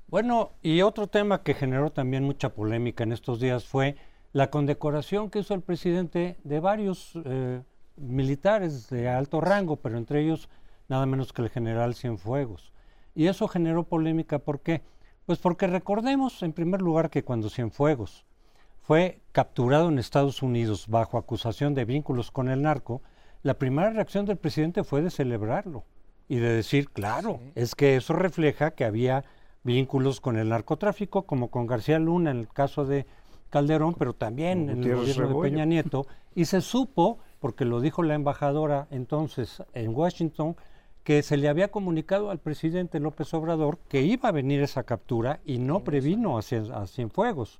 Bueno, 0.09 0.53
y 0.63 0.81
otro 0.81 1.05
tema 1.05 1.43
que 1.43 1.53
generó 1.53 1.91
también 1.91 2.23
mucha 2.23 2.55
polémica 2.55 3.03
en 3.03 3.11
estos 3.11 3.39
días 3.39 3.65
fue 3.65 3.95
la 4.33 4.49
condecoración 4.49 5.29
que 5.29 5.37
hizo 5.37 5.53
el 5.53 5.61
presidente 5.61 6.39
de 6.43 6.59
varios 6.59 7.13
eh, 7.25 7.61
militares 7.95 8.89
de 8.89 9.07
alto 9.07 9.39
rango, 9.39 9.75
pero 9.75 9.99
entre 9.99 10.23
ellos 10.23 10.49
nada 10.87 11.05
menos 11.05 11.31
que 11.31 11.43
el 11.43 11.49
general 11.49 11.93
Cienfuegos. 11.93 12.73
Y 13.13 13.27
eso 13.27 13.47
generó 13.47 13.83
polémica, 13.83 14.39
¿por 14.39 14.61
qué? 14.61 14.81
Pues 15.27 15.37
porque 15.37 15.67
recordemos 15.67 16.41
en 16.41 16.53
primer 16.53 16.81
lugar 16.81 17.11
que 17.11 17.23
cuando 17.23 17.51
Cienfuegos 17.51 18.25
fue 18.81 19.21
capturado 19.31 19.89
en 19.89 19.99
Estados 19.99 20.41
Unidos 20.41 20.87
bajo 20.87 21.19
acusación 21.19 21.75
de 21.75 21.85
vínculos 21.85 22.31
con 22.31 22.49
el 22.49 22.63
narco, 22.63 23.03
la 23.43 23.59
primera 23.59 23.91
reacción 23.91 24.25
del 24.25 24.37
presidente 24.37 24.83
fue 24.83 25.03
de 25.03 25.11
celebrarlo 25.11 25.85
y 26.27 26.37
de 26.37 26.49
decir, 26.49 26.89
claro, 26.89 27.39
es 27.53 27.75
que 27.75 27.95
eso 27.95 28.13
refleja 28.13 28.71
que 28.71 28.85
había 28.85 29.23
vínculos 29.63 30.21
con 30.21 30.37
el 30.37 30.49
narcotráfico, 30.49 31.23
como 31.23 31.49
con 31.49 31.67
García 31.67 31.99
Luna 31.99 32.31
en 32.31 32.37
el 32.37 32.47
caso 32.47 32.85
de 32.85 33.05
Calderón, 33.49 33.95
pero 33.95 34.13
también 34.13 34.69
en 34.69 34.83
el 34.83 34.95
gobierno 34.95 35.27
de. 35.27 35.49
Peña 35.49 35.65
Nieto, 35.65 36.05
y 36.35 36.45
se 36.45 36.61
supo, 36.61 37.17
porque 37.39 37.65
lo 37.65 37.81
dijo 37.81 38.03
la 38.03 38.15
embajadora 38.15 38.87
entonces 38.91 39.63
en 39.73 39.95
Washington, 39.95 40.55
que 41.03 41.23
se 41.23 41.37
le 41.37 41.49
había 41.49 41.69
comunicado 41.69 42.29
al 42.29 42.39
presidente 42.39 42.99
López 42.99 43.33
Obrador 43.33 43.79
que 43.87 44.01
iba 44.01 44.29
a 44.29 44.33
venir 44.33 44.61
esa 44.61 44.83
captura 44.83 45.39
y 45.45 45.57
no 45.57 45.83
previno 45.83 46.37
a, 46.37 46.41
Cien- 46.41 46.71
a 46.71 46.85
Cienfuegos. 46.85 47.59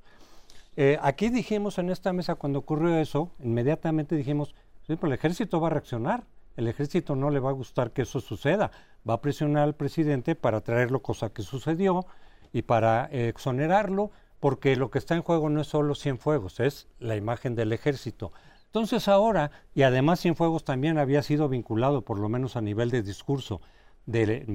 Eh, 0.76 0.98
aquí 1.02 1.30
dijimos 1.30 1.80
en 1.80 1.90
esta 1.90 2.14
mesa 2.14 2.36
cuando 2.36 2.60
ocurrió 2.60 2.96
eso, 2.98 3.32
inmediatamente 3.44 4.16
dijimos, 4.16 4.54
sí, 4.86 4.96
pero 4.96 5.08
el 5.08 5.14
ejército 5.14 5.60
va 5.60 5.68
a 5.68 5.72
reaccionar, 5.72 6.26
el 6.56 6.68
ejército 6.68 7.16
no 7.16 7.30
le 7.32 7.40
va 7.40 7.50
a 7.50 7.54
gustar 7.54 7.92
que 7.92 8.04
eso 8.04 8.20
suceda, 8.20 8.70
va 9.08 9.16
a 9.16 9.22
presionar 9.22 9.64
al 9.64 9.76
presidente 9.76 10.36
para 10.36 10.62
traerlo, 10.62 11.02
cosa 11.02 11.30
que 11.30 11.42
sucedió, 11.42 12.06
y 12.52 12.64
para 12.64 13.10
eh, 13.12 13.28
exonerarlo, 13.30 14.12
porque 14.40 14.76
lo 14.76 14.90
que 14.90 15.00
está 15.00 15.16
en 15.16 15.22
juego 15.22 15.50
no 15.50 15.62
es 15.62 15.68
solo 15.68 15.96
Cienfuegos, 15.96 16.60
es 16.60 16.88
la 17.00 17.16
imagen 17.16 17.56
del 17.56 17.74
ejército. 17.74 18.32
Entonces 18.66 19.08
ahora, 19.08 19.52
y 19.74 19.84
además 19.84 20.22
Cienfuegos 20.22 20.64
también 20.64 20.98
había 20.98 21.24
sido 21.24 21.50
vinculado, 21.50 22.04
por 22.04 22.20
lo 22.20 22.30
menos 22.30 22.56
a 22.56 22.62
nivel 22.62 22.92
de 22.92 23.02
discurso, 23.02 23.62
de, 24.06 24.46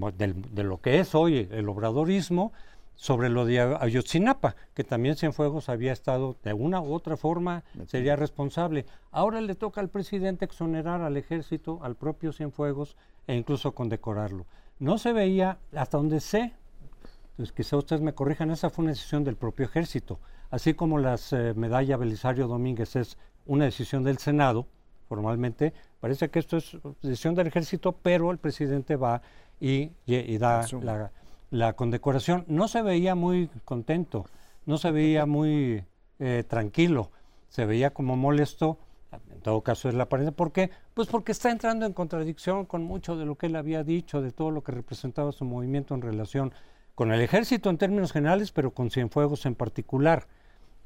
lo 0.54 0.80
que 0.80 1.00
es 1.00 1.14
hoy 1.14 1.48
el 1.50 1.68
obradorismo, 1.68 2.52
sobre 2.96 3.28
lo 3.28 3.44
de 3.44 3.60
Ay- 3.60 3.76
Ayotzinapa, 3.80 4.54
que 4.74 4.84
también 4.84 5.16
Cienfuegos 5.16 5.68
había 5.68 5.92
estado 5.92 6.36
de 6.42 6.52
una 6.52 6.80
u 6.80 6.92
otra 6.92 7.16
forma, 7.16 7.64
sería 7.86 8.16
responsable. 8.16 8.86
Ahora 9.10 9.40
le 9.40 9.54
toca 9.54 9.80
al 9.80 9.88
presidente 9.88 10.44
exonerar 10.44 11.00
al 11.02 11.16
ejército, 11.16 11.80
al 11.82 11.96
propio 11.96 12.32
Cienfuegos, 12.32 12.96
e 13.26 13.34
incluso 13.34 13.72
condecorarlo. 13.74 14.46
No 14.78 14.98
se 14.98 15.12
veía, 15.12 15.58
hasta 15.74 15.96
donde 15.98 16.20
sé, 16.20 16.52
pues 17.36 17.52
quizá 17.52 17.76
ustedes 17.76 18.02
me 18.02 18.14
corrijan, 18.14 18.50
esa 18.50 18.70
fue 18.70 18.84
una 18.84 18.92
decisión 18.92 19.24
del 19.24 19.36
propio 19.36 19.66
ejército. 19.66 20.20
Así 20.50 20.74
como 20.74 20.98
la 20.98 21.16
medalla 21.56 21.96
Belisario 21.96 22.46
Domínguez 22.46 22.94
es 22.96 23.18
una 23.46 23.64
decisión 23.64 24.04
del 24.04 24.18
Senado, 24.18 24.66
formalmente, 25.08 25.72
parece 26.00 26.30
que 26.30 26.38
esto 26.38 26.56
es 26.56 26.76
decisión 27.02 27.34
del 27.34 27.48
ejército, 27.48 27.92
pero 27.92 28.30
el 28.30 28.38
presidente 28.38 28.96
va 28.96 29.20
y, 29.60 29.90
y- 30.06 30.14
y 30.16 30.38
da 30.38 30.60
Asume. 30.60 30.84
la, 30.84 31.10
la 31.50 31.74
condecoración. 31.74 32.44
No 32.48 32.68
se 32.68 32.82
veía 32.82 33.14
muy 33.14 33.48
contento, 33.64 34.26
no 34.66 34.78
se 34.78 34.90
veía 34.90 35.26
muy 35.26 35.84
eh, 36.18 36.44
tranquilo, 36.48 37.10
se 37.48 37.66
veía 37.66 37.90
como 37.90 38.16
molesto. 38.16 38.78
En 39.30 39.40
todo 39.40 39.60
caso 39.62 39.88
es 39.88 39.94
la 39.94 40.04
apariencia. 40.04 40.36
¿Por 40.36 40.52
qué? 40.52 40.70
Pues 40.94 41.08
porque 41.08 41.32
está 41.32 41.50
entrando 41.50 41.86
en 41.86 41.92
contradicción 41.92 42.66
con 42.66 42.82
mucho 42.82 43.16
de 43.16 43.24
lo 43.24 43.36
que 43.36 43.46
él 43.46 43.56
había 43.56 43.84
dicho, 43.84 44.22
de 44.22 44.32
todo 44.32 44.50
lo 44.50 44.64
que 44.64 44.72
representaba 44.72 45.30
su 45.32 45.44
movimiento 45.44 45.94
en 45.94 46.02
relación 46.02 46.52
con 46.94 47.12
el 47.12 47.20
ejército 47.20 47.70
en 47.70 47.78
términos 47.78 48.12
generales, 48.12 48.52
pero 48.52 48.72
con 48.72 48.90
Cienfuegos 48.90 49.46
en 49.46 49.54
particular. 49.54 50.26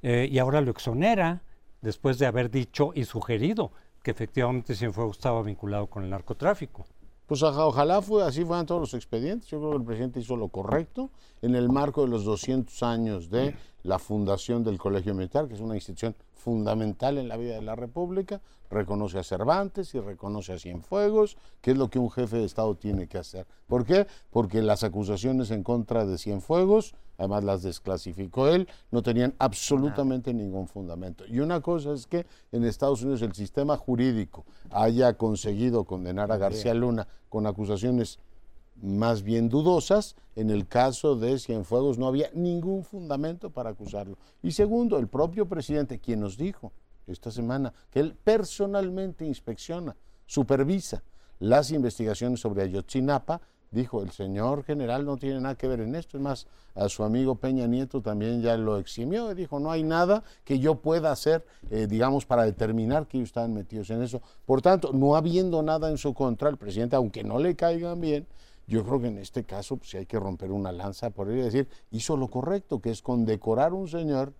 Eh, 0.02 0.28
y 0.30 0.38
ahora 0.38 0.61
lo 0.61 0.70
exonera 0.70 1.42
después 1.80 2.18
de 2.18 2.26
haber 2.26 2.50
dicho 2.50 2.92
y 2.94 3.04
sugerido 3.04 3.72
que 4.02 4.11
efectivamente 4.11 4.74
Cienfuegos 4.74 5.16
estaba 5.16 5.42
vinculado 5.42 5.86
con 5.88 6.04
el 6.04 6.11
narcotráfico. 6.11 6.86
Pues 7.28 7.42
oja- 7.42 7.66
ojalá 7.66 8.00
fue, 8.02 8.24
así 8.24 8.42
fueran 8.44 8.64
todos 8.66 8.80
los 8.80 8.94
expedientes. 8.94 9.48
Yo 9.50 9.58
creo 9.58 9.70
que 9.72 9.76
el 9.76 9.84
presidente 9.84 10.18
hizo 10.20 10.34
lo 10.34 10.48
correcto 10.48 11.10
en 11.42 11.54
el 11.54 11.68
marco 11.68 12.02
de 12.02 12.08
los 12.08 12.24
200 12.24 12.82
años 12.82 13.28
de 13.30 13.54
la 13.89 13.99
fundación 13.99 14.62
del 14.62 14.76
Colegio 14.76 15.14
Militar, 15.14 15.49
que 15.49 15.55
es 15.55 15.61
una 15.61 15.74
institución 15.74 16.14
fundamental 16.34 17.16
en 17.16 17.26
la 17.26 17.39
vida 17.39 17.55
de 17.55 17.62
la 17.62 17.74
República. 17.74 18.43
Reconoce 18.70 19.18
a 19.18 19.22
Cervantes 19.22 19.95
y 19.95 20.01
reconoce 20.01 20.53
a 20.53 20.59
Cienfuegos, 20.59 21.39
que 21.62 21.70
es 21.70 21.78
lo 21.78 21.89
que 21.89 21.99
un 21.99 22.11
jefe 22.11 22.36
de 22.36 22.45
Estado 22.45 22.74
tiene 22.74 23.09
que 23.09 23.16
hacer. 23.16 23.47
¿Por 23.66 23.86
qué? 23.86 24.07
Porque 24.30 24.61
las 24.61 24.84
acusaciones 24.84 25.51
en 25.51 25.62
contra 25.62 26.05
de 26.05 26.18
Cienfuegos, 26.18 26.95
además 27.16 27.45
las 27.45 27.62
desclasificó 27.62 28.49
él, 28.49 28.68
no 28.91 29.03
tenían 29.03 29.34
absolutamente 29.39 30.34
ningún 30.34 30.68
fundamento. 30.68 31.24
Y 31.26 31.41
una 31.41 31.62
cosa 31.62 31.95
es 31.95 32.07
que 32.07 32.26
en 32.53 32.64
Estados 32.64 33.01
Unidos 33.01 33.22
el 33.22 33.32
sistema 33.32 33.78
jurídico 33.78 34.45
haya 34.70 35.14
conseguido 35.14 35.84
condenar 35.84 36.30
a 36.30 36.36
García 36.36 36.74
Luna 36.74 37.09
con 37.30 37.47
acusaciones 37.47 38.18
más 38.82 39.22
bien 39.22 39.48
dudosas. 39.48 40.16
En 40.36 40.50
el 40.50 40.66
caso 40.66 41.16
de 41.16 41.38
Cienfuegos 41.38 41.98
no 41.98 42.06
había 42.06 42.30
ningún 42.34 42.84
fundamento 42.84 43.50
para 43.50 43.70
acusarlo. 43.70 44.16
Y 44.42 44.52
segundo, 44.52 44.98
el 44.98 45.08
propio 45.08 45.48
presidente, 45.48 45.98
quien 45.98 46.20
nos 46.20 46.36
dijo 46.36 46.72
esta 47.06 47.30
semana 47.30 47.72
que 47.90 48.00
él 48.00 48.14
personalmente 48.22 49.24
inspecciona, 49.24 49.96
supervisa 50.26 51.02
las 51.40 51.70
investigaciones 51.70 52.40
sobre 52.40 52.62
Ayotzinapa, 52.62 53.40
dijo, 53.70 54.02
el 54.02 54.10
señor 54.10 54.64
general 54.64 55.04
no 55.04 55.16
tiene 55.16 55.40
nada 55.40 55.54
que 55.54 55.68
ver 55.68 55.80
en 55.80 55.94
esto. 55.94 56.16
Es 56.16 56.22
más, 56.22 56.46
a 56.74 56.88
su 56.88 57.04
amigo 57.04 57.36
Peña 57.36 57.66
Nieto 57.66 58.00
también 58.00 58.40
ya 58.40 58.56
lo 58.56 58.78
eximió 58.78 59.30
y 59.30 59.34
dijo, 59.34 59.60
no 59.60 59.70
hay 59.70 59.82
nada 59.82 60.24
que 60.44 60.58
yo 60.58 60.76
pueda 60.76 61.12
hacer, 61.12 61.44
eh, 61.70 61.86
digamos, 61.88 62.24
para 62.24 62.44
determinar 62.44 63.06
que 63.06 63.18
ellos 63.18 63.28
estaban 63.28 63.52
metidos 63.52 63.90
en 63.90 64.02
eso. 64.02 64.22
Por 64.46 64.62
tanto, 64.62 64.92
no 64.92 65.16
habiendo 65.16 65.62
nada 65.62 65.90
en 65.90 65.98
su 65.98 66.14
contra, 66.14 66.48
el 66.48 66.56
presidente, 66.56 66.96
aunque 66.96 67.24
no 67.24 67.38
le 67.38 67.54
caigan 67.56 68.00
bien, 68.00 68.26
yo 68.68 68.84
creo 68.84 69.00
que 69.00 69.08
en 69.08 69.18
este 69.18 69.44
caso 69.44 69.76
pues, 69.76 69.94
hay 69.94 70.06
que 70.06 70.20
romper 70.20 70.52
una 70.52 70.70
lanza 70.70 71.10
por 71.10 71.30
él 71.30 71.38
y 71.38 71.42
decir, 71.42 71.68
hizo 71.90 72.16
lo 72.16 72.28
correcto, 72.28 72.80
que 72.80 72.90
es 72.90 73.02
condecorar 73.02 73.72
a 73.72 73.74
un 73.74 73.88
señor 73.88 74.32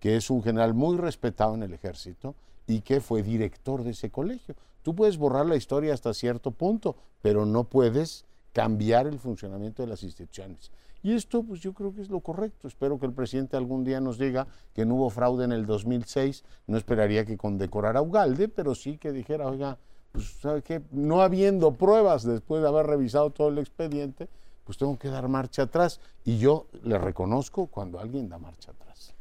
que 0.00 0.16
es 0.16 0.28
un 0.28 0.42
general 0.42 0.74
muy 0.74 0.96
respetado 0.96 1.54
en 1.54 1.62
el 1.62 1.72
ejército 1.72 2.34
y 2.66 2.80
que 2.80 3.00
fue 3.00 3.22
director 3.22 3.82
de 3.82 3.90
ese 3.90 4.10
colegio. 4.10 4.54
Tú 4.82 4.94
puedes 4.94 5.16
borrar 5.16 5.46
la 5.46 5.56
historia 5.56 5.94
hasta 5.94 6.12
cierto 6.12 6.50
punto, 6.50 6.96
pero 7.22 7.46
no 7.46 7.64
puedes 7.64 8.24
cambiar 8.52 9.06
el 9.06 9.18
funcionamiento 9.18 9.82
de 9.82 9.88
las 9.88 10.02
instituciones. 10.02 10.70
Y 11.02 11.12
esto, 11.12 11.42
pues 11.42 11.60
yo 11.60 11.72
creo 11.72 11.94
que 11.94 12.02
es 12.02 12.10
lo 12.10 12.20
correcto. 12.20 12.66
Espero 12.66 12.98
que 12.98 13.06
el 13.06 13.12
presidente 13.12 13.56
algún 13.56 13.84
día 13.84 14.00
nos 14.00 14.18
diga 14.18 14.48
que 14.74 14.84
no 14.84 14.96
hubo 14.96 15.10
fraude 15.10 15.44
en 15.44 15.52
el 15.52 15.66
2006. 15.66 16.44
No 16.66 16.76
esperaría 16.76 17.24
que 17.24 17.36
condecorara 17.36 18.00
a 18.00 18.02
Ugalde, 18.02 18.48
pero 18.48 18.74
sí 18.74 18.98
que 18.98 19.12
dijera, 19.12 19.46
oiga, 19.46 19.78
pues 20.12 20.38
¿sabe 20.40 20.62
qué? 20.62 20.82
No 20.90 21.20
habiendo 21.20 21.72
pruebas 21.72 22.24
después 22.24 22.62
de 22.62 22.68
haber 22.68 22.86
revisado 22.86 23.30
todo 23.30 23.48
el 23.48 23.58
expediente, 23.58 24.28
pues 24.64 24.78
tengo 24.78 24.98
que 24.98 25.08
dar 25.08 25.28
marcha 25.28 25.62
atrás. 25.62 26.00
Y 26.24 26.38
yo 26.38 26.66
le 26.82 26.98
reconozco 26.98 27.66
cuando 27.66 28.00
alguien 28.00 28.28
da 28.28 28.38
marcha 28.38 28.72
atrás. 28.72 29.14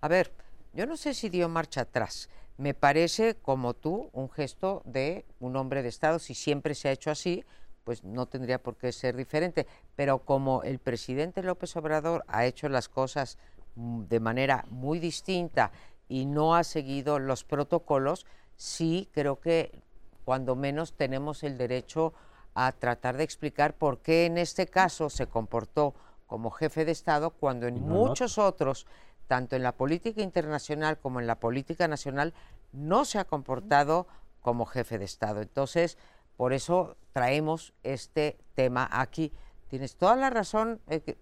A 0.00 0.08
ver, 0.08 0.32
yo 0.72 0.86
no 0.86 0.96
sé 0.96 1.14
si 1.14 1.28
dio 1.28 1.48
marcha 1.48 1.82
atrás. 1.82 2.28
Me 2.58 2.74
parece, 2.74 3.36
como 3.36 3.74
tú, 3.74 4.10
un 4.12 4.28
gesto 4.28 4.82
de 4.84 5.24
un 5.40 5.56
hombre 5.56 5.82
de 5.82 5.88
Estado. 5.88 6.18
Si 6.18 6.34
siempre 6.34 6.74
se 6.74 6.88
ha 6.88 6.92
hecho 6.92 7.10
así, 7.10 7.44
pues 7.84 8.04
no 8.04 8.26
tendría 8.26 8.62
por 8.62 8.76
qué 8.76 8.92
ser 8.92 9.16
diferente. 9.16 9.66
Pero 9.96 10.18
como 10.18 10.62
el 10.62 10.78
presidente 10.78 11.42
López 11.42 11.74
Obrador 11.76 12.22
ha 12.28 12.44
hecho 12.44 12.68
las 12.68 12.88
cosas 12.88 13.38
mm, 13.76 14.02
de 14.02 14.20
manera 14.20 14.66
muy 14.70 14.98
distinta 14.98 15.72
y 16.08 16.26
no 16.26 16.54
ha 16.54 16.64
seguido 16.64 17.18
los 17.18 17.44
protocolos, 17.44 18.26
sí 18.56 19.08
creo 19.12 19.40
que 19.40 19.82
cuando 20.24 20.56
menos 20.56 20.92
tenemos 20.92 21.42
el 21.42 21.58
derecho 21.58 22.12
a 22.54 22.72
tratar 22.72 23.16
de 23.16 23.24
explicar 23.24 23.74
por 23.74 23.98
qué 23.98 24.26
en 24.26 24.38
este 24.38 24.66
caso 24.66 25.10
se 25.10 25.26
comportó 25.26 25.94
como 26.26 26.50
jefe 26.50 26.84
de 26.84 26.92
Estado 26.92 27.30
cuando 27.30 27.66
en 27.66 27.86
no 27.86 27.94
muchos 27.94 28.38
otros, 28.38 28.86
tanto 29.26 29.56
en 29.56 29.62
la 29.62 29.72
política 29.72 30.22
internacional 30.22 30.98
como 30.98 31.20
en 31.20 31.26
la 31.26 31.40
política 31.40 31.88
nacional, 31.88 32.34
no 32.72 33.04
se 33.04 33.18
ha 33.18 33.24
comportado 33.24 34.06
como 34.40 34.66
jefe 34.66 34.98
de 34.98 35.04
Estado. 35.04 35.42
Entonces, 35.42 35.98
por 36.36 36.52
eso 36.52 36.96
traemos 37.12 37.74
este 37.82 38.38
tema 38.54 38.88
aquí. 38.90 39.32
Tienes 39.68 39.96
toda 39.96 40.16
la 40.16 40.30
razón. 40.30 40.80
eh, 40.88 41.00
que 41.00 41.18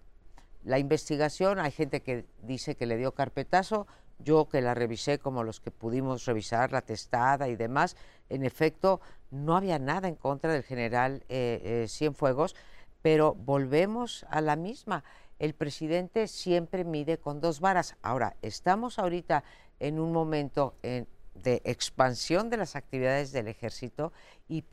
la 0.65 0.79
investigación, 0.79 1.59
hay 1.59 1.71
gente 1.71 2.03
que 2.03 2.27
dice 2.43 2.77
que 2.77 2.87
le 2.87 2.97
dio 2.97 3.13
carpetazo. 3.13 3.87
Yo 4.19 4.49
que 4.49 4.61
la 4.61 4.75
revisé 4.75 5.19
como 5.19 5.45
los 5.45 5.61
que 5.61 5.71
pudimos 5.71 6.25
revisar, 6.25 6.73
la 6.73 6.83
testada 6.83 7.49
y 7.49 7.57
demás, 7.57 7.97
en 8.29 8.45
efecto, 8.45 9.01
no 9.31 9.57
había 9.57 9.79
nada 9.79 10.09
en 10.09 10.15
contra 10.15 10.53
del 10.53 10.63
general 10.63 11.25
eh, 11.29 11.61
eh, 11.63 11.87
Cienfuegos, 11.89 12.57
pero 13.03 13.35
volvemos 13.35 14.27
a 14.31 14.41
la 14.41 14.57
misma. 14.57 15.05
El 15.39 15.55
presidente 15.55 16.27
siempre 16.27 16.85
mide 16.85 17.19
con 17.19 17.41
dos 17.41 17.61
varas. 17.61 17.97
Ahora, 18.03 18.37
estamos 18.43 18.99
ahorita 18.99 19.45
en 19.79 20.01
un 20.01 20.13
momento 20.13 20.75
de 20.83 21.63
expansión 21.65 22.51
de 22.51 22.57
las 22.57 22.75
actividades 22.75 23.31
del 23.33 23.47
ejército 23.47 24.13
y 24.49 24.65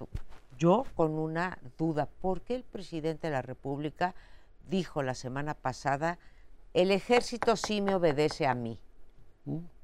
yo 0.58 0.86
con 0.96 1.14
una 1.14 1.60
duda, 1.78 2.08
¿por 2.22 2.42
qué 2.42 2.56
el 2.56 2.64
presidente 2.64 3.28
de 3.28 3.34
la 3.34 3.42
República 3.42 4.16
dijo 4.70 5.04
la 5.04 5.14
semana 5.14 5.54
pasada, 5.54 6.18
el 6.74 6.92
ejército 6.92 7.56
sí 7.56 7.82
me 7.82 7.96
obedece 7.96 8.48
a 8.48 8.56
mí? 8.56 8.80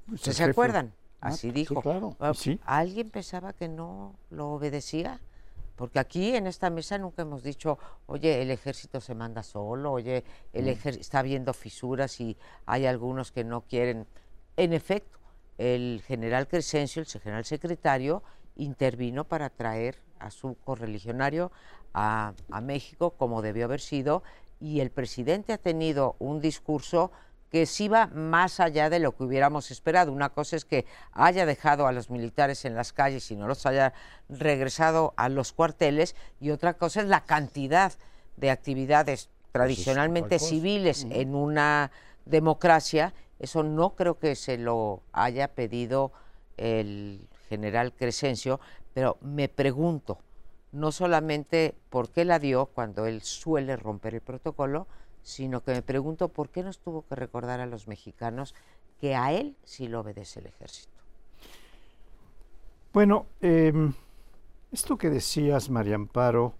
Pues 0.06 0.20
¿Se 0.20 0.44
acuerdan? 0.44 0.92
Ah, 1.20 1.28
Así 1.28 1.52
dijo. 1.52 1.80
claro. 1.80 2.16
Ah, 2.18 2.32
¿Alguien 2.64 3.10
pensaba 3.10 3.52
que 3.52 3.68
no 3.68 4.14
lo 4.30 4.50
obedecía? 4.50 5.20
Porque 5.76 5.98
aquí 5.98 6.36
en 6.36 6.46
esta 6.46 6.68
mesa 6.68 6.98
nunca 6.98 7.22
hemos 7.22 7.42
dicho, 7.42 7.78
oye, 8.06 8.42
el 8.42 8.50
ejército 8.50 9.00
se 9.00 9.14
manda 9.14 9.42
solo, 9.42 9.92
oye, 9.92 10.24
el 10.52 10.66
mm. 10.66 10.68
ejército 10.68 11.00
está 11.00 11.18
habiendo 11.20 11.54
fisuras 11.54 12.20
y 12.20 12.36
hay 12.66 12.86
algunos 12.86 13.32
que 13.32 13.44
no 13.44 13.62
quieren. 13.62 14.06
En 14.56 14.72
efecto, 14.72 15.18
el 15.58 16.02
general 16.06 16.46
Crescencio, 16.46 17.02
el 17.02 17.08
general 17.08 17.44
secretario, 17.44 18.22
intervino 18.56 19.24
para 19.24 19.48
traer 19.48 19.96
a 20.18 20.30
su 20.30 20.56
correligionario 20.62 21.50
a, 21.94 22.34
a 22.50 22.60
México 22.60 23.10
como 23.12 23.42
debió 23.42 23.64
haber 23.64 23.80
sido 23.80 24.22
y 24.60 24.80
el 24.80 24.90
presidente 24.90 25.52
ha 25.52 25.58
tenido 25.58 26.16
un 26.18 26.40
discurso 26.40 27.10
que 27.52 27.66
sí 27.66 27.86
va 27.86 28.06
más 28.06 28.60
allá 28.60 28.88
de 28.88 28.98
lo 28.98 29.14
que 29.14 29.24
hubiéramos 29.24 29.70
esperado. 29.70 30.10
Una 30.10 30.30
cosa 30.30 30.56
es 30.56 30.64
que 30.64 30.86
haya 31.12 31.44
dejado 31.44 31.86
a 31.86 31.92
los 31.92 32.08
militares 32.08 32.64
en 32.64 32.74
las 32.74 32.94
calles 32.94 33.30
y 33.30 33.36
no 33.36 33.46
los 33.46 33.66
haya 33.66 33.92
regresado 34.30 35.12
a 35.18 35.28
los 35.28 35.52
cuarteles 35.52 36.16
y 36.40 36.50
otra 36.50 36.72
cosa 36.72 37.02
es 37.02 37.08
la 37.08 37.24
cantidad 37.24 37.92
de 38.38 38.50
actividades 38.50 39.28
tradicionalmente 39.52 40.38
civiles 40.38 41.06
en 41.10 41.34
una 41.34 41.90
democracia. 42.24 43.12
Eso 43.38 43.62
no 43.62 43.96
creo 43.96 44.18
que 44.18 44.34
se 44.34 44.56
lo 44.56 45.02
haya 45.12 45.48
pedido 45.48 46.10
el 46.56 47.28
general 47.50 47.92
Crescencio, 47.92 48.60
pero 48.94 49.18
me 49.20 49.50
pregunto, 49.50 50.20
no 50.72 50.90
solamente 50.90 51.74
por 51.90 52.08
qué 52.08 52.24
la 52.24 52.38
dio 52.38 52.64
cuando 52.64 53.04
él 53.04 53.20
suele 53.20 53.76
romper 53.76 54.14
el 54.14 54.22
protocolo, 54.22 54.86
sino 55.22 55.62
que 55.62 55.72
me 55.72 55.82
pregunto 55.82 56.28
por 56.28 56.48
qué 56.50 56.62
nos 56.62 56.78
tuvo 56.78 57.06
que 57.06 57.14
recordar 57.14 57.60
a 57.60 57.66
los 57.66 57.88
mexicanos 57.88 58.54
que 59.00 59.14
a 59.14 59.32
él 59.32 59.56
sí 59.64 59.88
lo 59.88 60.00
obedece 60.00 60.40
el 60.40 60.46
ejército. 60.46 60.92
Bueno, 62.92 63.26
em, 63.40 63.92
esto 64.70 64.98
que 64.98 65.10
decías, 65.10 65.70
María 65.70 65.94
Amparo, 65.94 66.54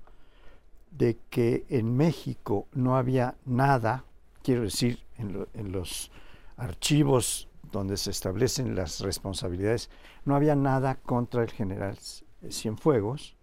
de 0.91 1.19
que 1.31 1.65
en 1.69 1.97
México 1.97 2.67
no 2.73 2.97
había 2.97 3.37
nada, 3.45 4.05
quiero 4.43 4.63
decir, 4.63 5.01
en, 5.19 5.73
los 5.73 6.11
archivos 6.57 7.49
donde 7.71 7.97
se 7.97 8.11
establecen 8.11 8.75
las 8.75 9.01
responsabilidades, 9.01 9.89
no 10.25 10.35
había 10.35 10.55
nada 10.55 10.97
contra 10.97 11.43
el 11.43 11.51
general 11.51 11.97
Cienfuegos, 12.51 13.37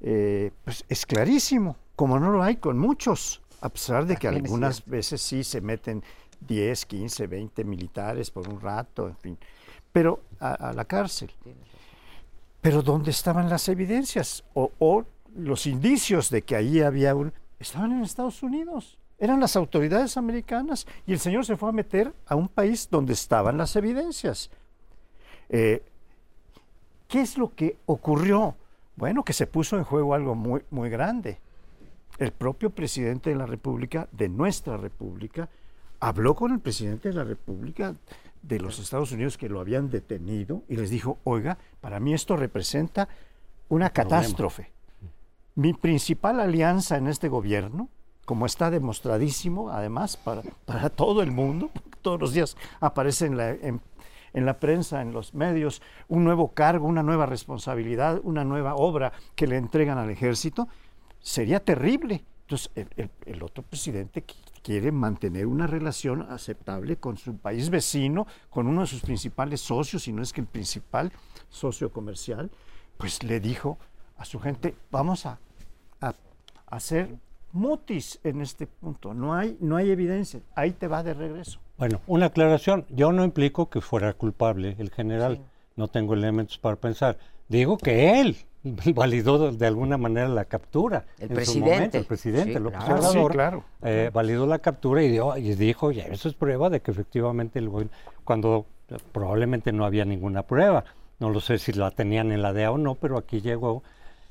eh, 0.00 0.50
pues 0.64 0.84
es 0.88 1.06
clarísimo, 1.06 1.76
como 1.94 2.18
no 2.18 2.30
lo 2.30 2.42
hay 2.42 2.56
con 2.56 2.78
muchos 2.78 3.42
a 3.60 3.68
pesar 3.68 4.06
de 4.06 4.16
que 4.16 4.28
algunas 4.28 4.84
veces 4.84 5.20
sí 5.20 5.42
se 5.42 5.60
meten 5.60 6.02
10, 6.40 6.86
15, 6.86 7.26
20 7.26 7.64
militares 7.64 8.30
por 8.30 8.48
un 8.48 8.60
rato, 8.60 9.08
en 9.08 9.16
fin, 9.16 9.38
pero 9.92 10.20
a, 10.38 10.72
la 10.72 10.84
cárcel. 10.84 11.30
Pero 12.60 12.82
¿dónde 12.82 13.10
estaban 13.10 13.48
las 13.48 13.68
evidencias 13.68 14.44
o, 14.54 15.04
los 15.36 15.66
indicios 15.66 16.30
de 16.30 16.42
que 16.42 16.56
ahí 16.56 16.80
había 16.80 17.14
un... 17.14 17.32
Estaban 17.58 17.92
en 17.92 18.02
Estados 18.02 18.42
Unidos, 18.42 18.98
eran 19.18 19.40
las 19.40 19.56
autoridades 19.56 20.16
americanas 20.16 20.86
y 21.06 21.12
el 21.12 21.18
señor 21.18 21.44
se 21.44 21.56
fue 21.56 21.68
a 21.68 21.72
meter 21.72 22.12
a 22.26 22.36
un 22.36 22.48
país 22.48 22.88
donde 22.90 23.12
estaban 23.12 23.58
las 23.58 23.74
evidencias. 23.74 24.50
Eh, 25.48 25.82
¿Qué 27.08 27.20
es 27.20 27.36
lo 27.36 27.54
que 27.54 27.76
ocurrió? 27.86 28.54
Bueno, 28.94 29.24
que 29.24 29.32
se 29.32 29.46
puso 29.46 29.76
en 29.76 29.84
juego 29.84 30.14
algo 30.14 30.34
muy, 30.34 30.62
muy 30.70 30.88
grande 30.88 31.38
el 32.18 32.32
propio 32.32 32.70
presidente 32.70 33.30
de 33.30 33.36
la 33.36 33.46
República, 33.46 34.08
de 34.12 34.28
nuestra 34.28 34.76
República, 34.76 35.48
habló 36.00 36.34
con 36.34 36.52
el 36.52 36.60
presidente 36.60 37.08
de 37.08 37.14
la 37.14 37.24
República 37.24 37.94
de 38.42 38.60
los 38.60 38.78
Estados 38.78 39.12
Unidos 39.12 39.36
que 39.36 39.48
lo 39.48 39.60
habían 39.60 39.90
detenido 39.90 40.62
y 40.68 40.76
les 40.76 40.90
dijo, 40.90 41.18
oiga, 41.24 41.58
para 41.80 42.00
mí 42.00 42.14
esto 42.14 42.36
representa 42.36 43.08
una 43.68 43.90
catástrofe. 43.90 44.72
Mi 45.54 45.72
principal 45.74 46.40
alianza 46.40 46.96
en 46.96 47.08
este 47.08 47.28
gobierno, 47.28 47.88
como 48.24 48.46
está 48.46 48.70
demostradísimo, 48.70 49.70
además, 49.70 50.16
para, 50.16 50.42
para 50.64 50.90
todo 50.90 51.22
el 51.22 51.32
mundo, 51.32 51.70
todos 52.02 52.20
los 52.20 52.32
días 52.32 52.56
aparece 52.80 53.26
en 53.26 53.36
la, 53.36 53.50
en 53.50 54.46
la 54.46 54.60
prensa, 54.60 55.02
en 55.02 55.12
los 55.12 55.34
medios, 55.34 55.82
un 56.08 56.24
nuevo 56.24 56.52
cargo, 56.52 56.86
una 56.86 57.02
nueva 57.02 57.26
responsabilidad, 57.26 58.20
una 58.22 58.44
nueva 58.44 58.74
obra 58.76 59.12
que 59.34 59.46
le 59.46 59.56
entregan 59.56 59.98
al 59.98 60.10
ejército, 60.10 60.68
sería 61.20 61.60
terrible. 61.60 62.24
Entonces, 62.42 62.70
el, 63.26 63.42
otro 63.42 63.62
presidente 63.62 64.24
quiere 64.62 64.90
mantener 64.90 65.46
una 65.46 65.66
relación 65.66 66.22
aceptable 66.22 66.96
con 66.96 67.18
su 67.18 67.36
país 67.36 67.68
vecino, 67.68 68.26
con 68.48 68.66
uno 68.66 68.82
de 68.82 68.86
sus 68.86 69.02
principales 69.02 69.60
socios, 69.60 70.04
si 70.04 70.12
no 70.12 70.22
es 70.22 70.32
que 70.32 70.40
el 70.40 70.46
principal 70.46 71.12
socio 71.50 71.92
comercial, 71.92 72.50
pues 72.96 73.22
le 73.22 73.38
dijo 73.40 73.78
a 74.16 74.24
su 74.24 74.40
gente, 74.40 74.74
vamos 74.90 75.26
a, 75.26 75.38
hacer 76.70 77.16
mutis 77.52 78.20
en 78.24 78.42
este 78.42 78.66
punto. 78.66 79.14
No 79.14 79.34
hay, 79.34 79.56
no 79.60 79.76
hay 79.76 79.90
evidencia. 79.90 80.40
Ahí 80.54 80.72
te 80.72 80.86
va 80.86 81.02
de 81.02 81.14
regreso. 81.14 81.60
Bueno, 81.78 82.00
una 82.06 82.26
aclaración. 82.26 82.84
Yo 82.90 83.10
no 83.10 83.24
implico 83.24 83.70
que 83.70 83.80
fuera 83.80 84.12
culpable 84.12 84.76
el 84.78 84.90
general. 84.90 85.40
No 85.76 85.88
tengo 85.88 86.12
elementos 86.12 86.58
para 86.58 86.76
pensar. 86.76 87.16
Digo 87.48 87.78
que 87.78 88.20
él 88.20 88.36
validó 88.94 89.52
de 89.52 89.66
alguna 89.66 89.96
manera 89.96 90.28
la 90.28 90.44
captura. 90.44 91.06
El 91.18 91.30
presidente. 91.30 91.98
el 91.98 92.04
presidente, 92.04 92.60
López 92.60 92.80
claro. 93.30 93.64
Eh, 93.82 94.10
validó 94.12 94.46
la 94.46 94.58
captura 94.58 95.02
y, 95.02 95.08
dio, 95.08 95.36
y 95.36 95.54
dijo, 95.54 95.90
ya 95.90 96.04
eso 96.04 96.28
es 96.28 96.34
prueba 96.34 96.70
de 96.70 96.80
que 96.80 96.90
efectivamente 96.90 97.58
el 97.58 97.70
cuando 98.24 98.66
probablemente 99.12 99.72
no 99.72 99.84
había 99.84 100.04
ninguna 100.04 100.42
prueba, 100.42 100.84
no 101.18 101.30
lo 101.30 101.40
sé 101.40 101.58
si 101.58 101.72
la 101.72 101.90
tenían 101.90 102.32
en 102.32 102.42
la 102.42 102.52
DEA 102.52 102.72
o 102.72 102.78
no, 102.78 102.94
pero 102.94 103.18
aquí 103.18 103.40
llegó 103.40 103.82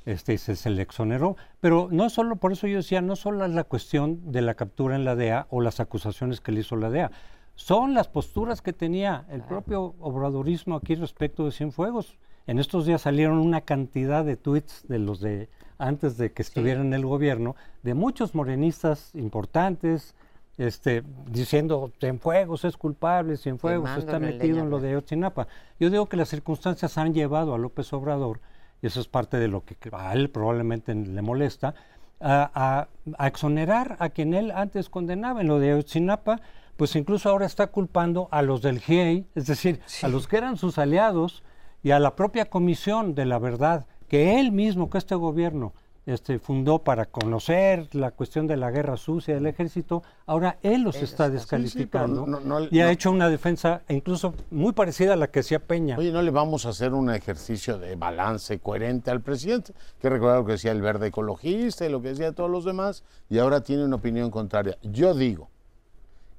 este, 0.05 0.33
y 0.33 0.37
se, 0.37 0.55
se 0.55 0.69
le 0.69 0.81
exoneró. 0.81 1.35
Pero 1.59 1.89
no 1.91 2.09
solo, 2.09 2.37
por 2.37 2.51
eso 2.51 2.67
yo 2.67 2.77
decía, 2.77 3.01
no 3.01 3.15
solo 3.15 3.45
es 3.45 3.51
la 3.51 3.63
cuestión 3.63 4.31
de 4.31 4.41
la 4.41 4.55
captura 4.55 4.95
en 4.95 5.05
la 5.05 5.15
DEA 5.15 5.47
o 5.49 5.61
las 5.61 5.79
acusaciones 5.79 6.41
que 6.41 6.51
le 6.51 6.61
hizo 6.61 6.75
la 6.75 6.89
DEA, 6.89 7.11
son 7.55 7.93
las 7.93 8.07
posturas 8.07 8.61
que 8.61 8.71
tenía 8.71 9.25
el 9.29 9.41
propio 9.41 9.95
obradorismo 9.99 10.75
aquí 10.75 10.95
respecto 10.95 11.45
de 11.45 11.51
Cienfuegos. 11.51 12.17
En 12.47 12.59
estos 12.59 12.85
días 12.85 13.01
salieron 13.01 13.39
una 13.39 13.61
cantidad 13.61 14.23
de 14.23 14.37
tweets 14.37 14.87
de 14.87 14.99
los 14.99 15.19
de 15.19 15.49
antes 15.77 16.17
de 16.17 16.31
que 16.31 16.41
estuvieran 16.41 16.87
en 16.87 16.93
el 16.93 17.05
gobierno, 17.05 17.55
de 17.83 17.93
muchos 17.93 18.33
morenistas 18.33 19.13
importantes, 19.13 20.15
este, 20.57 21.03
diciendo 21.29 21.91
Cienfuegos 21.99 22.65
es 22.65 22.77
culpable, 22.77 23.37
Cienfuegos 23.37 23.91
está 23.97 24.17
metido 24.17 24.59
en 24.59 24.69
lo 24.71 24.79
de 24.79 24.97
Ochinapa. 24.97 25.47
Yo 25.79 25.89
digo 25.89 26.07
que 26.07 26.17
las 26.17 26.29
circunstancias 26.29 26.97
han 26.97 27.13
llevado 27.13 27.53
a 27.53 27.59
López 27.59 27.93
Obrador, 27.93 28.39
y 28.81 28.87
eso 28.87 28.99
es 28.99 29.07
parte 29.07 29.37
de 29.37 29.49
lo 29.49 29.63
que 29.65 29.75
a 29.91 30.13
él 30.13 30.29
probablemente 30.29 30.95
le 30.95 31.21
molesta, 31.21 31.75
a, 32.19 32.87
exonerar 33.19 33.97
a 33.99 34.09
quien 34.09 34.33
él 34.33 34.51
antes 34.51 34.89
condenaba 34.89 35.41
en 35.41 35.47
lo 35.47 35.59
de 35.59 35.75
Ochinapa, 35.75 36.41
pues 36.75 36.95
incluso 36.95 37.29
ahora 37.29 37.45
está 37.45 37.67
culpando 37.67 38.27
a 38.31 38.41
los 38.41 38.61
del 38.61 38.79
GIEI, 38.79 39.27
es 39.35 39.45
decir, 39.45 39.81
a 40.01 40.07
los 40.07 40.27
que 40.27 40.37
eran 40.37 40.57
sus 40.57 40.79
aliados, 40.79 41.43
y 41.83 41.91
a 41.91 41.99
la 41.99 42.15
propia 42.15 42.45
Comisión 42.45 43.15
de 43.15 43.25
la 43.25 43.39
Verdad, 43.39 43.85
que 44.07 44.39
él 44.39 44.51
mismo, 44.51 44.89
que 44.89 44.97
este 44.97 45.15
gobierno 45.15 45.73
este, 46.07 46.39
fundó 46.39 46.79
para 46.79 47.05
conocer 47.05 47.93
la 47.93 48.11
cuestión 48.11 48.47
de 48.47 48.55
la 48.55 48.71
guerra 48.71 48.95
sucia 48.95 49.35
del 49.35 49.45
ejército, 49.45 50.03
ahora 50.25 50.57
él 50.63 50.83
los 50.83 50.95
está 50.95 51.29
descalificando 51.29 52.25
y 52.71 52.79
ha 52.79 52.89
hecho 52.89 53.11
una 53.11 53.29
defensa 53.29 53.81
incluso 53.89 54.33
muy 54.49 54.71
parecida 54.71 55.13
a 55.13 55.15
la 55.17 55.27
que 55.27 55.41
hacía 55.41 55.59
Peña. 55.59 55.97
Oye, 55.97 56.13
no 56.13 56.21
le 56.21 56.31
vamos 56.31 56.65
a 56.65 56.69
hacer 56.69 56.93
un 56.93 57.13
ejercicio 57.13 57.77
de 57.77 57.97
balance 57.97 58.57
coherente 58.59 59.11
al 59.11 59.19
presidente, 59.19 59.73
que 59.99 60.09
recordar 60.09 60.39
lo 60.39 60.45
que 60.45 60.53
decía 60.53 60.71
el 60.71 60.81
verde 60.81 61.07
ecologista 61.07 61.85
y 61.85 61.89
lo 61.89 62.01
que 62.01 62.09
decía 62.09 62.31
todos 62.31 62.49
los 62.49 62.63
demás, 62.63 63.03
y 63.29 63.39
ahora 63.39 63.59
tiene 63.61 63.83
una 63.83 63.97
opinión 63.97 64.31
contraria. 64.31 64.77
Yo 64.83 65.13
digo 65.13 65.49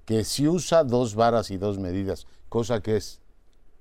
que 0.06 0.24
si 0.24 0.48
usa 0.48 0.82
dos 0.82 1.14
varas 1.14 1.50
y 1.50 1.58
dos 1.58 1.78
medidas, 1.78 2.26
cosa 2.48 2.80
que 2.80 2.96
es 2.96 3.20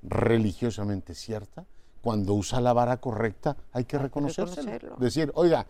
religiosamente 0.07 1.13
cierta, 1.13 1.65
cuando 2.01 2.33
usa 2.33 2.61
la 2.61 2.73
vara 2.73 2.97
correcta 2.97 3.57
hay 3.73 3.85
que 3.85 3.97
reconocérselo. 3.97 4.95
Decir, 4.97 5.31
oiga, 5.35 5.65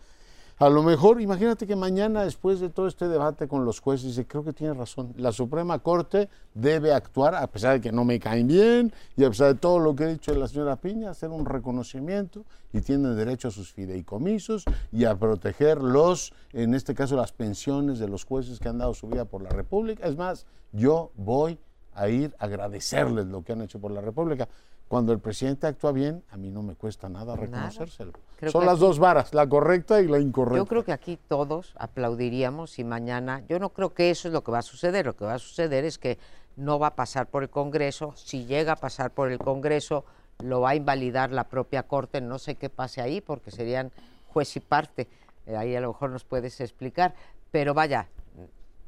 A 0.60 0.68
lo 0.68 0.82
mejor, 0.82 1.20
imagínate 1.20 1.68
que 1.68 1.76
mañana, 1.76 2.24
después 2.24 2.58
de 2.58 2.68
todo 2.68 2.88
este 2.88 3.06
debate 3.06 3.46
con 3.46 3.64
los 3.64 3.78
jueces, 3.78 4.08
dice, 4.08 4.26
creo 4.26 4.42
que 4.42 4.52
tiene 4.52 4.74
razón, 4.74 5.14
la 5.16 5.30
Suprema 5.30 5.78
Corte 5.78 6.28
debe 6.52 6.92
actuar, 6.92 7.36
a 7.36 7.46
pesar 7.46 7.74
de 7.74 7.80
que 7.80 7.92
no 7.92 8.04
me 8.04 8.18
caen 8.18 8.48
bien, 8.48 8.92
y 9.16 9.22
a 9.22 9.28
pesar 9.28 9.54
de 9.54 9.60
todo 9.60 9.78
lo 9.78 9.94
que 9.94 10.02
ha 10.02 10.08
dicho 10.08 10.34
la 10.34 10.48
señora 10.48 10.74
Piña, 10.74 11.10
hacer 11.10 11.30
un 11.30 11.46
reconocimiento, 11.46 12.44
y 12.72 12.80
tiene 12.80 13.10
derecho 13.10 13.48
a 13.48 13.50
sus 13.52 13.72
fideicomisos 13.72 14.64
y 14.90 15.04
a 15.04 15.16
proteger 15.16 15.80
los, 15.80 16.32
en 16.52 16.74
este 16.74 16.92
caso, 16.92 17.14
las 17.14 17.30
pensiones 17.30 18.00
de 18.00 18.08
los 18.08 18.24
jueces 18.24 18.58
que 18.58 18.68
han 18.68 18.78
dado 18.78 18.94
su 18.94 19.06
vida 19.06 19.26
por 19.26 19.42
la 19.42 19.50
República. 19.50 20.08
Es 20.08 20.16
más, 20.16 20.44
yo 20.72 21.12
voy 21.14 21.60
a 21.98 22.08
ir 22.08 22.34
a 22.38 22.44
agradecerles 22.44 23.26
lo 23.26 23.42
que 23.42 23.52
han 23.52 23.62
hecho 23.62 23.80
por 23.80 23.90
la 23.90 24.00
República. 24.00 24.48
Cuando 24.88 25.12
el 25.12 25.18
presidente 25.18 25.66
actúa 25.66 25.92
bien, 25.92 26.24
a 26.30 26.38
mí 26.38 26.50
no 26.50 26.62
me 26.62 26.74
cuesta 26.74 27.10
nada 27.10 27.36
reconocérselo. 27.36 28.12
Son 28.50 28.64
las 28.64 28.78
dos 28.78 28.98
varas, 28.98 29.34
la 29.34 29.46
correcta 29.46 30.00
y 30.00 30.08
la 30.08 30.18
incorrecta. 30.18 30.56
Yo 30.56 30.66
creo 30.66 30.84
que 30.84 30.92
aquí 30.92 31.18
todos 31.28 31.74
aplaudiríamos 31.76 32.70
si 32.70 32.84
mañana, 32.84 33.42
yo 33.48 33.58
no 33.58 33.68
creo 33.68 33.92
que 33.92 34.10
eso 34.10 34.28
es 34.28 34.34
lo 34.34 34.42
que 34.42 34.50
va 34.50 34.60
a 34.60 34.62
suceder, 34.62 35.04
lo 35.04 35.14
que 35.14 35.26
va 35.26 35.34
a 35.34 35.38
suceder 35.38 35.84
es 35.84 35.98
que 35.98 36.18
no 36.56 36.78
va 36.78 36.88
a 36.88 36.94
pasar 36.96 37.26
por 37.26 37.42
el 37.42 37.50
Congreso, 37.50 38.14
si 38.16 38.46
llega 38.46 38.72
a 38.72 38.76
pasar 38.76 39.10
por 39.10 39.30
el 39.30 39.38
Congreso 39.38 40.04
lo 40.42 40.60
va 40.60 40.70
a 40.70 40.74
invalidar 40.74 41.32
la 41.32 41.44
propia 41.44 41.82
Corte, 41.82 42.20
no 42.20 42.38
sé 42.38 42.54
qué 42.54 42.70
pase 42.70 43.00
ahí 43.00 43.20
porque 43.20 43.50
serían 43.50 43.92
juez 44.28 44.56
y 44.56 44.60
parte, 44.60 45.08
eh, 45.46 45.56
ahí 45.56 45.74
a 45.74 45.80
lo 45.80 45.88
mejor 45.88 46.10
nos 46.10 46.24
puedes 46.24 46.60
explicar, 46.60 47.14
pero 47.50 47.74
vaya, 47.74 48.08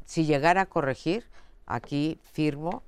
si 0.04 0.24
llegara 0.24 0.62
a 0.62 0.66
corregir, 0.66 1.24
aquí 1.66 2.18
firmo 2.32 2.82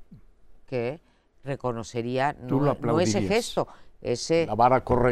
que 0.73 1.01
reconocería 1.45 2.35
no, 2.41 2.99
ese 2.99 3.21
gesto, 3.21 3.69
ese 4.01 4.49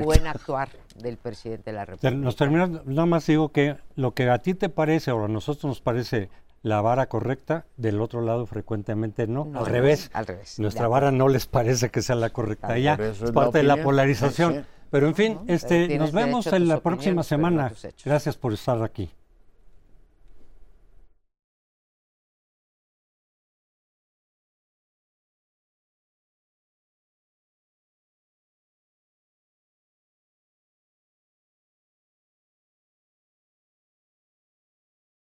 buen 0.03 0.27
actuar 0.27 0.71
del 0.97 1.19
presidente 1.19 1.71
de 1.71 1.77
la 1.77 1.85
República. 1.85 2.17
Nos 2.17 2.37
termina, 2.37 2.67
nada 2.87 3.05
más 3.05 3.27
digo 3.27 3.51
que 3.51 3.77
lo 3.95 4.15
que 4.15 4.31
a 4.31 4.39
ti 4.39 4.55
te 4.55 4.71
parece 4.71 5.11
o 5.13 5.23
a 5.23 5.29
nosotros 5.29 5.65
nos 5.67 5.83
parece 5.83 6.31
la 6.63 6.81
vara 6.81 7.11
correcta, 7.11 7.67
del 7.77 8.01
otro 8.01 8.23
lado 8.23 8.47
frecuentemente 8.47 9.27
no, 9.27 9.53
al, 9.55 9.67
revés. 9.67 10.11
al 10.15 10.27
revés. 10.27 10.59
Nuestra 10.59 10.89
vara 10.89 11.11
no 11.11 11.29
les 11.29 11.45
parece 11.45 11.91
que 11.91 12.01
sea 12.01 12.17
la 12.17 12.31
correcta 12.31 12.79
ya, 12.79 12.95
es 12.95 13.31
parte 13.33 13.59
de 13.59 13.65
la 13.65 13.83
polarización. 13.83 14.65
Pero 14.91 15.09
en 15.09 15.15
fin, 15.15 15.41
este, 15.47 15.99
nos 15.99 16.13
vemos 16.13 16.47
en 16.47 16.69
la 16.69 16.81
próxima 16.81 17.23
semana. 17.23 17.71
Gracias 18.03 18.39
por 18.39 18.55
estar 18.55 18.83
aquí. 18.83 19.11